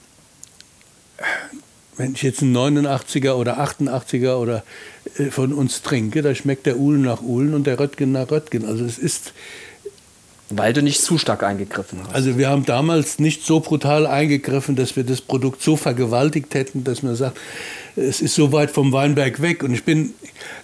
[1.97, 4.65] wenn ich jetzt einen 89er oder 88er oder
[5.17, 8.65] äh, von uns trinke, da schmeckt der Uhlen nach Uhlen und der Röttgen nach Röttgen.
[8.67, 9.33] Also es ist.
[10.53, 12.13] Weil du nicht zu stark eingegriffen hast.
[12.13, 16.83] Also wir haben damals nicht so brutal eingegriffen, dass wir das Produkt so vergewaltigt hätten,
[16.83, 17.39] dass man sagt,
[17.97, 19.63] es ist so weit vom Weinberg weg.
[19.63, 20.15] Und ich bin,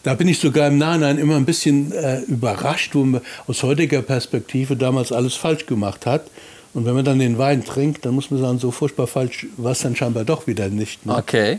[0.03, 4.03] da bin ich sogar im Nachhinein immer ein bisschen äh, überrascht, wo man aus heutiger
[4.03, 6.27] Perspektive damals alles falsch gemacht hat.
[6.74, 9.72] Und wenn man dann den Wein trinkt, dann muss man sagen, so furchtbar falsch war
[9.72, 11.07] es dann scheinbar doch wieder nicht.
[11.07, 11.16] Ne?
[11.16, 11.59] Okay.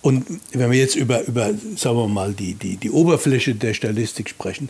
[0.00, 4.30] Und wenn wir jetzt über, über sagen wir mal, die, die, die Oberfläche der Stylistik
[4.30, 4.68] sprechen,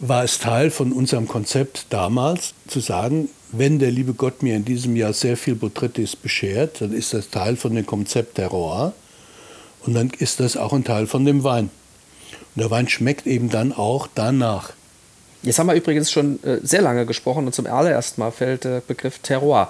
[0.00, 4.64] war es Teil von unserem Konzept damals zu sagen, wenn der liebe Gott mir in
[4.64, 8.92] diesem Jahr sehr viel Botrytis beschert, dann ist das Teil von dem Konzept Terroir.
[9.86, 11.70] Und dann ist das auch ein Teil von dem Wein.
[12.54, 14.72] Und der Wein schmeckt eben dann auch danach.
[15.42, 18.80] Jetzt haben wir übrigens schon äh, sehr lange gesprochen und zum allerersten Mal fällt der
[18.80, 19.68] Begriff Terroir.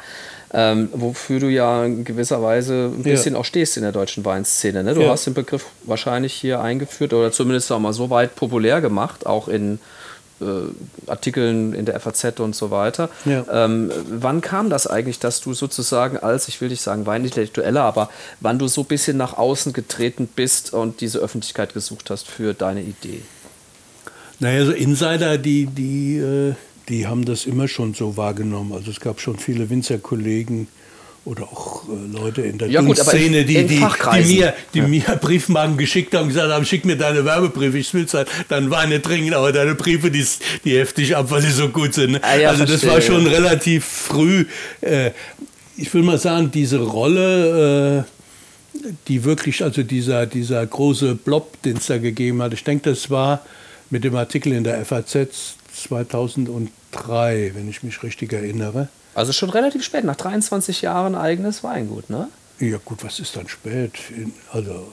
[0.54, 3.40] Ähm, wofür du ja in gewisser Weise ein bisschen ja.
[3.40, 4.84] auch stehst in der deutschen Weinszene.
[4.84, 4.94] Ne?
[4.94, 5.10] Du ja.
[5.10, 9.48] hast den Begriff wahrscheinlich hier eingeführt oder zumindest auch mal so weit populär gemacht, auch
[9.48, 9.80] in
[10.40, 13.08] äh, Artikeln in der FAZ und so weiter.
[13.24, 13.44] Ja.
[13.50, 18.10] Ähm, wann kam das eigentlich, dass du sozusagen als, ich will nicht sagen Weinintellektueller, aber
[18.40, 22.54] wann du so ein bisschen nach außen getreten bist und diese Öffentlichkeit gesucht hast für
[22.54, 23.22] deine Idee?
[24.38, 26.54] Naja, so Insider, die, die, äh,
[26.88, 28.72] die haben das immer schon so wahrgenommen.
[28.72, 30.68] Also es gab schon viele Winzerkollegen,
[31.26, 34.86] oder auch äh, Leute in der ja, gut, Szene, die, die, die, mir, die ja.
[34.86, 38.70] mir Briefmarken geschickt haben und gesagt haben, schick mir deine Werbebriefe, ich will halt dann
[38.70, 40.24] Weine trinken, aber deine Briefe, die,
[40.64, 42.22] die hefte ich ab, weil sie so gut sind.
[42.22, 44.46] Ah, ja, also verstehe, das war schon relativ früh.
[44.80, 45.10] Äh,
[45.76, 51.78] ich will mal sagen, diese Rolle, äh, die wirklich, also dieser, dieser große Blob, den
[51.78, 53.44] es da gegeben hat, ich denke, das war
[53.90, 58.88] mit dem Artikel in der FAZ 2003, wenn ich mich richtig erinnere.
[59.16, 62.28] Also schon relativ spät, nach 23 Jahren eigenes Weingut, ne?
[62.60, 63.92] Ja gut, was ist dann spät?
[64.52, 64.86] Also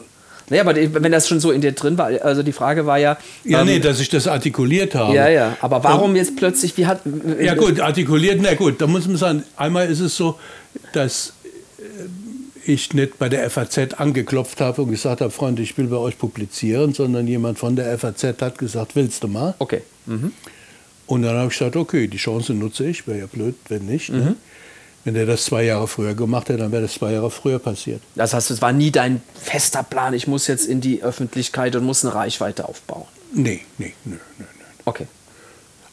[0.49, 3.17] naja, aber wenn das schon so in dir drin war, also die Frage war ja.
[3.43, 5.13] Ja, ähm, nee, dass ich das artikuliert habe.
[5.13, 5.57] Ja, ja.
[5.61, 7.01] Aber warum ähm, jetzt plötzlich, wie hat.
[7.39, 10.37] Ja, gut, artikuliert, na gut, da muss man sagen, einmal ist es so,
[10.93, 11.33] dass
[11.79, 15.97] äh, ich nicht bei der FAZ angeklopft habe und gesagt habe, Freunde, ich will bei
[15.97, 19.55] euch publizieren, sondern jemand von der FAZ hat gesagt, willst du mal?
[19.59, 19.81] Okay.
[20.05, 20.31] Mhm.
[21.05, 24.09] Und dann habe ich gesagt, okay, die Chance nutze ich, wäre ja blöd, wenn nicht.
[24.09, 24.17] Ne?
[24.17, 24.23] Mhm.
[24.23, 24.35] Ne?
[25.05, 28.01] Wenn der das zwei Jahre früher gemacht hätte, dann wäre das zwei Jahre früher passiert.
[28.15, 31.83] Das heißt, es war nie dein fester Plan, ich muss jetzt in die Öffentlichkeit und
[31.83, 33.05] muss eine Reichweite aufbauen?
[33.33, 34.45] Nee, nee, nö, nö.
[34.85, 35.07] Okay.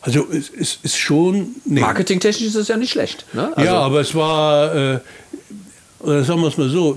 [0.00, 1.56] Also es, es ist schon...
[1.64, 1.80] Nee.
[1.80, 3.26] Marketingtechnisch ist es ja nicht schlecht.
[3.32, 3.52] Ne?
[3.56, 5.00] Also ja, aber es war, äh,
[5.98, 6.96] oder sagen wir es mal so,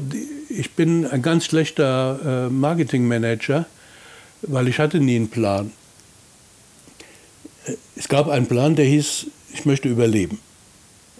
[0.49, 3.65] ich bin ein ganz schlechter äh, Marketingmanager,
[4.43, 5.71] weil ich hatte nie einen Plan
[7.95, 10.39] es gab einen Plan, der hieß, ich möchte überleben.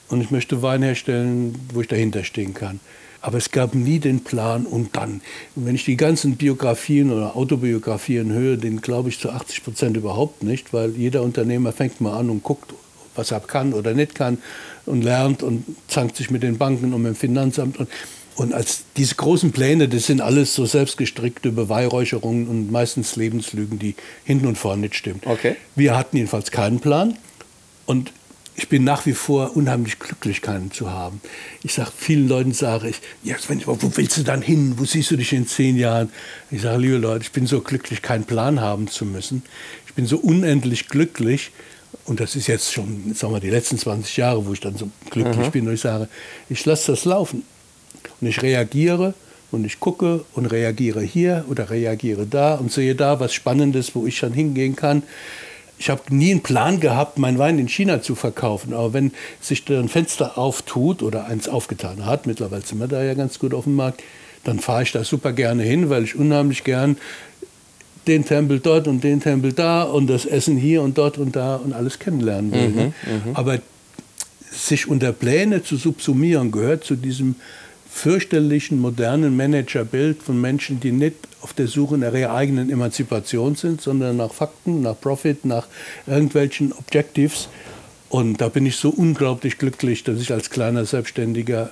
[0.09, 2.79] Und ich möchte Wein herstellen, wo ich dahinter stehen kann.
[3.21, 5.21] Aber es gab nie den Plan und dann.
[5.55, 9.97] Und wenn ich die ganzen Biografien oder Autobiografien höre, den glaube ich zu 80 Prozent
[9.97, 12.73] überhaupt nicht, weil jeder Unternehmer fängt mal an und guckt,
[13.15, 14.39] was er kann oder nicht kann
[14.85, 17.77] und lernt und zankt sich mit den Banken und mit dem Finanzamt.
[17.77, 17.87] Und
[18.35, 23.95] und als diese großen Pläne, das sind alles so selbstgestrickte Beweihräucherungen und meistens Lebenslügen, die
[24.23, 25.21] hinten und vorne nicht stimmen.
[25.25, 25.55] Okay.
[25.75, 27.17] Wir hatten jedenfalls keinen Plan
[27.85, 28.11] und
[28.55, 31.21] ich bin nach wie vor unheimlich glücklich, keinen zu haben.
[31.63, 33.35] Ich sage vielen Leuten, sage ich, ja,
[33.65, 34.75] wo willst du dann hin?
[34.77, 36.11] Wo siehst du dich in zehn Jahren?
[36.51, 39.41] Ich sage, liebe Leute, ich bin so glücklich, keinen Plan haben zu müssen.
[39.87, 41.51] Ich bin so unendlich glücklich,
[42.05, 44.89] und das ist jetzt schon, sagen wir, die letzten 20 Jahre, wo ich dann so
[45.09, 45.51] glücklich mhm.
[45.51, 46.09] bin, und ich sage,
[46.49, 47.43] ich lasse das laufen.
[48.21, 49.13] Und ich reagiere
[49.51, 54.05] und ich gucke und reagiere hier oder reagiere da und sehe da was Spannendes, wo
[54.05, 55.03] ich dann hingehen kann.
[55.77, 58.73] Ich habe nie einen Plan gehabt, meinen Wein in China zu verkaufen.
[58.73, 59.11] Aber wenn
[59.41, 63.39] sich da ein Fenster auftut oder eins aufgetan hat, mittlerweile sind wir da ja ganz
[63.39, 64.01] gut auf dem Markt,
[64.43, 66.97] dann fahre ich da super gerne hin, weil ich unheimlich gern
[68.07, 71.55] den Tempel dort und den Tempel da und das Essen hier und dort und da
[71.55, 72.69] und alles kennenlernen will.
[72.69, 72.93] Mhm, ne?
[73.05, 73.35] Mhm.
[73.35, 73.59] Aber
[74.51, 77.35] sich unter Pläne zu subsumieren, gehört zu diesem
[77.93, 83.81] fürchterlichen modernen Managerbild von Menschen, die nicht auf der Suche nach ihrer eigenen Emanzipation sind,
[83.81, 85.67] sondern nach Fakten, nach Profit, nach
[86.07, 87.49] irgendwelchen Objectives.
[88.09, 91.69] Und da bin ich so unglaublich glücklich, dass ich als kleiner Selbstständiger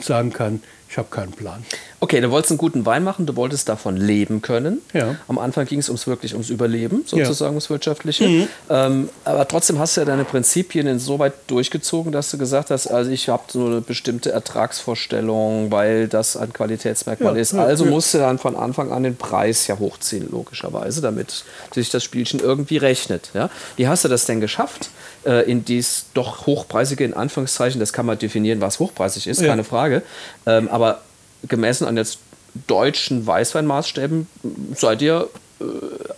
[0.00, 1.64] sagen kann, ich habe keinen Plan.
[2.00, 4.80] Okay, du wolltest einen guten Wein machen, du wolltest davon leben können.
[4.92, 5.16] Ja.
[5.28, 7.50] Am Anfang ging es ums wirklich ums Überleben, sozusagen Ja.
[7.50, 8.28] ums Wirtschaftliche.
[8.28, 8.48] Mhm.
[8.70, 13.10] Ähm, aber trotzdem hast du ja deine Prinzipien insoweit durchgezogen, dass du gesagt hast, also
[13.10, 17.54] ich habe so eine bestimmte Ertragsvorstellung, weil das ein Qualitätsmerkmal Ja, ist.
[17.54, 17.90] Also ja.
[17.90, 21.44] musst du dann von Anfang an den Preis ja hochziehen, logischerweise, damit
[21.74, 23.30] sich das Spielchen irgendwie rechnet.
[23.34, 23.50] Ja?
[23.76, 24.90] Wie hast du das denn geschafft?
[25.26, 29.48] Äh, In dies doch hochpreisige, in Anführungszeichen, das kann man definieren, was hochpreisig ist, Ja.
[29.48, 30.02] keine Frage.
[30.46, 31.02] Ähm, aber
[31.48, 32.18] gemessen an jetzt
[32.66, 34.26] deutschen Weißweinmaßstäben
[34.74, 35.28] seid ihr
[35.60, 35.64] äh,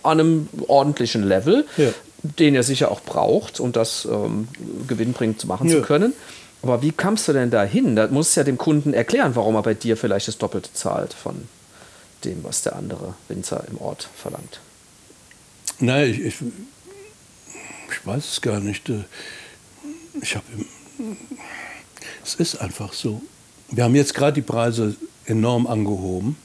[0.03, 1.89] an einem ordentlichen Level, Ja.
[2.23, 4.47] den ihr sicher auch braucht, um das ähm,
[4.87, 5.77] gewinnbringend machen Ja.
[5.77, 6.13] zu können.
[6.61, 7.95] Aber wie kamst du denn da hin?
[7.95, 11.13] Da musst du ja dem Kunden erklären, warum er bei dir vielleicht das Doppelte zahlt
[11.13, 11.47] von
[12.25, 14.59] dem, was der andere Winzer im Ort verlangt.
[15.79, 16.35] Nein, ich, ich,
[17.91, 18.89] ich weiß es gar nicht.
[18.89, 19.03] Äh,
[20.21, 20.45] Ich habe,
[22.23, 23.21] es ist einfach so.
[23.71, 24.95] Wir haben jetzt gerade die Preise
[25.25, 26.35] enorm angehoben,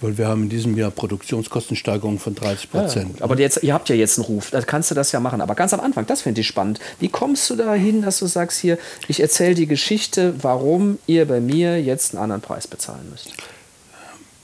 [0.00, 3.22] weil wir haben in diesem Jahr Produktionskostensteigerungen von 30 Prozent.
[3.22, 5.40] aber jetzt, ihr habt ja jetzt einen Ruf, da kannst du das ja machen.
[5.40, 6.80] Aber ganz am Anfang, das finde ich spannend.
[6.98, 11.40] Wie kommst du dahin, dass du sagst hier, ich erzähle die Geschichte, warum ihr bei
[11.40, 13.32] mir jetzt einen anderen Preis bezahlen müsst?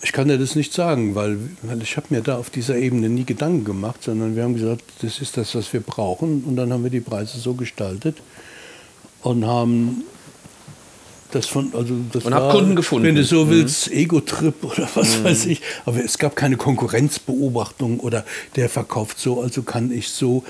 [0.05, 3.09] Ich kann dir das nicht sagen, weil, weil ich habe mir da auf dieser Ebene
[3.09, 6.45] nie Gedanken gemacht, sondern wir haben gesagt, das ist das, was wir brauchen.
[6.45, 8.19] Und dann haben wir die Preise so gestaltet
[9.23, 10.05] und haben
[11.33, 13.07] das von, also das Und habt Kunden gefunden.
[13.07, 15.63] Wenn du so willst, Ego-Trip oder was weiß ich.
[15.87, 18.27] Aber es gab keine Konkurrenzbeobachtung oder
[18.57, 20.45] der verkauft so, also kann ich so.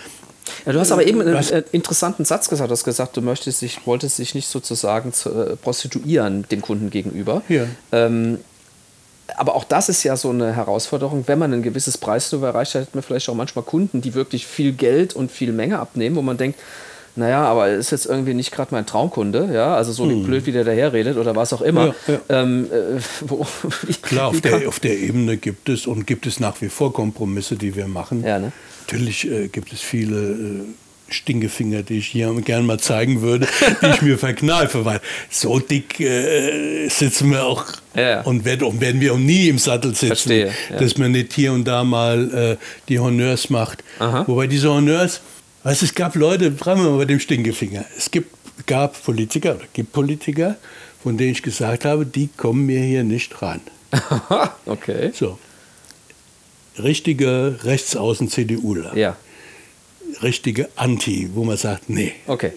[0.66, 2.70] Ja, du hast aber eben einen äh, interessanten Satz gesagt.
[2.70, 6.90] Du hast gesagt, du möchtest dich, wolltest dich nicht sozusagen zu, äh, prostituieren dem Kunden
[6.90, 7.42] gegenüber.
[7.48, 7.66] Ja.
[7.92, 8.38] Ähm,
[9.36, 11.24] aber auch das ist ja so eine Herausforderung.
[11.26, 14.72] Wenn man ein gewisses Preisniveau erreicht, hat man vielleicht auch manchmal Kunden, die wirklich viel
[14.72, 16.58] Geld und viel Menge abnehmen, wo man denkt,
[17.16, 20.52] naja, aber ist jetzt irgendwie nicht gerade mein Traumkunde, ja, also so wie blöd, wie
[20.52, 21.86] der daherredet oder was auch immer.
[21.86, 21.94] Hm.
[22.08, 22.42] Ja, ja.
[22.42, 23.46] Ähm, äh, wo,
[24.02, 27.54] Klar, auf der, auf der Ebene gibt es und gibt es nach wie vor Kompromisse,
[27.54, 28.24] die wir machen.
[28.24, 28.52] Ja, ne?
[28.86, 30.60] Natürlich äh, gibt es viele äh,
[31.08, 33.46] Stinkefinger, die ich hier gerne mal zeigen würde,
[33.82, 35.00] die ich mir verkneife, weil
[35.30, 37.64] so dick äh, sitzen wir auch
[37.94, 38.22] Ja.
[38.22, 40.78] und werden, und werden wir auch nie im Sattel sitzen, Verstehe, ja.
[40.78, 42.56] dass man nicht hier und da mal äh,
[42.88, 43.84] die Honneurs macht.
[43.98, 44.24] Aha.
[44.26, 45.20] Wobei diese Honneurs,
[45.62, 48.30] weißt, es gab Leute, bleiben wir mal bei dem Stinkefinger, es gibt,
[48.66, 50.56] gab Politiker oder gibt Politiker,
[51.02, 53.60] von denen ich gesagt habe, die kommen mir hier nicht ran.
[54.66, 55.10] okay.
[55.14, 55.38] So.
[56.82, 58.96] Richtige Rechtsaußen-CDUler.
[58.96, 59.16] Ja,
[60.22, 62.12] Richtige Anti, wo man sagt, nee.
[62.26, 62.52] okay.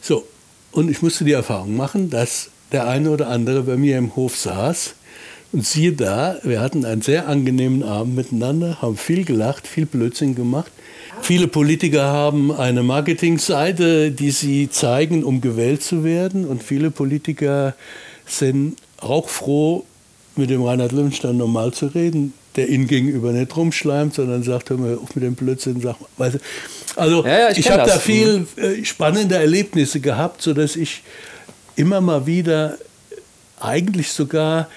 [0.00, 0.26] So.
[0.72, 4.36] Und ich musste die Erfahrung machen, dass der eine oder andere bei mir im Hof
[4.36, 4.94] saß.
[5.52, 10.34] Und siehe da, wir hatten einen sehr angenehmen Abend miteinander, haben viel gelacht, viel Blödsinn
[10.34, 10.72] gemacht.
[11.20, 16.46] Viele Politiker haben eine Marketingseite, die sie zeigen, um gewählt zu werden.
[16.46, 17.74] Und viele Politiker
[18.26, 19.84] sind auch froh,
[20.36, 24.78] mit dem Reinhard Löwenstein normal zu reden, der ihnen gegenüber nicht rumschleimt, sondern sagt, hör
[24.78, 25.80] mal auf mit dem Blödsinn.
[25.80, 26.32] Sag mal.
[26.96, 31.02] Also Ja, ja, ich ich, habe da viel äh, spannende Erlebnisse gehabt, sodass ich
[31.76, 32.78] immer mal wieder
[33.60, 34.68] eigentlich sogar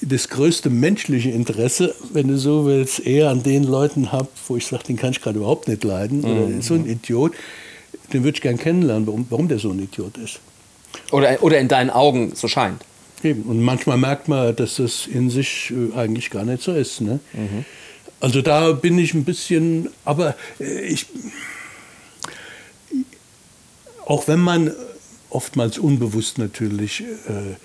[0.00, 4.66] das größte menschliche Interesse, wenn du so willst, eher an den Leuten habe, wo ich
[4.66, 6.24] sage, den kann ich gerade überhaupt nicht leiden.
[6.24, 7.32] Oder so ein Idiot,
[8.12, 10.38] den würde ich gern kennenlernen, warum, warum der so ein Idiot ist.
[11.10, 12.82] Oder, oder in deinen Augen so scheint.
[13.24, 13.42] Eben.
[13.42, 17.00] Und manchmal merkt man, dass das in sich äh, eigentlich gar nicht so ist.
[17.00, 17.20] Ne?
[18.20, 21.06] Also da bin ich ein bisschen, aber äh, ich,
[24.06, 24.72] auch wenn man
[25.30, 27.56] oftmals unbewusst natürlich äh,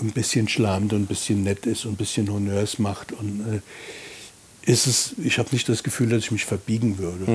[0.00, 3.60] ein bisschen schlammt und ein bisschen nett ist und ein bisschen Honneurs macht und äh,
[4.64, 7.26] ist es, ich habe nicht das Gefühl, dass ich mich verbiegen würde.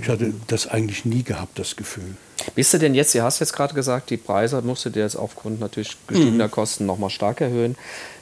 [0.00, 2.16] Ich hatte das eigentlich nie gehabt, das Gefühl.
[2.54, 5.16] Bist du denn jetzt, du hast jetzt gerade gesagt, die Preise musst du dir jetzt
[5.16, 6.50] aufgrund natürlich gestiegener Mhm.
[6.50, 7.76] Kosten nochmal stark erhöhen.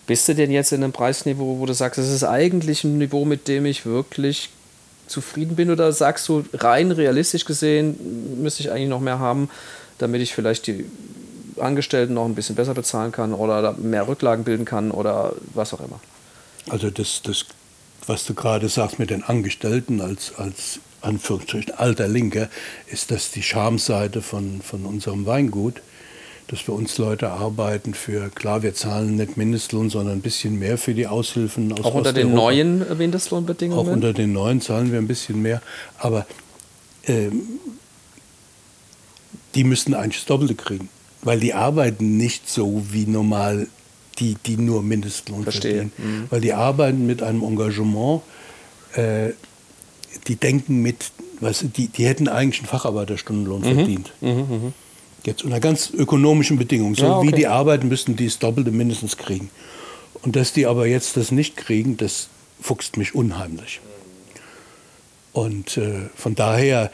[0.06, 3.24] Bist du denn jetzt in einem Preisniveau, wo du sagst, es ist eigentlich ein Niveau,
[3.24, 4.50] mit dem ich wirklich
[5.06, 5.70] zufrieden bin?
[5.70, 9.48] Oder sagst du, rein realistisch gesehen, müsste ich eigentlich noch mehr haben,
[9.98, 10.84] damit ich vielleicht die
[11.58, 15.80] Angestellten noch ein bisschen besser bezahlen kann oder mehr Rücklagen bilden kann oder was auch
[15.80, 16.00] immer?
[16.68, 17.46] Also das, das
[18.10, 22.48] was du gerade sagst mit den Angestellten als, als Anführungsstrichen alter Linker,
[22.88, 25.80] ist das die Schamseite von, von unserem Weingut,
[26.48, 30.76] dass für uns Leute arbeiten für, klar, wir zahlen nicht Mindestlohn, sondern ein bisschen mehr
[30.76, 33.86] für die Aushilfen aus Auch unter den neuen Mindestlohnbedingungen?
[33.86, 35.62] Auch unter den neuen zahlen wir ein bisschen mehr,
[35.96, 36.26] aber
[37.04, 37.42] ähm,
[39.54, 40.88] die müssten eigentlich das Doppelte kriegen,
[41.22, 43.68] weil die arbeiten nicht so wie normal
[44.20, 45.90] die, die nur Mindestlohn Verstehe.
[45.96, 46.26] verdienen.
[46.30, 48.22] Weil die arbeiten mit einem Engagement,
[48.94, 49.30] äh,
[50.28, 54.12] die denken mit weißt du, die, die hätten eigentlich einen Facharbeiterstundenlohn verdient.
[55.24, 56.94] Jetzt unter ganz ökonomischen Bedingungen.
[56.94, 57.28] So Ja, okay.
[57.28, 59.50] wie die arbeiten, müssten die das Doppelte mindestens kriegen.
[60.22, 62.28] Und dass die aber jetzt das nicht kriegen, das
[62.60, 63.80] fuchst mich unheimlich.
[65.32, 66.90] Und äh, von daher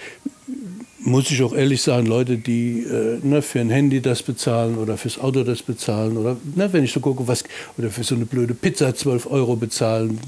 [1.07, 4.97] muss ich auch ehrlich sagen, Leute, die äh, ne, für ein Handy das bezahlen oder
[4.97, 7.45] fürs Auto das bezahlen oder ne, wenn ich so gucke, was
[7.79, 10.21] oder für so eine blöde Pizza 12 Euro bezahlen,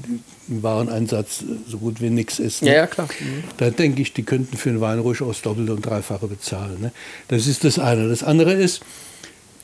[0.47, 2.61] im Wareneinsatz äh, so gut wie nichts ist.
[2.61, 2.69] Ne?
[2.69, 3.09] Ja, ja, klar.
[3.19, 3.43] Mhm.
[3.57, 6.79] Da denke ich, die könnten für einen Wein ruhig auch das Doppelte und Dreifache bezahlen.
[6.79, 6.91] Ne?
[7.27, 8.07] Das ist das eine.
[8.07, 8.79] Das andere ist,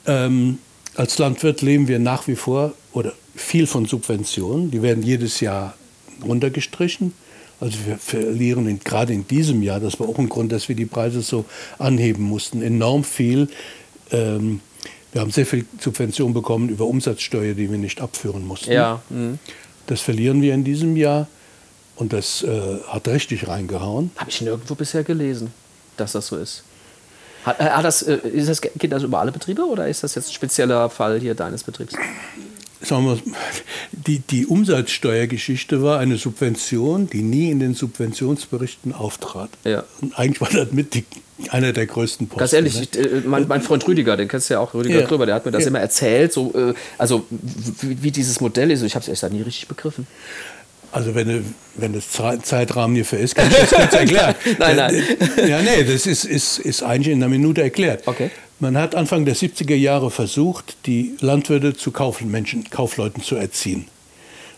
[0.06, 0.60] ähm,
[0.96, 4.70] als Landwirt leben wir nach wie vor oder viel von Subventionen.
[4.70, 5.76] Die werden jedes Jahr
[6.24, 7.14] runtergestrichen.
[7.60, 10.76] Also wir verlieren in, gerade in diesem Jahr, das war auch ein Grund, dass wir
[10.76, 11.46] die Preise so
[11.80, 13.48] anheben mussten, enorm viel.
[14.12, 14.60] Ähm,
[15.12, 18.72] wir haben sehr viel Subvention bekommen über Umsatzsteuer, die wir nicht abführen mussten.
[18.72, 19.02] Ja.
[19.10, 19.40] Mhm.
[19.88, 21.28] Das verlieren wir in diesem Jahr
[21.96, 24.12] und das äh, hat richtig reingehauen.
[24.18, 25.54] Habe ich nirgendwo bisher gelesen,
[25.96, 26.64] dass das so ist.
[27.46, 30.30] Hat, äh, hat das, äh, das, geht das über alle Betriebe oder ist das jetzt
[30.30, 31.94] ein spezieller Fall hier deines Betriebs?
[32.86, 33.20] Sagen wir,
[33.92, 39.50] die, die Umsatzsteuergeschichte war eine Subvention, die nie in den Subventionsberichten auftrat.
[39.64, 39.84] Ja.
[40.02, 41.06] Und eigentlich war das mit die,
[41.50, 42.40] einer der größten Posten.
[42.40, 42.82] Ganz ehrlich, ne?
[42.92, 45.06] ich, äh, mein, mein Freund Rüdiger, den kennst du ja auch, Rüdiger Ja.
[45.08, 45.68] Gröber, der hat mir das Ja.
[45.70, 47.26] immer erzählt, so, äh, also
[47.82, 48.82] wie, wie dieses Modell ist.
[48.84, 50.08] Ich habe es erst nie richtig begriffen.
[50.92, 51.44] Also wenn,
[51.76, 54.34] wenn das Ze- Zeitrahmen hierfür ist, kann ich das kurz erklären.
[54.60, 55.04] Nein, nein.
[55.46, 58.04] Ja, nee, das ist, ist, ist eigentlich in einer Minute erklärt.
[58.08, 58.32] Okay.
[58.60, 63.88] Man hat Anfang der 70er Jahre versucht, die Landwirte zu Kaufmenschen, Kaufleuten zu erziehen.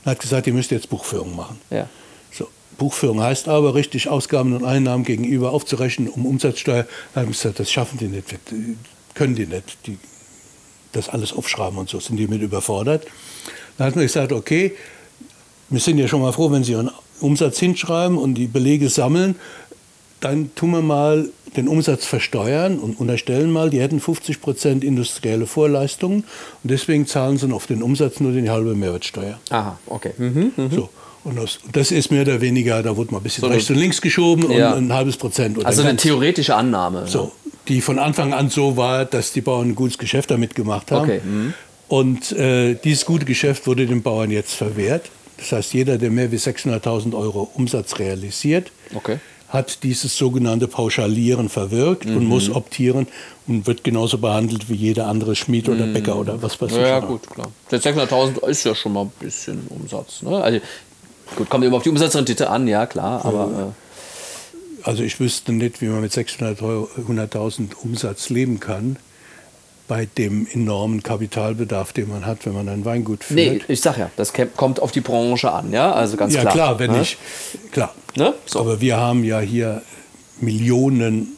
[0.05, 1.59] Man hat gesagt, ihr müsst jetzt Buchführung machen.
[1.71, 1.89] Ja.
[2.31, 2.47] So,
[2.77, 6.85] Buchführung heißt aber, richtig Ausgaben und Einnahmen gegenüber aufzurechnen, um Umsatzsteuer.
[7.13, 8.27] Da haben gesagt, das schaffen die nicht,
[9.15, 9.97] können die nicht, die,
[10.91, 13.07] das alles aufschreiben und so, sind die mit überfordert.
[13.77, 14.75] Dann hat man gesagt, okay,
[15.69, 19.35] wir sind ja schon mal froh, wenn Sie Ihren Umsatz hinschreiben und die Belege sammeln,
[20.19, 25.47] dann tun wir mal den Umsatz versteuern und unterstellen mal, die hätten 50 Prozent industrielle
[25.47, 26.23] Vorleistungen
[26.63, 29.39] und deswegen zahlen sie auf den Umsatz nur die halbe Mehrwertsteuer.
[29.49, 30.11] Aha, okay.
[30.17, 30.51] Mhm.
[30.71, 30.89] So.
[31.23, 33.75] Und das, das ist mehr oder weniger, da wurde mal ein bisschen So rechts und
[33.77, 34.73] links geschoben Ja.
[34.73, 35.63] und ein halbes Prozent.
[35.65, 36.01] Also eine ganz.
[36.03, 37.05] theoretische Annahme.
[37.07, 37.31] So,
[37.67, 41.03] die von Anfang an so war, dass die Bauern ein gutes Geschäft damit gemacht haben.
[41.03, 41.53] Okay, mhm.
[41.89, 45.09] Und äh, dieses gute Geschäft wurde den Bauern jetzt verwehrt.
[45.37, 49.19] Das heißt, jeder, der mehr wie 600.000 Euro Umsatz realisiert, Okay.
[49.49, 52.27] Hat dieses sogenannte Pauschalieren verwirkt und Mhm.
[52.27, 53.07] muss optieren
[53.47, 56.77] und wird genauso behandelt wie jeder andere Schmied oder Bäcker oder was weiß ich.
[56.77, 56.83] Mhm.
[56.83, 57.07] Ja, auch.
[57.07, 57.47] gut, klar.
[57.71, 60.21] Der 600.000 ist ja schon mal ein bisschen Umsatz.
[60.21, 60.35] Ne?
[60.41, 60.59] Also,
[61.37, 63.73] gut, kommt immer auf die Umsatzrendite an, ja klar, aber
[64.83, 68.97] Also ich wüsste nicht, wie man mit 600 Euro- 100.000 Umsatz leben kann,
[69.87, 73.37] bei dem enormen Kapitalbedarf, den man hat, wenn man ein Weingut führt.
[73.37, 76.53] nee, ich sag ja, das kommt auf die Branche an, ja, also ganz ja klar.
[76.53, 77.01] klar, wenn ne?
[77.01, 77.17] ich,
[77.71, 77.93] klar.
[78.15, 78.33] Ne?
[78.45, 78.59] So.
[78.59, 79.81] Aber wir haben ja hier
[80.41, 81.37] Millionen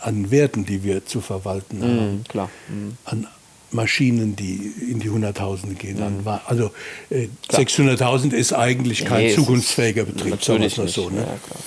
[0.00, 2.12] an Werten, die wir zu verwalten haben.
[2.18, 2.50] Mhm, klar.
[2.68, 2.96] Mhm.
[3.04, 3.26] An
[3.70, 5.98] Maschinen, die in die Hunderttausende gehen.
[6.24, 6.70] Wa- also
[7.10, 7.62] äh, Klar.
[7.62, 11.10] 600.000 ist eigentlich kein Nee, zukunftsfähiger Betrieb, sagen wir es mal so.
[11.10, 11.18] Ne?
[11.18, 11.58] Ja, klar.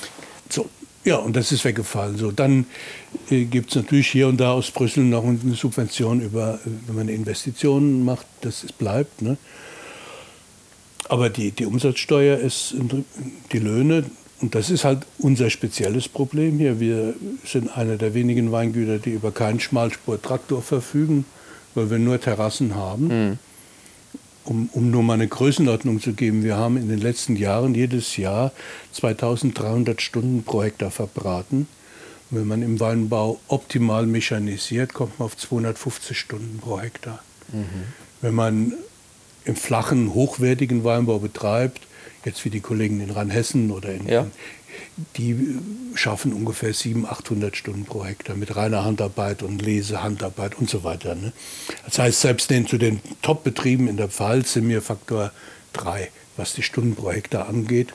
[0.49, 0.69] So,
[1.07, 2.17] ja, und das ist weggefallen.
[2.17, 2.65] So, dann
[3.29, 7.07] äh, gibt es natürlich hier und da aus Brüssel noch eine Subvention über, wenn man
[7.07, 9.21] Investitionen macht, das ist, bleibt.
[9.21, 9.37] Ne?
[11.07, 12.75] Aber die, die Umsatzsteuer ist
[13.53, 14.03] die Löhne,
[14.41, 16.79] und das ist halt unser spezielles Problem hier.
[16.79, 17.15] Wir
[17.45, 21.25] sind einer der wenigen Weingüter, die über keinen Schmalspurtraktor verfügen,
[21.73, 23.39] weil wir nur Terrassen haben.
[24.47, 28.15] Um, um nur mal eine Größenordnung zu geben, wir haben in den letzten Jahren jedes
[28.15, 28.53] Jahr
[28.93, 31.67] 2300 Stunden pro Hektar verbraten.
[32.29, 37.21] Und wenn man im Weinbau optimal mechanisiert, kommt man auf 250 Stunden pro Hektar.
[38.21, 38.73] Wenn man
[39.43, 41.86] im flachen, hochwertigen Weinbau betreibt,
[42.25, 44.27] jetzt wie die Kollegen in Rheinhessen oder in, Ja.
[45.17, 45.57] die
[45.95, 51.15] schaffen ungefähr 700, 800 Stunden pro Hektar mit reiner Handarbeit und Lesehandarbeit und so weiter.
[51.15, 51.33] Ne?
[51.85, 55.31] Das heißt, selbst den, zu den Top-Betrieben in der Pfalz sind wir Faktor
[55.73, 57.93] 3, was die Stunden pro Hektar angeht.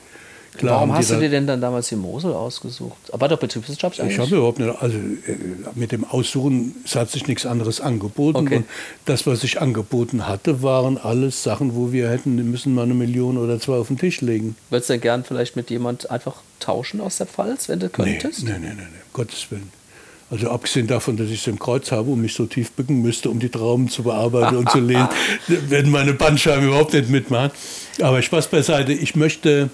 [0.57, 2.97] Klar Warum hast du dir denn dann damals die Mosel ausgesucht?
[3.11, 5.35] Aber doch Betriebswirtschaft ich habe überhaupt nicht, also äh,
[5.73, 8.37] mit dem Aussuchen es hat sich nichts anderes angeboten.
[8.37, 8.57] Okay.
[8.57, 8.65] Und
[9.05, 13.37] das, was sich angeboten hatte, waren alles Sachen, wo wir hätten müssen mal eine Million
[13.37, 14.55] oder zwei auf den Tisch legen.
[14.69, 18.43] Würdest du denn gern vielleicht mit jemand einfach tauschen aus der Pfalz, wenn du könntest?
[18.43, 19.71] Nee, nee, nee, nee, nee, Gottes Willen.
[20.33, 23.29] Also abgesehen davon, dass ich es im Kreuz habe und mich so tief bücken müsste,
[23.29, 25.07] um die Trauben zu bearbeiten und zu lesen,
[25.47, 27.51] werden meine Bandscheiben überhaupt nicht mitmachen.
[28.01, 29.69] Aber Spaß beiseite, ich möchte,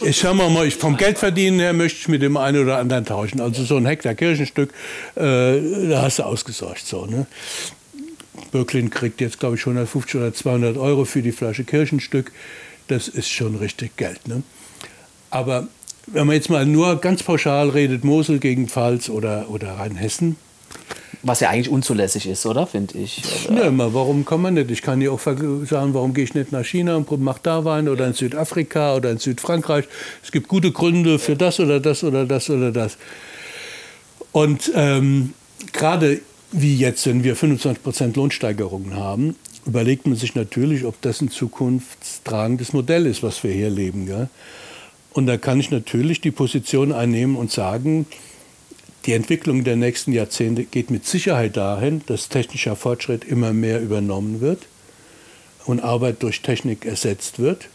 [0.00, 3.04] ich sag mal, mal, ich vom Geldverdienen her möchte ich mit dem einen oder anderen
[3.04, 3.40] tauschen.
[3.40, 4.72] Also so ein Hektar Kirchenstück,
[5.16, 5.20] äh,
[5.88, 6.86] da hast du ausgesorgt.
[6.86, 7.26] So, ne?
[8.50, 12.32] Böcklin kriegt jetzt, glaube ich, 150 oder 200 Euro für die Flasche Kirchenstück.
[12.88, 14.26] Das ist schon richtig Geld.
[14.26, 14.42] Ne?
[15.30, 15.68] Aber
[16.06, 20.36] wenn man jetzt mal nur ganz pauschal redet, Mosel gegen Pfalz oder, oder Rheinhessen.
[21.24, 22.66] Was ja eigentlich unzulässig ist, oder?
[22.66, 23.22] Finde ich.
[23.48, 24.70] Ja, immer, warum kann man nicht?
[24.70, 27.88] Ich kann ja auch sagen, warum gehe ich nicht nach China und mache da Wein
[27.88, 29.84] oder in Südafrika oder in Südfrankreich.
[30.24, 32.98] Es gibt gute Gründe für das oder das oder das oder das.
[34.32, 35.34] Und ähm,
[35.72, 36.20] gerade
[36.50, 42.72] wie jetzt, wenn wir 25% Lohnsteigerungen haben, überlegt man sich natürlich, ob das ein zukunftstragendes
[42.72, 44.06] Modell ist, was wir hier leben.
[44.06, 44.28] Gell?
[45.12, 48.06] Und da kann ich natürlich die Position einnehmen und sagen,
[49.06, 54.40] die Entwicklung der nächsten Jahrzehnte geht mit Sicherheit dahin, dass technischer Fortschritt immer mehr übernommen
[54.40, 54.66] wird
[55.64, 57.68] und Arbeit durch Technik ersetzt wird,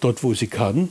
[0.00, 0.88] dort wo sie kann.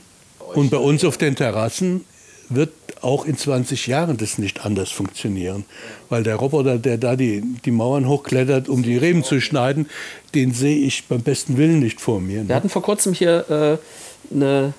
[0.54, 2.04] Und bei uns auf den Terrassen
[2.48, 2.72] wird
[3.02, 5.64] auch in 20 Jahren das nicht anders funktionieren.
[6.08, 9.88] Weil der Roboter, der da die, die Mauern hochklettert, um die Reben zu schneiden,
[10.34, 12.42] den sehe ich beim besten Willen nicht vor mir.
[12.42, 12.48] Ne?
[12.48, 13.80] Wir hatten vor kurzem hier
[14.30, 14.74] äh, eine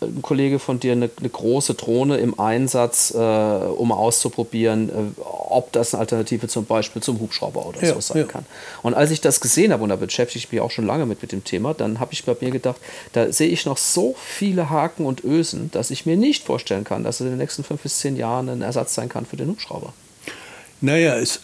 [0.00, 5.72] ein Kollege von dir eine, eine große Drohne im Einsatz, äh, um auszuprobieren, äh, ob
[5.72, 8.24] das eine Alternative zum Beispiel zum Hubschrauber oder ja, so sein ja.
[8.24, 8.44] kann.
[8.82, 11.22] Und als ich das gesehen habe, und da beschäftige ich mich auch schon lange mit,
[11.22, 12.76] mit dem Thema, dann habe ich bei mir gedacht,
[13.12, 17.04] da sehe ich noch so viele Haken und Ösen, dass ich mir nicht vorstellen kann,
[17.04, 19.48] dass es in den nächsten fünf bis zehn Jahren ein Ersatz sein kann für den
[19.48, 19.92] Hubschrauber.
[20.80, 21.40] Naja, es,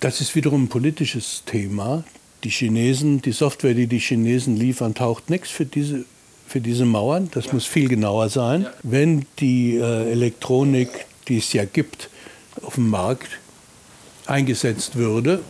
[0.00, 2.04] das ist wiederum ein politisches Thema.
[2.44, 6.04] Die Chinesen, die Software, die die Chinesen liefern, taucht nichts für diese
[6.52, 7.30] für diese Mauern.
[7.32, 7.54] Das ja.
[7.54, 8.62] muss viel genauer sein.
[8.62, 8.72] Ja.
[8.82, 10.90] Wenn die äh, Elektronik,
[11.28, 12.10] die es ja gibt,
[12.62, 13.38] auf dem Markt
[14.26, 15.40] eingesetzt würde,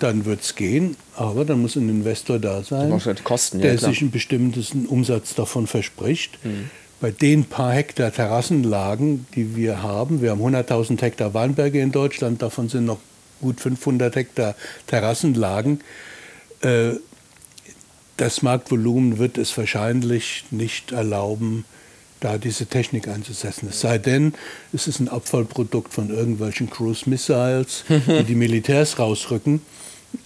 [0.00, 0.96] dann wird es gehen.
[1.14, 5.66] Aber dann muss ein Investor da sein, halt Kosten, der sich einen bestimmten Umsatz davon
[5.66, 6.44] verspricht.
[6.44, 6.70] Mhm.
[7.00, 12.42] Bei den paar Hektar Terrassenlagen, die wir haben, wir haben 100.000 Hektar Weinberge in Deutschland,
[12.42, 12.98] davon sind noch
[13.40, 14.56] gut 500 Hektar
[14.88, 15.80] Terrassenlagen.
[16.62, 16.94] Äh,
[18.18, 21.64] das Marktvolumen wird es wahrscheinlich nicht erlauben,
[22.20, 23.68] da diese Technik einzusetzen.
[23.70, 24.34] Es sei denn,
[24.72, 29.62] es ist ein Abfallprodukt von irgendwelchen Cruise Missiles, die die Militärs rausrücken.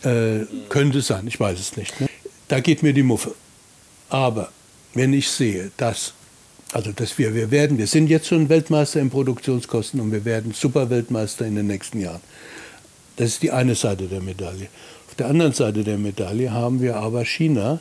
[0.03, 2.01] Äh, könnte sein, ich weiß es nicht.
[2.01, 2.09] Ne?
[2.49, 3.35] Da geht mir die Muffe.
[4.09, 4.51] Aber
[4.95, 6.15] wenn ich sehe, dass,
[6.73, 10.53] also dass wir, wir werden, wir sind jetzt schon Weltmeister in Produktionskosten und wir werden
[10.53, 12.21] Superweltmeister in den nächsten Jahren.
[13.17, 14.69] Das ist die eine Seite der Medaille.
[15.13, 17.81] Auf der anderen Seite der Medaille haben wir aber China,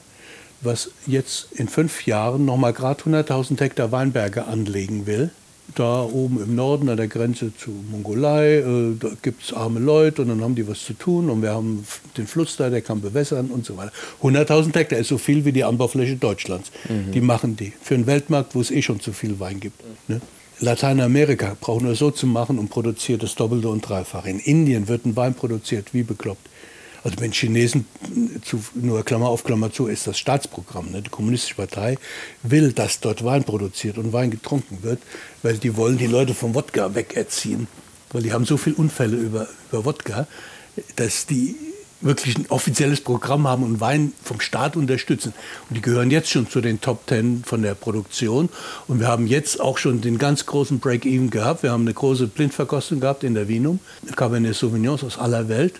[0.59, 5.29] was jetzt in fünf Jahren nochmal gerade 100.000 Hektar Weinberge anlegen will.
[5.73, 10.23] Da oben im Norden an der Grenze zu Mongolei, äh, da gibt es arme Leute
[10.23, 11.85] und dann haben die was zu tun und wir haben
[12.17, 13.93] den Fluss da, der kann bewässern und so weiter.
[14.21, 16.69] 100.000 Hektar ist so viel wie die Anbaufläche Deutschlands.
[16.89, 17.13] Mhm.
[17.13, 17.71] Die machen die.
[17.81, 19.81] Für einen Weltmarkt, wo es eh schon zu viel Wein gibt.
[20.09, 20.19] Ne?
[20.59, 24.29] Lateinamerika braucht nur so zu machen und produziert das Doppelte und Dreifache.
[24.29, 26.50] In Indien wird ein Wein produziert wie bekloppt.
[27.03, 27.85] Also wenn Chinesen,
[28.43, 30.91] zu, nur Klammer auf Klammer zu, ist das Staatsprogramm.
[30.91, 31.01] Ne?
[31.01, 31.97] Die Kommunistische Partei
[32.43, 34.99] will, dass dort Wein produziert und Wein getrunken wird,
[35.41, 37.67] weil die wollen die Leute vom Wodka wegerziehen.
[38.11, 40.27] Weil die haben so viele Unfälle über, über Wodka,
[40.95, 41.55] dass die
[42.01, 45.33] wirklich ein offizielles Programm haben und Wein vom Staat unterstützen.
[45.69, 48.49] Und die gehören jetzt schon zu den Top Ten von der Produktion.
[48.87, 51.63] Und wir haben jetzt auch schon den ganz großen Break-Even gehabt.
[51.63, 53.79] Wir haben eine große Blindverkostung gehabt in der Wienum.
[54.15, 55.75] Cabernet Sauvignons aus aller Welt.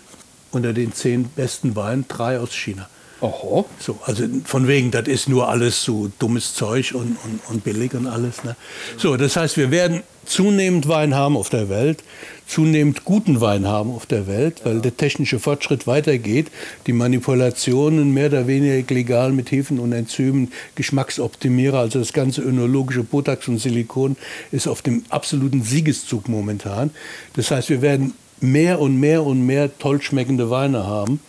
[0.52, 2.90] Unter den zehn besten Weinen drei aus China.
[3.22, 3.66] Oho.
[3.80, 7.94] So, also von wegen, das ist nur alles so dummes Zeug und, und, und billig
[7.94, 8.44] und alles.
[8.44, 8.56] Ne?
[8.98, 12.04] So, das heißt, wir werden zunehmend Wein haben auf der Welt,
[12.48, 16.48] zunehmend guten Wein haben auf der Welt, weil der technische Fortschritt weitergeht.
[16.88, 23.04] Die Manipulationen mehr oder weniger legal mit Hefen und Enzymen, Geschmacksoptimierer, also das ganze önologische
[23.04, 24.16] Botax und Silikon
[24.52, 26.90] ist auf dem absoluten Siegeszug momentan.
[27.36, 31.20] Das heißt, wir werden mehr und mehr und mehr toll schmeckende Weine haben.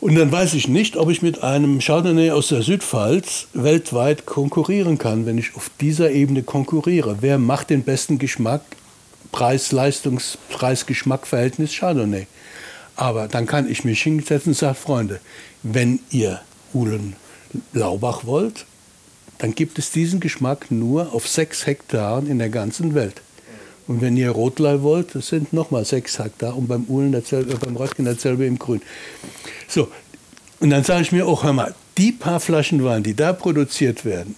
[0.00, 4.98] Und dann weiß ich nicht, ob ich mit einem Chardonnay aus der Südpfalz weltweit konkurrieren
[4.98, 7.18] kann, wenn ich auf dieser Ebene konkurriere.
[7.20, 8.62] Wer macht den besten Geschmack?
[9.32, 12.26] Preis-Leistungs-, Preis-Geschmack-Verhältnis Chardonnay.
[12.94, 15.20] Aber dann kann ich mich hinsetzen und sagen, Freunde,
[15.62, 16.40] wenn ihr
[16.72, 17.16] Uhlen
[17.72, 18.66] Blaubach wollt,
[19.38, 23.22] dann gibt es diesen Geschmack nur auf sechs Hektaren in der ganzen Welt.
[23.88, 27.56] Und wenn ihr Rotlei wollt, das sind nochmal sechs Hektar und beim Uhlen dasselbe, äh,
[27.56, 28.82] beim Röttgen dasselbe im Grün.
[29.68, 29.88] So,
[30.60, 34.04] und dann sage ich mir auch, hör mal, die paar Flaschen Wein, die da produziert
[34.04, 34.34] werden,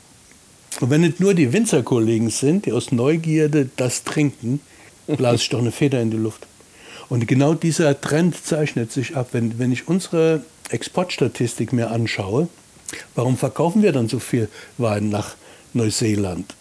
[0.80, 4.60] und wenn es nur die Winzerkollegen sind, die aus Neugierde das trinken,
[5.06, 6.46] blase ich doch eine Feder in die Luft.
[7.08, 9.28] Und genau dieser Trend zeichnet sich ab.
[9.32, 12.48] Wenn, wenn ich unsere Exportstatistik mir anschaue,
[13.14, 15.34] warum verkaufen wir dann so viel Wein nach
[15.72, 16.54] Neuseeland?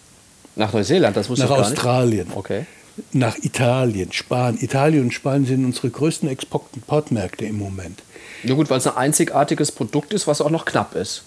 [0.55, 2.27] Nach Neuseeland, das wusste nach ich gar Australien.
[2.27, 2.37] Nicht.
[2.37, 2.65] Okay
[3.13, 4.63] nach Italien, Spanien.
[4.63, 8.03] Italien und Spanien sind unsere größten Exportmärkte im Moment.
[8.43, 11.23] Ja gut, weil es ein einzigartiges Produkt ist, was auch noch knapp ist.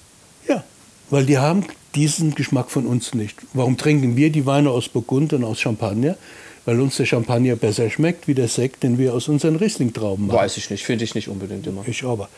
[0.49, 0.65] Ja,
[1.11, 1.65] weil die haben
[1.95, 3.37] diesen Geschmack von uns nicht.
[3.53, 6.17] Warum trinken wir die Weine aus Burgund und aus Champagner?
[6.66, 10.37] Weil uns der Champagner besser schmeckt wie der Sekt, den wir aus unseren Riesling-Trauben machen.
[10.39, 11.82] Weiß ich nicht, finde ich nicht unbedingt immer.
[11.87, 12.28] Ich aber.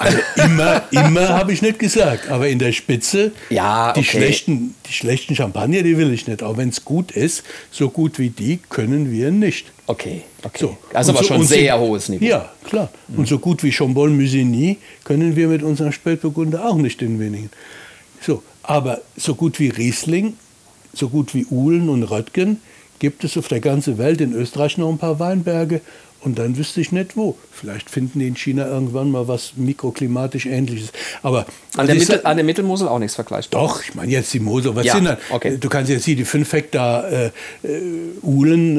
[0.00, 2.28] Also immer, immer habe ich nicht gesagt.
[2.28, 4.08] Aber in der Spitze, Ja, die, okay.
[4.18, 6.42] schlechten, die schlechten Champagner, die will ich nicht.
[6.42, 7.42] Auch wenn es gut ist,
[7.72, 9.66] so gut wie die können wir nicht.
[9.86, 10.58] Okay, okay.
[10.60, 10.76] So.
[10.92, 12.24] Also aber so- schon und so- sehr hohes Niveau.
[12.24, 12.90] Ja, klar.
[13.16, 17.50] Und so gut wie Chambol Musigny können wir mit unserem Spätburgunder auch nicht in wenigen.
[18.20, 20.34] So, aber so gut wie Riesling,
[20.92, 22.60] so gut wie Uhlen und Röttgen
[22.98, 25.80] gibt es auf der ganzen Welt, in Österreich noch ein paar Weinberge
[26.20, 27.36] und dann wüsste ich nicht wo.
[27.52, 30.90] Vielleicht finden die in China irgendwann mal was mikroklimatisch ähnliches.
[31.22, 31.40] Aber
[31.76, 33.60] An, der also ich Mittel, an der Mittelmosel auch nichts vergleichbar.
[33.62, 34.74] doch, ich meine jetzt die Mosel.
[34.74, 35.16] Was Ja, sind dann?
[35.30, 35.56] okay.
[35.58, 37.30] Du kannst jetzt hier die 5 Hektar äh, äh,
[38.22, 38.76] Uhlen,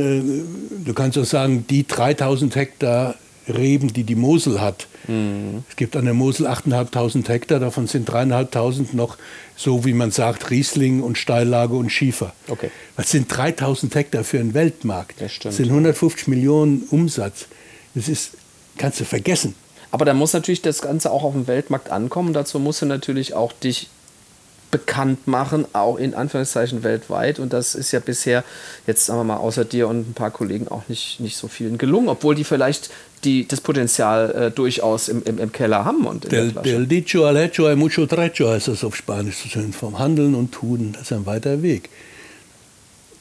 [0.82, 3.16] äh, du kannst auch sagen, die 3000 Hektar
[3.48, 4.88] Reben, die die Mosel hat.
[5.10, 5.64] Mhm.
[5.68, 9.18] Es gibt an der Mosel 8.500 Hektar, davon sind 3.500 noch,
[9.56, 12.34] so wie man sagt, Riesling und Steillage und Schiefer.
[12.48, 12.70] Okay.
[12.96, 15.20] Was sind 3.000 Hektar für einen Weltmarkt?
[15.20, 15.56] Das stimmt.
[15.56, 17.48] sind 150 Millionen Umsatz.
[17.96, 18.38] Das ist,
[18.78, 19.56] kannst du vergessen.
[19.92, 22.34] Aber da muss natürlich das Ganze auch auf dem Weltmarkt ankommen.
[22.34, 23.90] Dazu musst du natürlich auch dich
[24.72, 27.40] bekannt machen, auch in Anführungszeichen weltweit.
[27.40, 28.44] Und das ist ja bisher,
[28.88, 31.78] jetzt sagen wir mal, außer dir und ein paar Kollegen auch nicht, nicht so vielen
[31.78, 32.90] gelungen, obwohl die vielleicht
[33.24, 36.06] die, das Potenzial äh, durchaus im, im, im Keller haben.
[36.06, 39.74] Und Del, del dicho al hecho hay mucho trecho, heißt das auf Spanisch so schön.
[39.74, 41.90] Vom Handeln und Tun, das ist ein weiter Weg.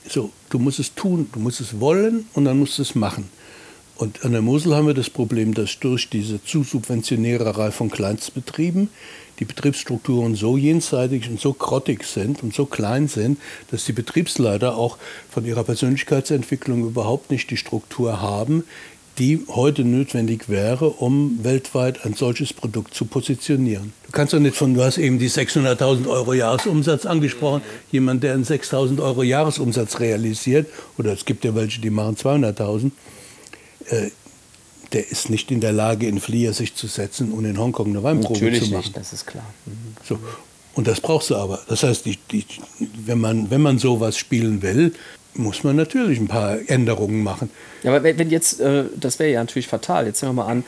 [0.09, 3.29] So, du musst es tun, du musst es wollen und dann musst du es machen.
[3.97, 8.91] Und an der Mosel haben wir das Problem, dass durch diese Zusubventioniererei von Kleinstbetrieben
[9.39, 13.39] die Betriebsstrukturen so jenseitig und so grottig sind und so klein sind,
[13.71, 14.99] dass die Betriebsleiter auch
[15.31, 18.65] von ihrer Persönlichkeitsentwicklung überhaupt nicht die Struktur haben,
[19.19, 23.93] die heute notwendig wäre, um weltweit ein solches Produkt zu positionieren.
[24.07, 28.35] Du kannst doch nicht von, du hast eben die 600.000 Euro Jahresumsatz angesprochen, jemand, der
[28.35, 32.93] einen 6.000 Euro Jahresumsatz realisiert, oder es gibt ja welche, die machen 200.000,
[33.91, 34.11] äh,
[34.93, 38.03] der ist nicht in der Lage, in Flieger sich zu setzen und in Hongkong eine
[38.03, 38.79] Weinprobe Natürlich zu machen.
[38.79, 39.45] nicht, das ist klar.
[40.05, 40.19] So.
[40.75, 41.61] Und das brauchst du aber.
[41.69, 42.45] Das heißt, die, die,
[43.05, 44.95] wenn, man, wenn man sowas spielen will,
[45.35, 47.51] muss man natürlich ein paar Änderungen machen.
[47.83, 50.65] Ja, aber wenn, jetzt, äh, das wäre ja natürlich fatal, jetzt nehmen wir mal an,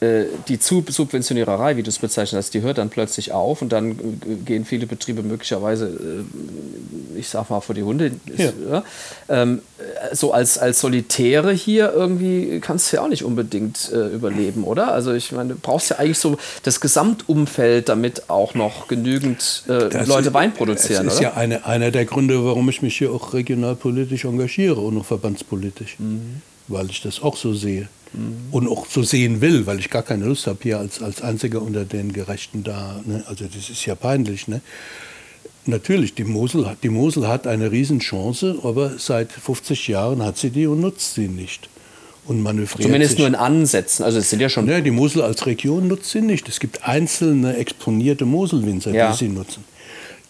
[0.00, 3.90] die Zu- Subventioniererei, wie du es bezeichnet hast, die hört dann plötzlich auf und dann
[3.92, 8.12] äh, gehen viele Betriebe möglicherweise, äh, ich sag mal, vor die Hunde.
[8.36, 8.84] Ja.
[9.28, 14.06] Ähm, äh, so als, als Solitäre hier irgendwie kannst du ja auch nicht unbedingt äh,
[14.14, 14.92] überleben, oder?
[14.92, 19.88] Also ich meine, du brauchst ja eigentlich so das Gesamtumfeld, damit auch noch genügend äh,
[19.88, 21.30] Das Leute ist- Wein produzieren, Das ist oder?
[21.30, 25.96] ja eine, einer der Gründe, warum ich mich hier auch regionalpolitisch engagiere und auch verbandspolitisch.
[26.68, 27.88] Weil ich das auch so sehe.
[28.50, 31.60] Und auch so sehen will, weil ich gar keine Lust habe, hier als, als Einziger
[31.62, 33.00] unter den Gerechten da.
[33.04, 33.22] Ne?
[33.28, 34.48] Also das ist ja peinlich.
[34.48, 34.60] Ne?
[35.66, 40.50] Natürlich, die Mosel, hat, die Mosel hat eine Riesenchance, aber seit 50 Jahren hat sie
[40.50, 41.68] die und nutzt sie nicht.
[42.26, 43.18] Und manövriert Zumindest sich.
[43.20, 44.04] nur in Ansätzen.
[44.04, 46.48] Also es sind ja schon Ne, die Mosel als Region nutzt sie nicht.
[46.48, 49.12] Es gibt einzelne exponierte Moselwinzer, Ja.
[49.12, 49.64] die sie nutzen.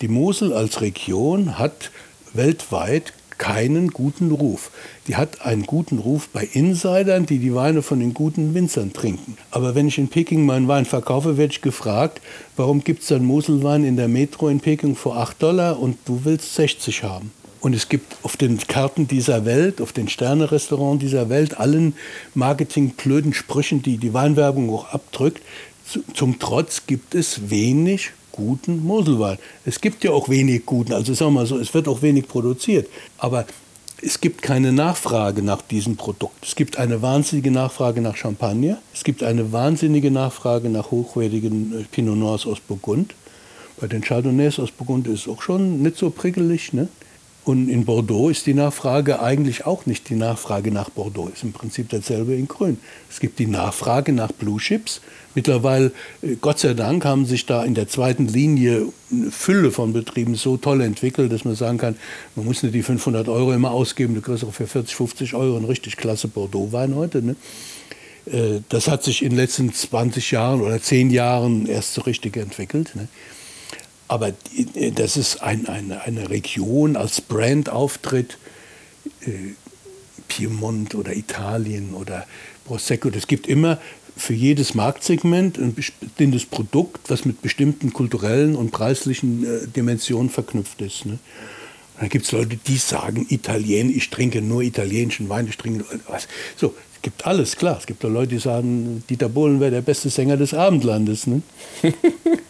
[0.00, 1.90] Die Mosel als Region hat
[2.34, 4.70] weltweit keinen guten Ruf.
[5.06, 9.36] Die hat einen guten Ruf bei Insidern, die die Weine von den guten Winzern trinken.
[9.50, 12.20] Aber wenn ich in Peking meinen Wein verkaufe, werde ich gefragt,
[12.56, 16.20] warum gibt es dann Moselwein in der Metro in Peking für 8 Dollar und du
[16.24, 17.32] willst 60 haben.
[17.60, 21.94] Und es gibt auf den Karten dieser Welt, auf den Sterne-Restaurants dieser Welt, allen
[22.34, 25.42] Marketing-blöden Sprüchen, die die Weinwerbung auch abdrückt,
[25.84, 29.36] zu, zum Trotz gibt es wenig guten Moselwein.
[29.64, 32.28] Es gibt ja auch wenig guten, also sagen wir mal so, es wird auch wenig
[32.28, 32.88] produziert.
[33.18, 33.44] Aber
[34.00, 36.46] es gibt keine Nachfrage nach diesem Produkt.
[36.46, 38.78] Es gibt eine wahnsinnige Nachfrage nach Champagner.
[38.94, 43.14] Es gibt eine wahnsinnige Nachfrage nach hochwertigen äh, Pinot Noirs aus Burgund.
[43.80, 46.72] Bei den Chardonnays aus Burgund ist es auch schon nicht so prickelig.
[46.72, 46.88] Ne?
[47.48, 51.30] Und in Bordeaux ist die Nachfrage eigentlich auch nicht die Nachfrage nach Bordeaux.
[51.32, 52.76] Ist im Prinzip dasselbe in Grün.
[53.10, 55.00] Es gibt die Nachfrage nach Blue Chips.
[55.34, 59.94] Mittlerweile, äh, Gott sei Dank, haben sich da in der zweiten Linie eine Fülle von
[59.94, 61.96] Betrieben so toll entwickelt, dass man sagen kann,
[62.36, 65.56] man muss nicht die 500 Euro immer ausgeben, du kriegst auch für 40, 50 Euro
[65.56, 67.22] einen richtig klasse Bordeaux-Wein heute.
[67.22, 67.36] Ne?
[68.30, 72.36] Äh, Das hat sich in den letzten 20 Jahren oder 10 Jahren erst so richtig
[72.36, 72.94] entwickelt.
[72.94, 73.08] Ne?
[74.08, 78.38] Aber die- das ist ein, eine, eine Region als Brandauftritt,
[79.26, 79.54] äh,
[80.28, 82.26] Piemont oder Italien oder
[82.64, 83.08] Prosecco.
[83.10, 83.78] Es gibt immer
[84.16, 90.80] für jedes Marktsegment ein bestimmtes Produkt, was mit bestimmten kulturellen und preislichen äh, Dimensionen verknüpft
[90.82, 91.06] ist.
[91.06, 91.18] Ne?
[92.00, 96.28] dann gibt es Leute, die sagen Italien, ich trinke nur italienischen Wein, ich trinke was.
[96.56, 97.78] So, gibt alles, klar.
[97.78, 101.26] Es gibt auch Leute, die sagen, Dieter Bohlen wäre der beste Sänger des Abendlandes.
[101.26, 101.42] Ne?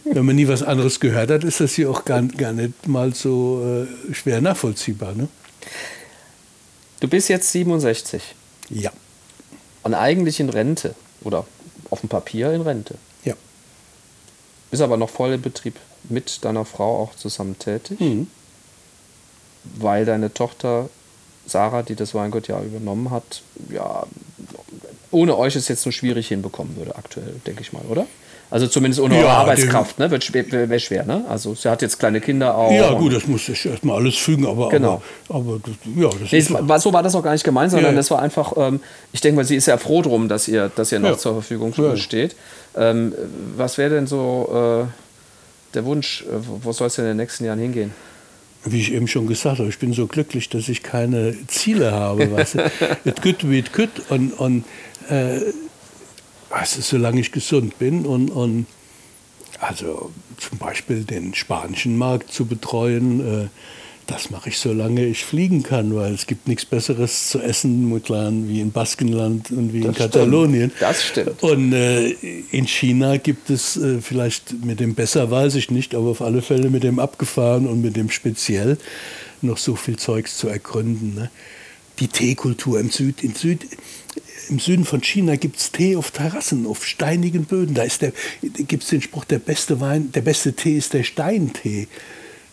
[0.05, 3.15] Wenn man nie was anderes gehört hat, ist das hier auch gar, gar nicht mal
[3.15, 5.15] so äh, schwer nachvollziehbar.
[5.15, 5.29] Ne?
[7.01, 8.23] Du bist jetzt 67.
[8.70, 8.91] Ja.
[9.83, 10.95] Und eigentlich in Rente.
[11.23, 11.47] Oder
[11.91, 12.95] auf dem Papier in Rente.
[13.25, 13.35] Ja.
[14.70, 18.01] Bist aber noch voll im Betrieb mit deiner Frau auch zusammen tätig.
[18.01, 18.29] Mhm.
[19.65, 20.89] Weil deine Tochter
[21.49, 24.05] Sarah, die das Weingut ja übernommen hat, ja,
[25.11, 28.07] ohne euch es jetzt nur schwierig hinbekommen würde, aktuell, denke ich mal, oder?
[28.51, 30.11] Also zumindest ohne Ja, eure Arbeitskraft, ne?
[30.11, 31.23] Wird schwer, wäre schwer, ne?
[31.29, 32.73] Also sie hat jetzt kleine Kinder auch.
[32.73, 35.03] Ja, gut, das muss ich erstmal alles fügen, aber, Genau.
[35.29, 35.61] aber, aber
[35.97, 38.11] ja, das Nee, ist war, so war das auch gar nicht gemeint, sondern Ja, das
[38.11, 38.81] war einfach, ähm,
[39.12, 41.19] ich denke mal, sie ist ja froh drum, dass ihr, dass ihr noch Ja.
[41.19, 42.37] zur Verfügung steht.
[42.75, 43.12] Ähm,
[43.57, 46.29] was wäre denn so äh, der Wunsch, äh,
[46.62, 47.93] wo soll es denn in den nächsten Jahren hingehen?
[48.64, 52.30] Wie ich eben schon gesagt habe, ich bin so glücklich, dass ich keine Ziele habe.
[52.32, 52.70] Weißt du?
[53.05, 54.64] Es gut wie es gut und, und
[55.09, 55.40] äh,
[56.51, 58.66] weißt solange ich gesund bin und, und
[59.60, 63.48] also zum Beispiel den spanischen Markt zu betreuen, äh,
[64.09, 68.48] das mache ich, solange ich fliegen kann, weil es gibt nichts Besseres zu essen Mutlan,
[68.48, 69.98] wie in Baskenland und wie in stimmt.
[69.98, 70.72] Katalonien.
[70.80, 71.43] Das stimmt.
[71.43, 72.12] Und äh,
[72.51, 76.40] in China gibt es äh, vielleicht mit dem besser, weiß ich nicht, aber auf alle
[76.40, 78.78] Fälle mit dem abgefahren und mit dem speziell
[79.43, 81.14] noch so viel Zeugs zu ergründen.
[81.14, 81.30] Ne?
[81.98, 83.66] Die Teekultur im, Süd, in Süd,
[84.48, 87.74] im Süden von China gibt es Tee auf Terrassen, auf steinigen Böden.
[87.74, 87.85] Da
[88.40, 91.89] gibt es den Spruch, der beste Wein, der beste Tee ist der Steintee.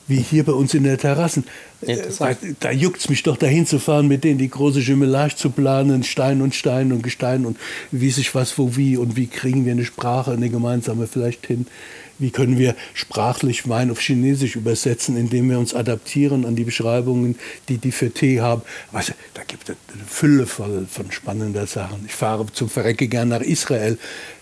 [0.07, 1.45] Wie hier bei uns in der Terrassen.
[1.82, 1.98] Äh.
[2.19, 5.49] Da, da juckt es mich doch dahin zu fahren, mit denen die große Jumelage zu
[5.49, 7.57] planen, Stein und Stein und Gestein und
[7.91, 11.65] wie sich was wo wie und wie kriegen wir eine Sprache, eine gemeinsame vielleicht hin.
[12.18, 17.36] Wie können wir sprachlich Wein auf Chinesisch übersetzen, indem wir uns adaptieren an die Beschreibungen,
[17.68, 18.61] die die für Tee haben.
[18.94, 22.06] Weißt du, da gibt es eine Fülle von, von spannender Sachen.
[22.06, 23.98] Ich fahre zum Verrecke gern nach Israel.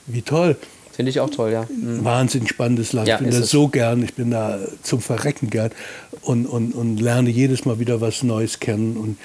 [0.05, 0.55] Wie toll.
[0.95, 1.65] Finde ich auch toll, ja.
[1.69, 2.03] Mhm.
[2.03, 3.07] Wahnsinnig spannendes Land.
[3.07, 3.49] Ja, ich bin da es.
[3.49, 5.71] so gern, ich bin da zum Verrecken gern
[6.21, 8.95] und, und, und lerne jedes Mal wieder was Neues kennen.
[8.97, 9.17] Und,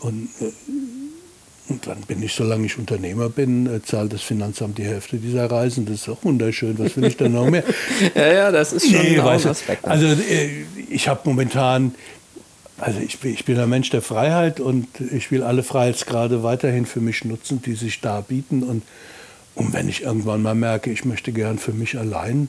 [0.00, 0.52] und, äh,
[1.68, 5.50] und dann bin ich, solange ich Unternehmer bin, äh, zahlt das Finanzamt die Hälfte dieser
[5.50, 5.86] Reisen.
[5.86, 6.78] Das ist auch wunderschön.
[6.78, 7.64] Was will ich dann noch mehr?
[8.14, 9.84] Ja, ja, das ist schon Nee, ein Aspekt.
[9.86, 9.90] ne?
[9.90, 11.94] Also äh, ich habe momentan,
[12.78, 16.84] also ich, bin- ich bin ein Mensch der Freiheit und ich will alle Freiheitsgrade weiterhin
[16.86, 18.62] für mich nutzen, die sich da bieten.
[18.64, 18.82] Und,
[19.56, 22.48] und wenn ich irgendwann mal merke, ich möchte gern für mich allein,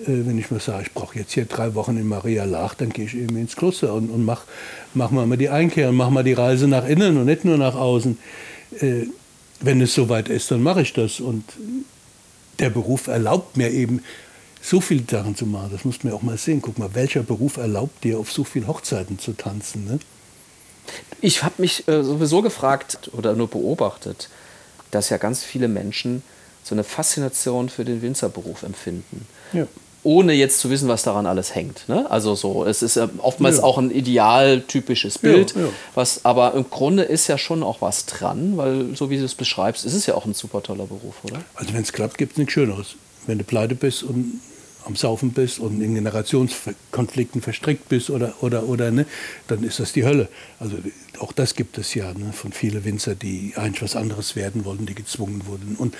[0.00, 2.90] äh, wenn ich mir sage, ich brauche jetzt hier drei Wochen in Maria Lach, dann
[2.90, 4.44] gehe ich eben ins Kloster und, und mach,
[4.92, 7.76] mach mal die Einkehr und mach mal die Reise nach innen und nicht nur nach
[7.76, 8.18] außen.
[8.80, 9.06] Äh,
[9.60, 11.20] wenn es soweit ist, dann mache ich das.
[11.20, 11.44] Und
[12.58, 14.02] der Beruf erlaubt mir eben,
[14.62, 15.70] so viele Sachen zu machen.
[15.72, 16.60] Das muss man ja auch mal sehen.
[16.60, 19.86] Guck mal, welcher Beruf erlaubt dir, auf so vielen Hochzeiten zu tanzen?
[19.86, 19.98] Ne?
[21.20, 24.28] Ich habe mich äh, sowieso gefragt oder nur beobachtet,
[24.90, 26.22] dass ja ganz viele Menschen
[26.62, 29.26] so eine Faszination für den Winzerberuf empfinden.
[29.52, 29.66] Ja.
[30.02, 31.86] Ohne jetzt zu wissen, was daran alles hängt.
[31.88, 32.10] Ne?
[32.10, 33.64] Also so, es ist oftmals Ja.
[33.64, 35.68] auch ein idealtypisches Bild, ja.
[35.94, 39.34] was aber im Grunde ist ja schon auch was dran, weil so wie du es
[39.34, 41.42] beschreibst, ist es ja auch ein super toller Beruf, oder?
[41.54, 42.94] Also wenn es klappt, gibt es nichts Schöneres.
[43.26, 44.40] Wenn du pleite bist und
[44.86, 49.04] am Saufen bist und in Generationskonflikten verstrickt bist oder, oder, oder ne,
[49.48, 50.28] dann ist das die Hölle.
[50.58, 50.76] Also
[51.18, 54.86] auch das gibt es ja ne, von vielen Winzer, die eigentlich was anderes werden wollten,
[54.86, 55.76] die gezwungen wurden.
[55.76, 55.94] Und,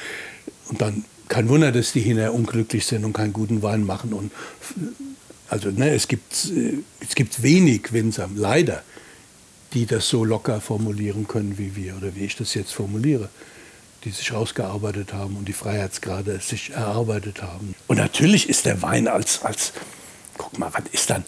[0.71, 4.13] und dann kein Wunder, dass die hinterher unglücklich sind und keinen guten Wein machen.
[4.13, 4.33] Und,
[5.49, 8.83] also ne, es, gibt, äh, es gibt wenig Winzer, leider,
[9.73, 13.29] die das so locker formulieren können wie wir oder wie ich das jetzt formuliere,
[14.05, 17.75] die sich rausgearbeitet haben und die Freiheitsgrade sich erarbeitet haben.
[17.87, 19.73] Und natürlich ist der Wein als, als
[20.37, 21.25] guck mal, was ist dann?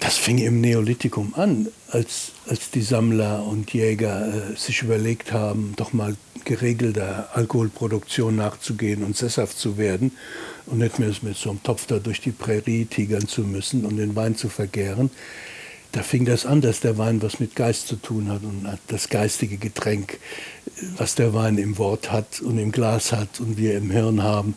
[0.00, 5.74] Das fing im Neolithikum an, als, als die Sammler und Jäger äh, sich überlegt haben,
[5.76, 10.12] doch mal geregelter Alkoholproduktion nachzugehen und sesshaft zu werden
[10.66, 13.96] und nicht mehr mit so einem Topf da durch die Prärie tigern zu müssen und
[13.96, 15.10] den Wein zu vergären
[15.96, 19.08] da fing das an, dass der Wein was mit Geist zu tun hat und das
[19.08, 20.18] geistige Getränk,
[20.98, 24.56] was der Wein im Wort hat und im Glas hat und wir im Hirn haben,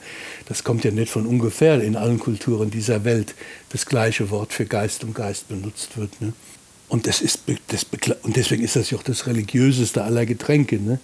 [0.49, 3.35] das kommt ja nicht von ungefähr in allen Kulturen dieser Welt
[3.69, 6.21] das gleiche Wort für Geist und Geist benutzt wird.
[6.21, 6.33] Ne?
[6.89, 7.85] Und, das ist, das,
[8.23, 10.77] und deswegen ist das ja auch das religiöseste aller Getränke.
[10.77, 10.99] Ne?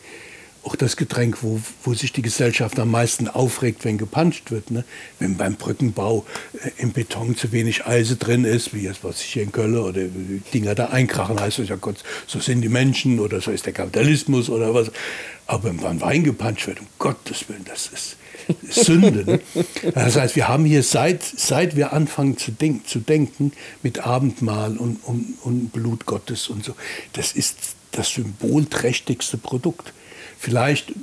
[0.65, 4.71] Auch das Getränk, wo, wo sich die Gesellschaft am meisten aufregt, wenn gepanscht wird.
[4.71, 4.83] Ne?
[5.19, 9.33] Wenn beim Brückenbau äh, im Beton zu wenig Eise drin ist, wie jetzt was ich
[9.33, 12.69] hier in Köln oder die Dinger da einkrachen, heißt es ja Gott, so sind die
[12.69, 14.91] Menschen oder so ist der Kapitalismus oder was.
[15.45, 18.17] Aber wenn beim Wein gepanscht wird, um Gottes Willen, das ist
[18.69, 19.23] Sünde.
[19.23, 19.39] Ne?
[19.93, 23.51] Das heißt, wir haben hier seit, seit wir anfangen zu, denk, zu denken
[23.83, 26.75] mit Abendmahl und, und, und Blut Gottes und so,
[27.13, 27.57] das ist
[27.91, 29.93] das symbolträchtigste Produkt.
[30.45, 30.93] Vielleicht,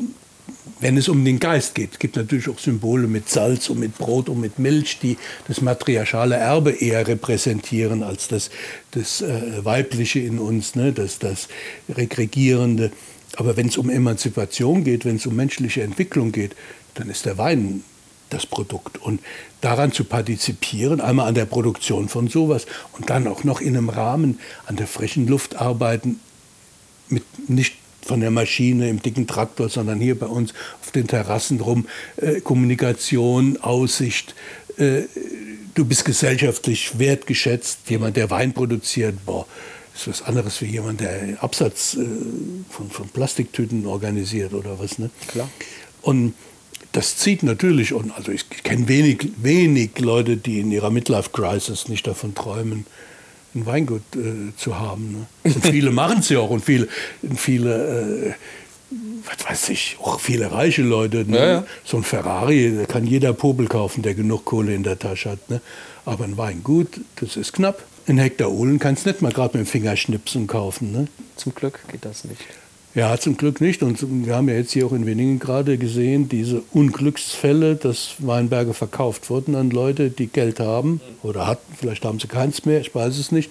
[0.78, 3.98] wenn es um den Geist geht, es gibt natürlich auch Symbole mit Salz und mit
[3.98, 8.50] Brot und mit Milch, die das matriarchale Erbe eher repräsentieren als das,
[8.92, 10.92] das äh, Weibliche in uns, ne?
[10.92, 11.48] das, das
[11.88, 12.92] Regregierende.
[13.34, 16.54] Aber wenn es um Emanzipation geht, wenn es um menschliche Entwicklung geht,
[16.94, 17.82] dann ist der Wein
[18.30, 18.98] das Produkt.
[18.98, 19.20] Und
[19.60, 23.88] daran zu partizipieren, einmal an der Produktion von sowas und dann auch noch in einem
[23.88, 26.20] Rahmen an der frischen Luft arbeiten,
[27.08, 31.60] mit nicht von der Maschine im dicken Traktor, sondern hier bei uns auf den Terrassen
[31.60, 34.34] rum, äh, Kommunikation, Aussicht.
[34.76, 35.02] Äh,
[35.74, 37.88] du bist gesellschaftlich wertgeschätzt.
[37.88, 39.46] Jemand, der Wein produziert, boah,
[39.94, 42.04] ist was anderes wie jemand, der Absatz äh,
[42.68, 44.98] von, von Plastiktüten organisiert oder was.
[44.98, 45.10] Ne?
[45.28, 45.48] Klar.
[46.02, 46.34] Und
[46.92, 52.06] das zieht natürlich, und also ich kenne wenig, wenig Leute, die in ihrer Midlife-Crisis nicht
[52.06, 52.86] davon träumen,
[53.54, 55.12] ein Weingut äh, zu haben.
[55.12, 55.26] Ne?
[55.54, 56.88] Und viele machen es ja auch und viele,
[57.34, 58.32] viele äh,
[59.24, 61.24] was weiß ich, auch viele reiche Leute.
[61.24, 61.36] Ne?
[61.36, 61.64] Ja, ja.
[61.84, 65.50] So ein Ferrari, da kann jeder Popel kaufen, der genug Kohle in der Tasche hat.
[65.50, 65.60] Ne?
[66.04, 67.82] Aber ein Weingut, das ist knapp.
[68.08, 70.92] Ein Hektar Uhlen kannst du nicht mal gerade mit dem Finger schnipsen kaufen.
[70.92, 71.06] Ne?
[71.36, 72.40] Zum Glück geht das nicht.
[72.94, 73.82] Ja, zum Glück nicht.
[73.82, 78.74] Und wir haben ja jetzt hier auch in Wenningen gerade gesehen, diese Unglücksfälle, dass Weinberge
[78.74, 81.74] verkauft wurden an Leute, die Geld haben oder hatten.
[81.78, 83.50] Vielleicht haben sie keins mehr, ich weiß es nicht.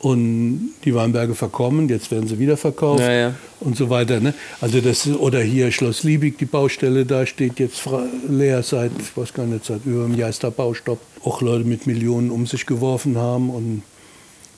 [0.00, 3.34] Und die Weinberge verkommen, jetzt werden sie wieder verkauft ja, ja.
[3.58, 4.20] und so weiter.
[4.20, 4.32] Ne?
[4.60, 7.82] Also das, oder hier Schloss Liebig, die Baustelle da steht jetzt
[8.28, 11.00] leer seit, ich weiß gar nicht, seit über einem Jahr ist da Baustopp.
[11.24, 13.82] Auch Leute mit Millionen um sich geworfen haben und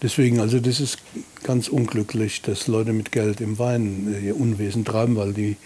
[0.02, 0.98] Deswegen, also das ist
[1.42, 5.56] ganz unglücklich, dass Leute mit Geld im Wein äh, ihr Unwesen treiben, weil die,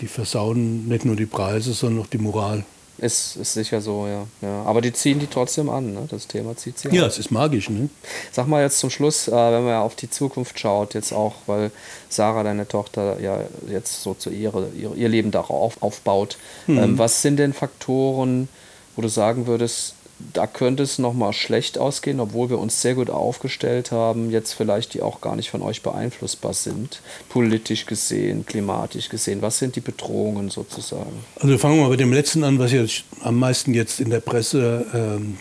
[0.00, 2.64] die versauen nicht nur die Preise, sondern auch die Moral.
[2.98, 4.26] Ist, ist sicher so, ja.
[4.42, 4.62] ja.
[4.64, 6.06] Aber die ziehen die trotzdem an, ne?
[6.10, 6.94] Das Thema zieht sie an.
[6.94, 7.88] Ja, es ist magisch, ne?
[8.30, 11.70] Sag mal jetzt zum Schluss, äh, wenn man auf die Zukunft schaut, jetzt auch, weil
[12.10, 13.38] Sarah, deine Tochter, ja
[13.70, 16.36] jetzt so zu ihre, ihr, ihr Leben darauf aufbaut.
[16.66, 16.78] Hm.
[16.78, 18.48] Ähm, was sind denn Faktoren,
[18.96, 19.94] wo du sagen würdest,
[20.32, 24.94] da könnte es nochmal schlecht ausgehen, obwohl wir uns sehr gut aufgestellt haben, jetzt vielleicht
[24.94, 29.42] die auch gar nicht von euch beeinflussbar sind, politisch gesehen, klimatisch gesehen.
[29.42, 31.24] Was sind die Bedrohungen sozusagen?
[31.36, 34.20] Also fangen wir mal mit dem letzten an, was jetzt am meisten jetzt in der
[34.20, 35.36] Presse ähm,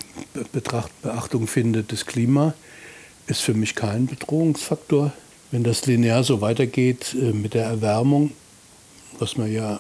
[0.52, 2.54] Betracht, Beachtung findet, das Klima
[3.28, 5.14] ist für mich kein Bedrohungsfaktor.
[5.52, 8.32] Wenn das linear so weitergeht äh, mit der Erwärmung,
[9.18, 9.80] was man ja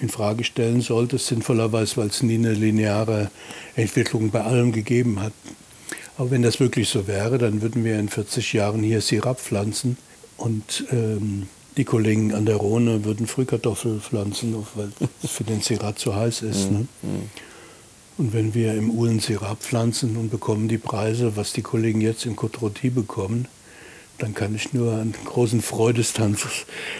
[0.00, 3.30] in Frage stellen sollte, sinnvollerweise, weil es nie eine lineare
[3.76, 5.32] Entwicklung bei allem gegeben hat.
[6.16, 9.96] Aber wenn das wirklich so wäre, dann würden wir in 40 Jahren hier Sirap pflanzen
[10.36, 11.46] und ähm,
[11.76, 14.90] die Kollegen an der Rhone würden Frühkartoffel pflanzen, weil
[15.22, 16.70] es für den Sirap zu heiß ist.
[16.70, 16.86] Ne?
[17.02, 17.30] Mhm.
[18.18, 22.26] Und wenn wir im Uhlen Sirap pflanzen und bekommen die Preise, was die Kollegen jetzt
[22.26, 23.48] in Côte bekommen,
[24.22, 26.46] dann kann ich nur einen großen Freudestanz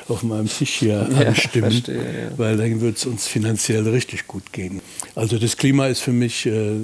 [0.08, 2.38] auf meinem Tisch hier ja, anstimmen, verstehe, ja.
[2.38, 4.80] weil dann wird es uns finanziell richtig gut gehen.
[5.14, 6.82] Also das Klima ist für mich äh, äh,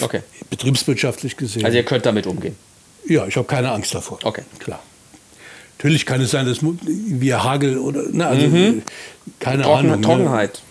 [0.00, 0.20] okay.
[0.50, 1.64] betriebswirtschaftlich gesehen.
[1.64, 2.56] Also ihr könnt damit umgehen?
[3.06, 4.18] Ja, ich habe keine Angst davor.
[4.22, 4.42] Okay.
[4.58, 4.82] Klar.
[5.78, 8.82] Natürlich kann es sein, dass wir Hagel oder, na, also mhm.
[9.40, 10.00] keine Trocken, Ahnung.
[10.00, 10.06] Ne?
[10.06, 10.62] Trockenheit.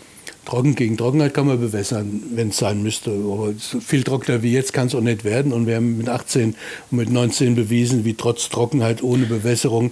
[0.46, 3.12] Trocken gegen Trockenheit kann man bewässern, wenn es sein müsste.
[3.12, 5.54] Aber so viel trockener wie jetzt kann es auch nicht werden.
[5.54, 6.56] Und wir haben mit 18
[6.90, 9.92] und mit 19 bewiesen, wie trotz Trockenheit ohne Bewässerung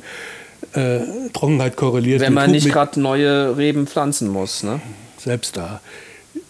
[0.74, 1.00] äh,
[1.34, 2.20] Trockenheit korreliert.
[2.22, 4.64] Wenn man nicht gerade neue Reben pflanzen muss.
[4.64, 4.82] Ne?
[5.18, 5.82] Selbst da.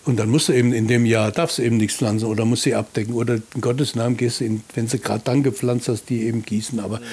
[0.05, 2.63] Und dann musst du eben in dem Jahr, darfst du eben nichts pflanzen oder musst
[2.63, 3.13] sie abdecken.
[3.13, 6.43] Oder in Gottes Namen gehst du, in, wenn sie gerade dann gepflanzt hast, die eben
[6.43, 6.79] gießen.
[6.79, 7.03] Aber mhm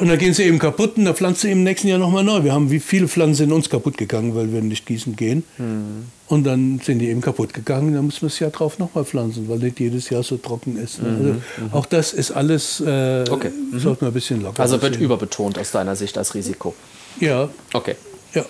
[0.00, 2.42] und dann gehen sie eben kaputt und dann pflanzt sie im nächsten Jahr nochmal neu.
[2.44, 5.44] Wir haben wie viele Pflanzen in uns kaputt gegangen, weil wir nicht gießen gehen.
[5.58, 6.06] Mhm.
[6.28, 7.94] Und dann sind die eben kaputt gegangen.
[7.94, 11.02] Dann muss man das Jahr drauf nochmal pflanzen, weil nicht jedes Jahr so trocken ist.
[11.02, 11.08] Mhm.
[11.08, 11.40] Also mhm.
[11.72, 13.50] auch das ist alles, äh, okay.
[13.50, 13.78] mhm.
[13.78, 15.02] sollte man ein bisschen locker Also wird sehen.
[15.02, 16.74] überbetont aus deiner Sicht als Risiko?
[17.20, 17.48] Ja.
[17.74, 17.96] Okay.
[18.34, 18.44] Ja.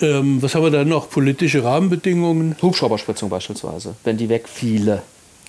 [0.00, 1.10] Ähm, was haben wir da noch?
[1.10, 2.56] Politische Rahmenbedingungen?
[2.62, 5.02] Hubschrauberspritzung beispielsweise, wenn die wegfiele.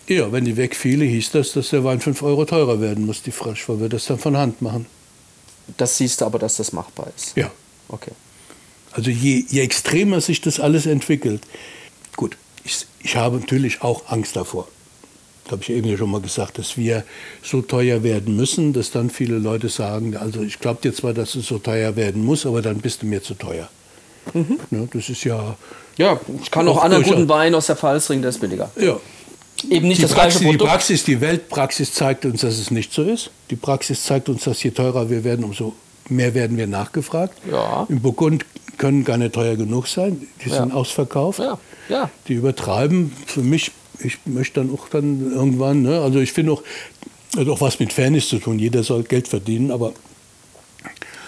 [0.07, 3.31] Ja, wenn die wegfiele, hieß das, dass der Wein 5 Euro teurer werden muss, die
[3.31, 4.85] Frisch, weil wir das dann von Hand machen.
[5.77, 7.35] Das siehst du aber, dass das machbar ist.
[7.35, 7.51] Ja.
[7.89, 8.11] Okay.
[8.91, 11.41] Also je, je extremer sich das alles entwickelt,
[12.15, 14.67] gut, ich, ich habe natürlich auch Angst davor.
[15.51, 17.03] habe ich eben ja schon mal gesagt, dass wir
[17.41, 21.35] so teuer werden müssen, dass dann viele Leute sagen, also ich glaube dir zwar, dass
[21.35, 23.69] es so teuer werden muss, aber dann bist du mir zu teuer.
[24.33, 24.59] Mhm.
[24.71, 25.57] Ja, das ist ja.
[25.97, 28.71] Ja, ich kann auch, anderen guten Wein aus der Pfalz der ist billiger.
[28.79, 28.99] Ja.
[29.69, 32.93] Eben nicht die das Praxis, gleiche Die Praxis, die Weltpraxis zeigt uns, dass es nicht
[32.93, 33.31] so ist.
[33.49, 35.73] Die Praxis zeigt uns, dass je teurer wir werden, umso
[36.09, 37.37] mehr werden wir nachgefragt.
[37.49, 37.85] Ja.
[37.89, 38.45] Im Burgund
[38.77, 40.21] können gar nicht teuer genug sein.
[40.43, 40.57] Die Ja.
[40.57, 41.39] sind ausverkauft.
[41.39, 41.57] Ja,
[41.89, 42.09] ja.
[42.27, 43.11] Die übertreiben.
[43.25, 46.01] Für mich, ich möchte dann auch dann irgendwann, ne?
[46.01, 46.63] also ich finde auch,
[47.37, 48.59] hat auch was mit Fairness zu tun.
[48.59, 49.93] Jeder soll Geld verdienen, aber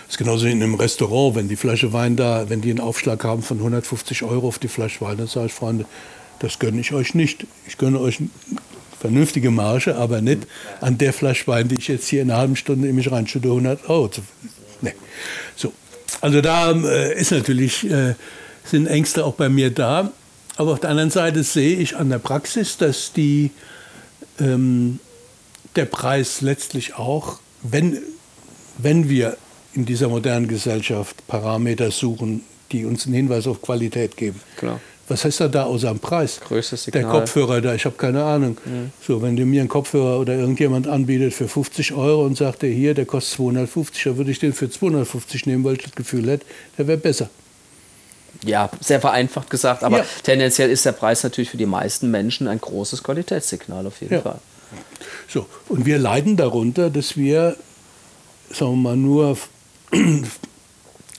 [0.07, 3.24] es ist genauso in einem Restaurant, wenn die Flasche Wein da, wenn die einen Aufschlag
[3.24, 5.86] haben von 150 Euro auf die Flasche Wein, dann sage ich, Freunde,
[6.45, 7.47] das gönne ich euch nicht.
[7.67, 8.30] Ich gönne euch eine
[8.99, 10.45] vernünftige Marge, aber nicht
[10.80, 13.47] an der Flasche Wein, die ich jetzt hier in einer halben Stunde in mich reinschütte,
[13.47, 14.11] 100 Euro.
[14.81, 14.93] Nee.
[15.55, 15.73] So.
[16.22, 18.13] Also da äh, ist natürlich, äh,
[18.63, 20.11] sind Ängste auch bei mir da.
[20.55, 23.49] Aber auf der anderen Seite sehe ich an der Praxis, dass die,
[24.39, 24.99] ähm,
[25.76, 27.97] der Preis letztlich auch, wenn,
[28.77, 29.35] wenn wir
[29.73, 34.39] in dieser modernen Gesellschaft Parameter suchen, die uns einen Hinweis auf Qualität geben.
[34.57, 34.80] Klar.
[35.07, 36.40] Was heißt da da außer am Preis?
[36.41, 37.19] Größtes Der Signal.
[37.19, 38.57] Kopfhörer da, ich habe keine Ahnung.
[39.06, 42.72] So, wenn du mir einen Kopfhörer oder irgendjemand anbietet für 50 Euro und sagt, der
[42.72, 46.27] hier, der kostet 250, dann würde ich den für 250 nehmen, weil ich das Gefühl
[46.27, 46.45] hätte,
[46.77, 47.30] der wäre besser.
[48.44, 50.06] Ja, sehr vereinfacht gesagt, aber Ja.
[50.23, 54.22] tendenziell ist der Preis natürlich für die meisten Menschen ein großes Qualitätssignal auf jeden Ja.
[54.22, 54.40] Fall.
[55.27, 57.56] So, und wir leiden darunter, dass wir,
[58.52, 59.38] sagen wir mal, nur,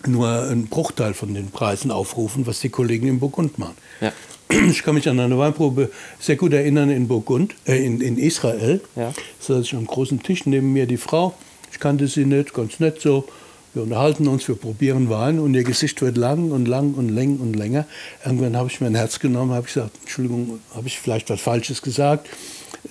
[0.06, 3.76] nur einen Bruchteil von den Preisen aufrufen, was die Kollegen in Burgund machen.
[4.00, 4.12] Ja.
[4.70, 8.80] Ich kann mich an eine Weinprobe sehr gut erinnern in Burgund, äh, in, in Israel.
[8.94, 9.12] Ja.
[9.40, 11.34] saß ich am großen Tisch, neben mir die Frau.
[11.72, 13.26] Ich kannte sie nicht, ganz nett so.
[13.74, 17.42] Wir unterhalten uns, wir probieren Wein und ihr Gesicht wird lang und lang und länger
[17.42, 17.86] und länger.
[18.24, 21.82] Irgendwann habe ich mir ein Herz genommen, habe gesagt, Entschuldigung, habe ich vielleicht was Falsches
[21.82, 22.28] gesagt,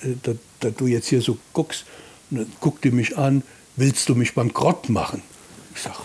[0.02, 1.86] äh, da, da du jetzt hier so guckst.
[2.30, 3.42] Und dann guckt die mich an,
[3.74, 5.22] willst du mich bankrott machen?
[5.74, 5.96] Ich sage,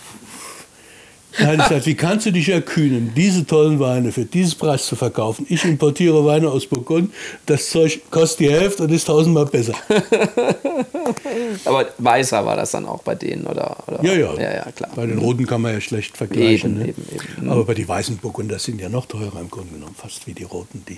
[1.39, 4.95] Nein, ich sag, wie kannst du dich erkühnen, diese tollen Weine für dieses Preis zu
[4.95, 5.45] verkaufen?
[5.49, 7.13] Ich importiere Weine aus Burgund,
[7.45, 9.73] das Zeug kostet die Hälfte und ist tausendmal besser.
[11.65, 13.77] Aber weißer war das dann auch bei denen, oder?
[13.87, 14.03] oder?
[14.03, 14.33] Ja, ja.
[14.35, 14.91] Ja, ja, klar.
[14.95, 16.71] Bei den roten kann man ja schlecht vergleichen.
[16.71, 16.87] Eben, ne?
[16.89, 17.05] eben,
[17.37, 17.49] eben.
[17.49, 20.43] Aber bei die weißen Burgunder sind ja noch teurer im Grunde genommen, fast wie die
[20.43, 20.97] roten, die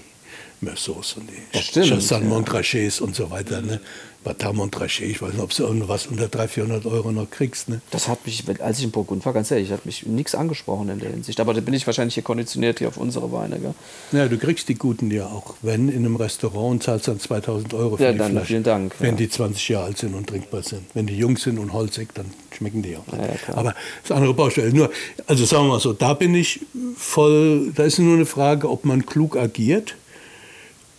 [0.63, 2.19] Meursaults und die Das stimmt, ja.
[2.19, 3.61] Montrachets und so weiter.
[3.61, 3.79] Ne?
[4.23, 7.67] Batin Montrachet, ich weiß nicht, ob du irgendwas unter 300, 400 Euro noch kriegst.
[7.67, 7.81] Ne?
[7.91, 10.99] Das hat mich, als ich in Burgund war, ganz ehrlich, hat mich nichts angesprochen in
[10.99, 11.41] der Hinsicht.
[11.41, 13.59] Aber da bin ich wahrscheinlich hier konditioniert hier auf unsere Weine.
[13.59, 13.73] Gell?
[14.13, 17.73] Ja, du kriegst die guten ja auch, wenn in einem Restaurant und zahlst dann 2000
[17.73, 18.45] Euro für Ja, die dann Flasche.
[18.47, 19.15] vielen Dank, Wenn ja.
[19.17, 20.83] die 20 Jahre alt sind und trinkbar sind.
[20.93, 23.03] Wenn die jung sind und holzig, dann schmecken die auch.
[23.11, 23.33] Ja, ja.
[23.55, 23.75] Aber das
[24.05, 24.73] ist eine andere Baustelle.
[24.73, 24.89] Nur,
[25.27, 26.61] also sagen wir mal so, da bin ich
[26.95, 29.95] voll, da ist nur eine Frage, ob man klug agiert.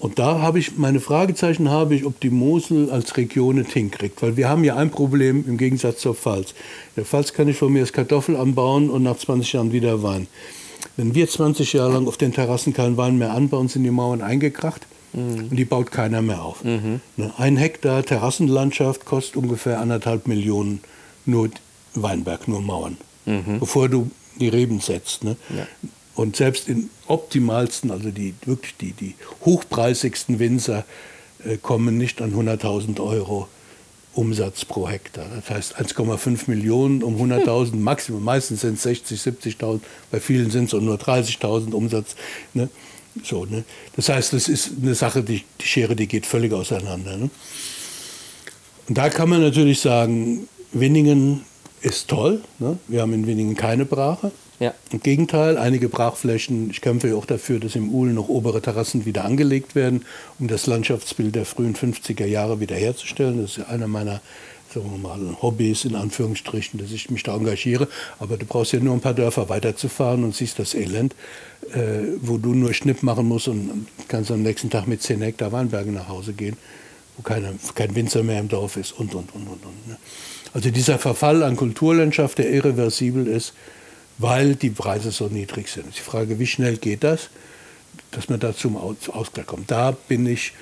[0.04, 4.20] Und da habe ich, meine Fragezeichen habe ich, ob die Mosel als Region es hinkriegt.
[4.20, 6.50] Weil wir haben ja ein Problem im Gegensatz zur Pfalz.
[6.50, 6.56] In
[6.96, 10.26] der Pfalz kann ich von mir das Kartoffel anbauen und nach 20 Jahren wieder Wein.
[10.98, 14.20] Wenn wir 20 Jahre lang auf den Terrassen keinen Wein mehr anbauen, sind die Mauern
[14.20, 16.62] eingekracht und die baut keiner mehr auf.
[17.16, 20.80] Ne, Ein Hektar Terrassenlandschaft kostet ungefähr anderthalb Millionen
[21.24, 21.48] nur
[21.94, 22.98] Weinberg, nur Mauern,
[23.58, 25.24] bevor du die Reben setzt.
[25.24, 25.36] Ne?
[25.48, 25.66] Ja.
[26.14, 29.14] Und selbst in optimalsten, also die wirklich die, die
[29.44, 30.84] hochpreisigsten Winzer
[31.44, 33.48] äh, kommen nicht an 100.000 Euro
[34.14, 35.26] Umsatz pro Hektar.
[35.34, 38.22] Das heißt 1,5 Millionen um 100.000 Maximum.
[38.22, 42.14] Meistens sind es 60, 70.000, bei vielen sind es auch nur 30.000 Umsatz.
[42.52, 42.68] Ne?
[43.22, 43.64] So, ne?
[43.96, 47.16] Das heißt, das ist eine Sache, die, die Schere, die geht völlig auseinander.
[47.16, 47.30] Ne?
[48.88, 51.44] Und da kann man natürlich sagen, Winningen
[51.80, 52.42] ist toll.
[52.58, 52.78] Ne?
[52.88, 54.32] Wir haben in Winningen keine Brache.
[54.64, 54.72] Ja.
[54.90, 59.04] Im Gegenteil, einige Brachflächen, ich kämpfe ja auch dafür, dass im Uhl noch obere Terrassen
[59.04, 60.06] wieder angelegt werden,
[60.38, 63.42] um das Landschaftsbild der frühen 50er Jahre wiederherzustellen.
[63.42, 64.22] Das ist ja einer meiner
[64.72, 67.88] sagen wir mal, Hobbys in Anführungsstrichen, dass ich mich da engagiere.
[68.18, 71.14] Aber du brauchst ja nur ein paar Dörfer weiterzufahren und siehst das Elend,
[71.74, 75.52] äh, wo du nur Schnipp machen musst und kannst am nächsten Tag mit 10 Hektar
[75.52, 76.56] Weinberge nach Hause gehen,
[77.18, 79.64] wo keine, kein Winzer mehr im Dorf ist und, und, und, und.
[79.64, 79.98] und ne?
[80.54, 83.52] Also dieser Verfall an Kulturlandschaft, der irreversibel ist,
[84.18, 85.86] weil die Preise so niedrig sind.
[85.96, 87.28] Die Frage, wie schnell geht das,
[88.10, 89.70] dass man da zum Aus- Ausgleich kommt.
[89.70, 90.52] Da bin ich,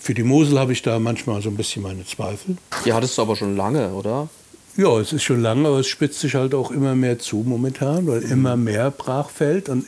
[0.00, 2.56] für die Mosel habe ich da manchmal so ein bisschen meine Zweifel.
[2.84, 4.28] Die hattest du aber schon lange, oder?
[4.76, 8.06] Ja, es ist schon lange, aber es spitzt sich halt auch immer mehr zu momentan,
[8.06, 9.68] weil immer mehr brach fällt.
[9.68, 9.86] Und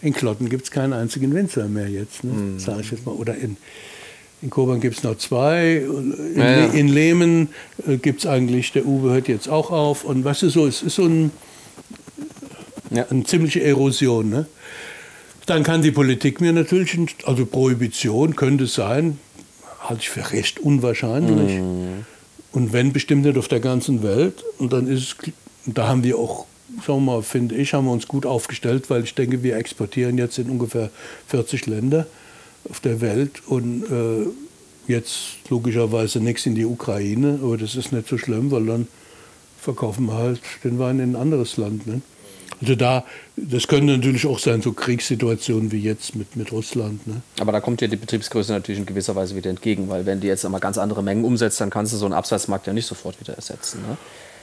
[0.00, 2.58] in Klotten gibt es keinen einzigen Winzer mehr jetzt, ne?
[2.60, 3.12] sage ich jetzt mal.
[3.16, 3.56] Oder in,
[4.42, 5.78] in Kobern gibt es noch zwei.
[5.78, 6.66] In, Ja, ja.
[6.66, 7.48] In Lehmen
[7.86, 10.04] äh, gibt es eigentlich, der Uwe hört jetzt auch auf.
[10.04, 11.32] Und weißt du so, es ist so ein,
[12.98, 13.06] Ja.
[13.10, 14.28] eine ziemliche Erosion.
[14.28, 14.46] Ne?
[15.46, 19.18] Dann kann die Politik mir natürlich, also Prohibition könnte sein,
[19.80, 21.58] halte ich für recht unwahrscheinlich.
[21.60, 22.04] Mhm.
[22.52, 24.44] Und wenn bestimmt nicht auf der ganzen Welt.
[24.58, 25.32] Und dann ist es,
[25.64, 26.46] da haben wir auch,
[26.84, 30.18] sagen wir mal, finde ich, haben wir uns gut aufgestellt, weil ich denke, wir exportieren
[30.18, 30.90] jetzt in ungefähr
[31.28, 32.06] 40 Länder
[32.68, 34.26] auf der Welt und äh,
[34.90, 38.88] jetzt logischerweise nichts in die Ukraine, aber das ist nicht so schlimm, weil dann
[39.60, 41.86] verkaufen wir halt den Wein in ein anderes Land.
[41.86, 42.00] Ne?
[42.60, 43.04] Also da,
[43.36, 47.06] das können natürlich auch sein, so Kriegssituationen wie jetzt mit, mit Russland.
[47.06, 47.22] Ne?
[47.38, 50.26] Aber da kommt dir die Betriebsgröße natürlich in gewisser Weise wieder entgegen, weil wenn die
[50.26, 53.20] jetzt einmal ganz andere Mengen umsetzt, dann kannst du so einen Absatzmarkt ja nicht sofort
[53.20, 53.80] wieder ersetzen.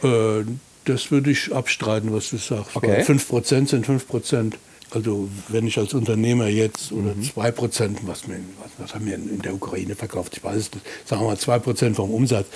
[0.01, 0.09] Ne?
[0.09, 0.45] Äh,
[0.85, 2.75] das würde ich abstreiten, was du sagst.
[2.75, 3.01] Okay.
[3.01, 4.53] 5% sind 5%.
[4.91, 7.23] Also wenn ich als Unternehmer jetzt oder mhm.
[7.23, 11.21] 2%, was, was, was haben wir in der Ukraine verkauft, ich weiß es nicht, sagen
[11.21, 12.47] wir mal 2% vom Umsatz,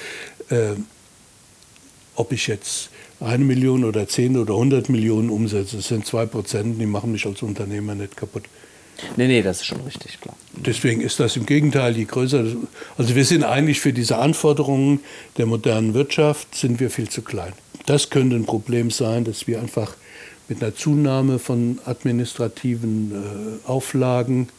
[0.50, 0.76] äh,
[2.16, 6.80] ob ich jetzt eine Million oder zehn oder hundert Millionen umsetze, das sind zwei Prozent,
[6.80, 8.44] die machen mich als Unternehmer nicht kaputt.
[9.16, 10.36] Nee, nee, das ist schon richtig, klar.
[10.54, 12.44] Deswegen ist das im Gegenteil, je größer,
[12.98, 15.00] also wir sind eigentlich für diese Anforderungen
[15.38, 17.54] der modernen Wirtschaft, sind wir viel zu klein.
[17.86, 19.96] Das könnte ein Problem sein, dass wir einfach
[20.50, 23.12] mit einer Zunahme von administrativen
[23.66, 24.50] äh, Auflagen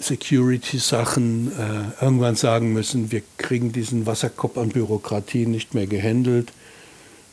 [0.00, 6.52] Security-Sachen äh, irgendwann sagen müssen, wir kriegen diesen Wasserkopf an Bürokratie nicht mehr gehandelt.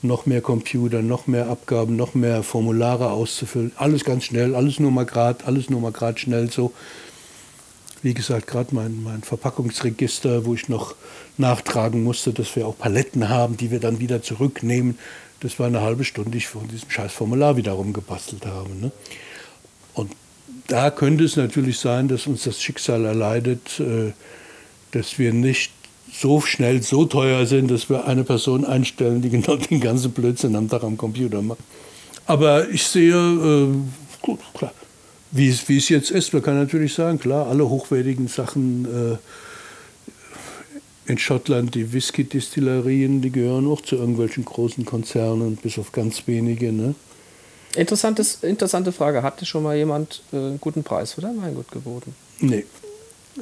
[0.01, 3.71] Noch mehr Computer, noch mehr Abgaben, noch mehr Formulare auszufüllen.
[3.77, 6.71] Alles ganz schnell, alles nur mal gerade, alles nur mal gerade schnell so.
[8.03, 10.93] Wie gesagt, gerade mein, mein Verpackungsregister, wo ich noch
[11.37, 14.99] nachtragen musste, dass wir auch Paletten haben, die wir dann wieder zurücknehmen.
[15.39, 18.69] Das war eine halbe Stunde, die ich von diesem scheiß Formular wieder rumgebastelt habe.
[18.75, 18.91] Ne?
[19.93, 20.11] Und
[20.67, 24.13] da könnte es natürlich sein, dass uns das Schicksal erleidet, äh,
[24.91, 25.71] dass wir nicht
[26.11, 30.55] so schnell so teuer sind, dass wir eine Person einstellen, die genau den ganzen Blödsinn
[30.55, 31.59] am Tag am Computer macht.
[32.25, 33.67] Aber ich sehe, äh,
[34.21, 34.73] gut, klar,
[35.31, 36.33] wie es, wie es jetzt ist.
[36.33, 39.17] Man kann natürlich sagen, klar, alle hochwertigen Sachen äh,
[41.09, 46.71] in Schottland, die Whisky-Distillerien, die gehören auch zu irgendwelchen großen Konzernen, bis auf ganz wenige.
[46.73, 46.95] Ne?
[47.75, 49.23] Interessantes, interessante Frage.
[49.23, 52.13] Hat dir schon mal jemand äh, einen guten Preis für dein Weingut geboten?
[52.39, 52.65] Nee.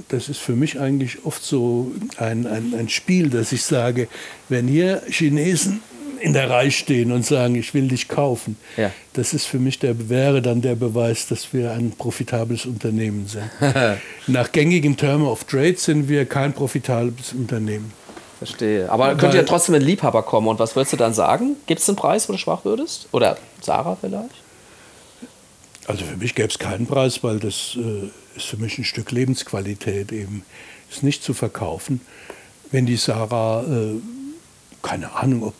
[0.09, 4.07] Das ist für mich eigentlich oft so ein, ein, ein Spiel, dass ich sage,
[4.49, 5.81] wenn hier Chinesen
[6.19, 8.91] in der Reihe stehen und sagen, ich will dich kaufen, ja.
[9.13, 13.49] das ist für mich der, wäre dann der Beweis, dass wir ein profitables Unternehmen sind.
[14.27, 17.91] Nach gängigen Terms of Trade sind wir kein profitables Unternehmen.
[18.37, 18.89] Verstehe.
[18.89, 20.47] Aber Weil, könnte ja trotzdem ein Liebhaber kommen.
[20.47, 21.55] Und was würdest du dann sagen?
[21.67, 23.07] Gibt es einen Preis, wo du schwach würdest?
[23.11, 24.44] Oder Sarah vielleicht?
[25.87, 29.11] Also für mich gäbe es keinen Preis, weil das äh, ist für mich ein Stück
[29.11, 30.43] Lebensqualität eben.
[30.89, 32.01] Ist nicht zu verkaufen.
[32.71, 33.95] Wenn die Sarah, äh,
[34.81, 35.53] keine Ahnung, ob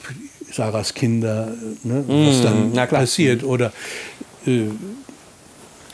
[0.52, 1.53] Sarahs Kinder,
[1.84, 3.43] äh, ne, mm, was dann passiert.
[3.43, 3.72] Oder
[4.45, 4.69] äh,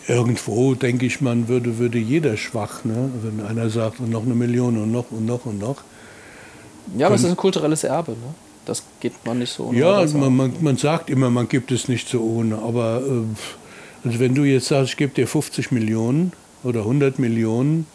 [0.08, 2.84] irgendwo, denke ich, man würde, würde jeder schwach.
[2.86, 3.12] Ne?
[3.24, 5.84] Wenn einer sagt, und noch eine Million und noch und noch und noch.
[6.98, 8.12] Ja, aber es ist ein kulturelles Erbe.
[8.12, 8.34] Ne?
[8.66, 9.80] Das gibt man nicht so ohne.
[9.80, 12.58] Ja, man, man, man, sagt immer, man gibt es nicht so ohne.
[12.60, 13.24] Aber äh,
[14.04, 16.34] also wenn du jetzt sagst, ich gebe dir 50 Millionen
[16.64, 17.86] oder 100 Millionen,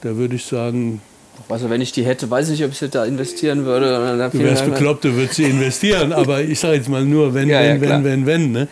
[0.00, 1.00] da würde ich sagen,
[1.48, 4.30] also wenn ich die hätte, weiß ich nicht, ob ich sie da investieren würde.
[4.32, 6.12] Du wärst bekloppt, du würdest sie investieren.
[6.12, 8.52] aber ich sage jetzt mal nur, wenn, ja, wenn, ja, wenn, wenn, wenn.
[8.52, 8.68] Ne?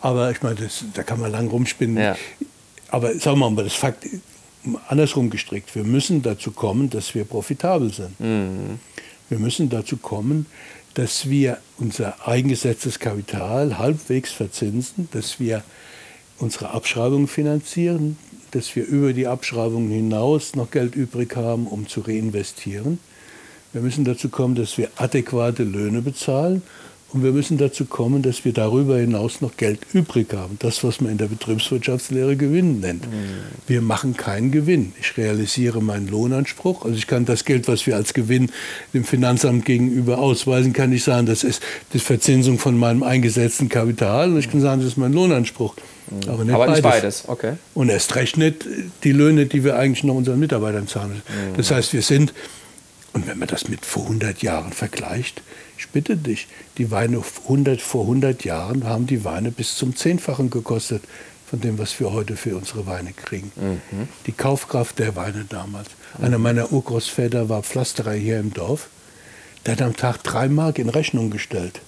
[0.00, 1.96] Aber ich meine, das, da kann man lang rumspinnen.
[1.96, 2.16] Ja.
[2.88, 4.06] Aber sagen wir mal, das Fakt,
[4.88, 5.74] andersrum gestrickt.
[5.74, 8.18] Wir müssen dazu kommen, dass wir profitabel sind.
[8.20, 8.78] Mhm.
[9.28, 10.46] Wir müssen dazu kommen,
[10.94, 15.62] dass wir unser eingesetztes Kapital halbwegs verzinsen, dass wir
[16.38, 18.16] unsere Abschreibungen finanzieren,
[18.52, 23.00] dass wir über die Abschreibungen hinaus noch Geld übrig haben, um zu reinvestieren.
[23.72, 26.62] Wir müssen dazu kommen, dass wir adäquate Löhne bezahlen
[27.14, 30.56] und wir müssen dazu kommen, dass wir darüber hinaus noch Geld übrig haben.
[30.58, 33.06] Das, was man in der Betriebswirtschaftslehre Gewinn nennt.
[33.06, 33.10] Mhm.
[33.68, 34.92] Wir machen keinen Gewinn.
[35.00, 36.84] Ich realisiere meinen Lohnanspruch.
[36.84, 38.50] Also ich kann das Geld, was wir als Gewinn
[38.92, 41.62] dem Finanzamt gegenüber ausweisen, kann ich sagen, das ist
[41.92, 44.32] die Verzinsung von meinem eingesetzten Kapital.
[44.32, 45.76] Und ich kann sagen, das ist mein Lohnanspruch.
[46.10, 46.28] Mhm.
[46.28, 46.82] Aber, nicht, Aber beides.
[46.82, 47.28] nicht beides.
[47.28, 47.52] Okay.
[47.74, 48.66] Und erst recht nicht
[49.04, 51.22] die Löhne, die wir eigentlich noch unseren Mitarbeitern zahlen.
[51.28, 51.56] Mhm.
[51.58, 52.34] Das heißt, wir sind,
[53.12, 55.42] und wenn man das mit vor 100 Jahren vergleicht,
[55.84, 56.48] ich bitte dich,
[56.78, 61.02] die Weine 100, vor 100 Jahren haben die Weine bis zum Zehnfachen gekostet
[61.48, 63.52] von dem, was wir heute für unsere Weine kriegen.
[63.56, 64.08] Mhm.
[64.26, 65.88] Die Kaufkraft der Weine damals.
[66.18, 66.24] Mhm.
[66.24, 68.88] Einer meiner Urgroßväter war Pflasterer hier im Dorf.
[69.66, 71.80] Der hat am Tag drei Mark in Rechnung gestellt.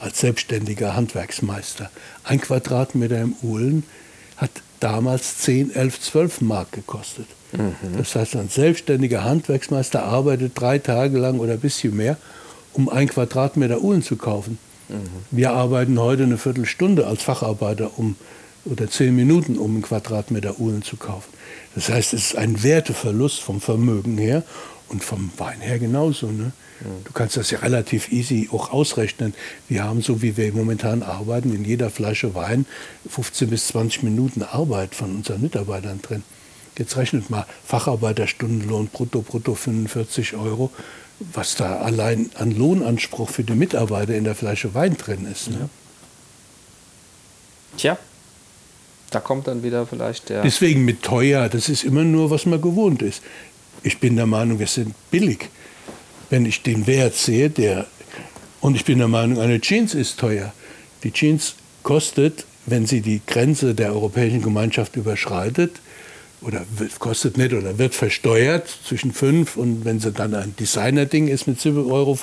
[0.00, 1.90] Als selbstständiger Handwerksmeister.
[2.24, 3.84] Ein Quadratmeter im Uhlen
[4.36, 4.50] hat
[4.80, 7.26] damals 10, 11, 12 Mark gekostet.
[7.52, 7.96] Mhm.
[7.96, 12.16] Das heißt, ein selbstständiger Handwerksmeister arbeitet drei Tage lang oder ein bisschen mehr
[12.72, 14.58] um ein Quadratmeter Uhlen zu kaufen.
[14.88, 14.96] Mhm.
[15.30, 18.16] Wir arbeiten heute eine Viertelstunde als Facharbeiter, um
[18.64, 21.30] oder zehn Minuten, um einen Quadratmeter Uhlen zu kaufen.
[21.74, 24.42] Das heißt, es ist ein Werteverlust vom Vermögen her
[24.88, 26.26] und vom Wein her genauso.
[26.30, 26.52] Ne?
[27.04, 29.34] Du kannst das ja relativ easy auch ausrechnen.
[29.68, 32.66] Wir haben, so wie wir momentan arbeiten, in jeder Flasche Wein
[33.08, 36.22] 15 bis 20 Minuten Arbeit von unseren Mitarbeitern drin.
[36.78, 40.70] Jetzt rechnet mal Facharbeiterstundenlohn brutto, brutto 45 Euro,
[41.20, 45.50] was da allein an Lohnanspruch für die Mitarbeiter in der Flasche Wein drin ist.
[45.50, 45.68] Ne?
[47.76, 47.98] Tja,
[49.10, 50.42] da kommt dann wieder vielleicht der.
[50.42, 53.22] Deswegen mit teuer, das ist immer nur, was man gewohnt ist.
[53.82, 55.48] Ich bin der Meinung, wir sind billig.
[56.30, 57.86] Wenn ich den Wert sehe, der.
[58.60, 60.52] Und ich bin der Meinung, eine Jeans ist teuer.
[61.04, 65.80] Die Jeans kostet, wenn sie die Grenze der Europäischen Gemeinschaft überschreitet,
[66.40, 71.28] oder wird, kostet nicht oder wird versteuert zwischen 5 und wenn sie dann ein Designer-Ding
[71.28, 72.18] ist mit 7,50 Euro.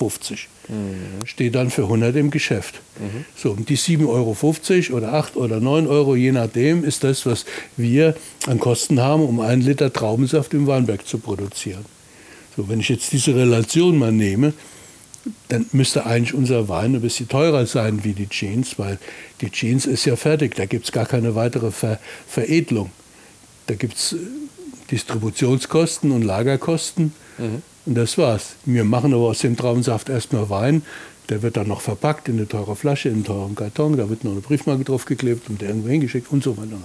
[0.67, 1.25] Mhm.
[1.25, 2.81] Steht dann für 100 im Geschäft.
[2.99, 3.25] Mhm.
[3.35, 7.45] So, und die 7,50 Euro oder 8 oder 9 Euro, je nachdem, ist das, was
[7.75, 8.15] wir
[8.47, 11.85] an Kosten haben, um einen Liter Traubensaft im Weinberg zu produzieren.
[12.55, 14.53] So, wenn ich jetzt diese Relation mal nehme,
[15.49, 18.99] dann müsste eigentlich unser Wein ein bisschen teurer sein wie die Jeans, weil
[19.41, 22.91] die Jeans ist ja fertig, da gibt es gar keine weitere Ver Veredelung.
[23.67, 24.17] Da gibt es äh,
[24.91, 27.61] Distributionskosten und Lagerkosten mhm.
[27.85, 28.55] und das war's.
[28.65, 30.83] Wir machen aber aus dem Traubensaft erstmal Wein,
[31.29, 34.23] der wird dann noch verpackt in eine teure Flasche, in einen teuren Karton, da wird
[34.23, 36.77] noch eine Briefmarke draufgeklebt und der irgendwo hingeschickt und so weiter.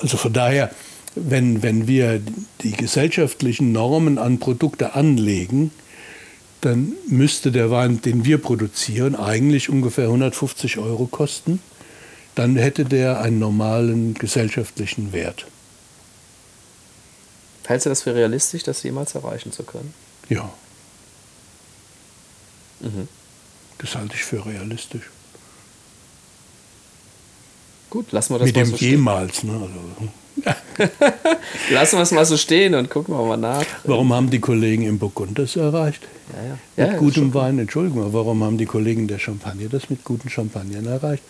[0.00, 0.70] Also von daher,
[1.14, 2.20] wenn, wenn wir
[2.62, 5.72] die gesellschaftlichen Normen an Produkte anlegen,
[6.60, 11.60] dann müsste der Wein, den wir produzieren, eigentlich ungefähr 150 Euro kosten.
[12.36, 15.46] Dann hätte der einen normalen gesellschaftlichen Wert.
[17.72, 19.94] Hältst du das für realistisch, das jemals erreichen zu können?
[20.28, 20.52] Ja.
[22.80, 23.08] Mhm.
[23.78, 25.04] Das halte ich für realistisch.
[27.88, 29.38] Gut, lassen wir das Mit mal dem so jemals.
[29.38, 29.58] stehen.
[29.58, 29.68] Ne?
[30.44, 30.52] Also,
[31.70, 33.64] lassen wir es mal so stehen und gucken wir mal nach.
[33.84, 36.02] warum haben die Kollegen im Burgund das erreicht?
[36.34, 36.58] Ja, ja.
[36.76, 40.28] Mit ja, gutem Wein, Entschuldigung, aber warum haben die Kollegen der Champagner das mit guten
[40.28, 41.22] Champagnern erreicht?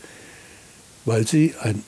[1.04, 1.84] Weil sie ein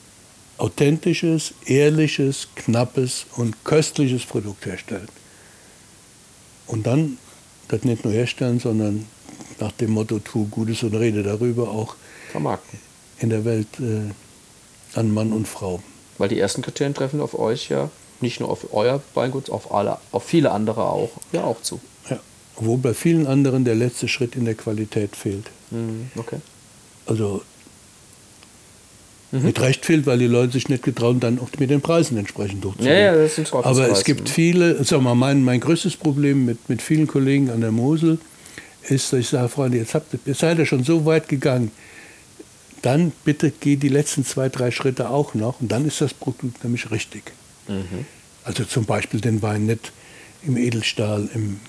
[0.57, 5.09] authentisches, ehrliches, knappes und köstliches Produkt herstellen.
[6.67, 7.17] Und dann
[7.67, 9.05] das nicht nur herstellen, sondern
[9.59, 11.95] nach dem Motto tu Gutes und rede darüber auch
[12.31, 12.79] vermarkten.
[13.19, 15.81] in der Welt äh, an Mann und Frau.
[16.17, 17.89] Weil die ersten Kriterien treffen auf euch ja
[18.21, 21.79] nicht nur auf euer Weingut, auf alle, auf viele andere auch, ja auch zu.
[22.09, 22.19] Ja,
[22.55, 25.51] obwohl bei vielen anderen der letzte Schritt in der Qualität fehlt.
[25.71, 26.37] Mhm, okay.
[27.05, 27.41] Also
[29.31, 32.63] mit Recht fehlt, weil die Leute sich nicht getrauen, dann auch mit den Preisen entsprechend
[32.63, 32.95] durchzugehen.
[32.95, 36.69] Ja, ja, das sind Aber es gibt viele, sag mal, mein, mein größtes Problem mit,
[36.69, 38.19] mit vielen Kollegen an der Mosel
[38.83, 41.71] ist, dass ich sage, Freunde, jetzt, habt, jetzt seid ihr schon so weit gegangen,
[42.81, 46.63] dann bitte geht die letzten zwei, drei Schritte auch noch und dann ist das Produkt
[46.63, 47.31] nämlich richtig.
[47.67, 48.05] Mhm.
[48.43, 49.91] Also zum Beispiel den Wein nicht
[50.43, 51.59] im Edelstahl im,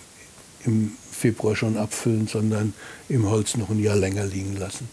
[0.66, 2.74] im Februar schon abfüllen, sondern
[3.08, 4.88] im Holz noch ein Jahr länger liegen lassen.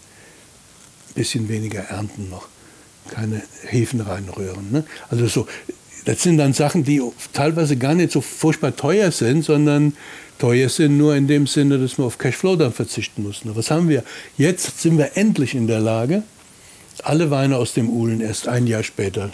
[1.14, 2.48] Bisschen weniger ernten noch
[3.10, 4.70] keine Hefen reinrühren.
[4.70, 4.84] Ne?
[5.10, 5.46] Also so,
[6.04, 7.02] das sind dann Sachen, die
[7.32, 9.94] teilweise gar nicht so furchtbar teuer sind, sondern
[10.38, 13.54] teuer sind nur in dem Sinne, dass wir auf Cashflow dann verzichten müssen.
[13.56, 14.04] Was haben wir?
[14.36, 16.22] Jetzt sind wir endlich in der Lage,
[17.02, 19.30] alle Weine aus dem Uhlen erst ein Jahr später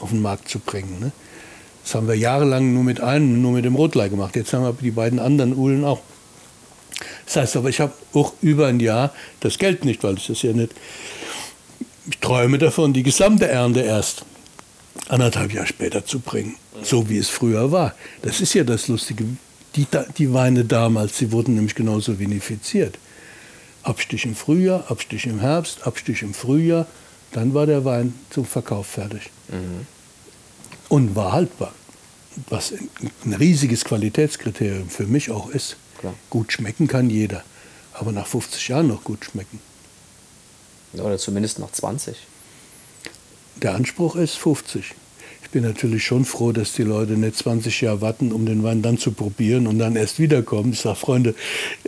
[0.00, 1.00] auf den Markt zu bringen.
[1.00, 1.12] Ne?
[1.82, 4.36] Das haben wir jahrelang nur mit einem, nur mit dem Rotlei gemacht.
[4.36, 6.00] Jetzt haben wir die beiden anderen Uhlen auch.
[7.26, 10.42] Das heißt aber, ich habe auch über ein Jahr das Geld nicht, weil es ist
[10.42, 10.72] ja nicht
[12.08, 14.24] ich träume davon, die gesamte Ernte erst
[15.08, 17.94] anderthalb Jahre später zu bringen, so wie es früher war.
[18.22, 19.24] Das ist ja das Lustige.
[19.74, 22.98] Die, die Weine damals, sie wurden nämlich genauso vinifiziert.
[23.82, 26.86] Abstich im Frühjahr, Abstich im Herbst, Abstich im Frühjahr,
[27.32, 29.30] dann war der Wein zum Verkauf fertig.
[29.48, 29.86] Mhm.
[30.88, 31.72] Und war haltbar.
[32.48, 32.72] Was
[33.24, 35.76] ein riesiges Qualitätskriterium für mich auch ist.
[35.98, 36.14] Klar.
[36.30, 37.42] Gut schmecken kann jeder,
[37.94, 39.60] aber nach 50 Jahren noch gut schmecken.
[41.00, 42.16] Oder zumindest noch 20.
[43.62, 44.94] Der Anspruch ist 50.
[45.42, 48.82] Ich bin natürlich schon froh, dass die Leute nicht 20 Jahre warten, um den Wein
[48.82, 50.72] dann zu probieren und dann erst wiederkommen.
[50.72, 51.34] Ich sage, Freunde,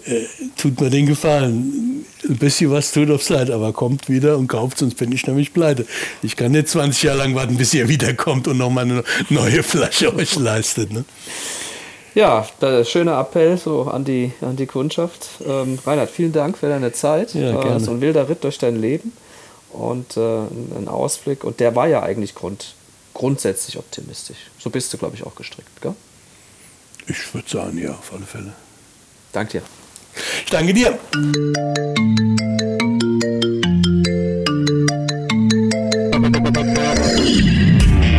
[0.04, 0.22] äh,
[0.56, 2.04] tut mir den Gefallen.
[2.26, 5.52] Ein bisschen was tut aufs Leid, aber kommt wieder und kauft, sonst bin ich nämlich
[5.52, 5.86] pleite.
[6.22, 10.14] Ich kann nicht 20 Jahre lang warten, bis ihr wiederkommt und nochmal eine neue Flasche
[10.14, 10.92] euch leistet.
[10.92, 11.04] Ne?
[12.14, 12.46] Ja,
[12.84, 15.28] schöner Appell so an die, an die Kundschaft.
[15.46, 17.34] Ähm, Reinhard, vielen Dank für deine Zeit.
[17.34, 17.80] Ja, gerne.
[17.80, 19.12] so ein wilder Ritt durch dein Leben
[19.70, 21.44] und äh, ein Ausblick.
[21.44, 22.74] Und der war ja eigentlich grund,
[23.14, 24.38] grundsätzlich optimistisch.
[24.58, 25.94] So bist du, glaube ich, auch gestrickt, gell?
[27.06, 28.52] Ich würde sagen, ja, auf alle Fälle.
[29.32, 29.62] Danke dir.
[30.44, 30.98] Ich danke dir.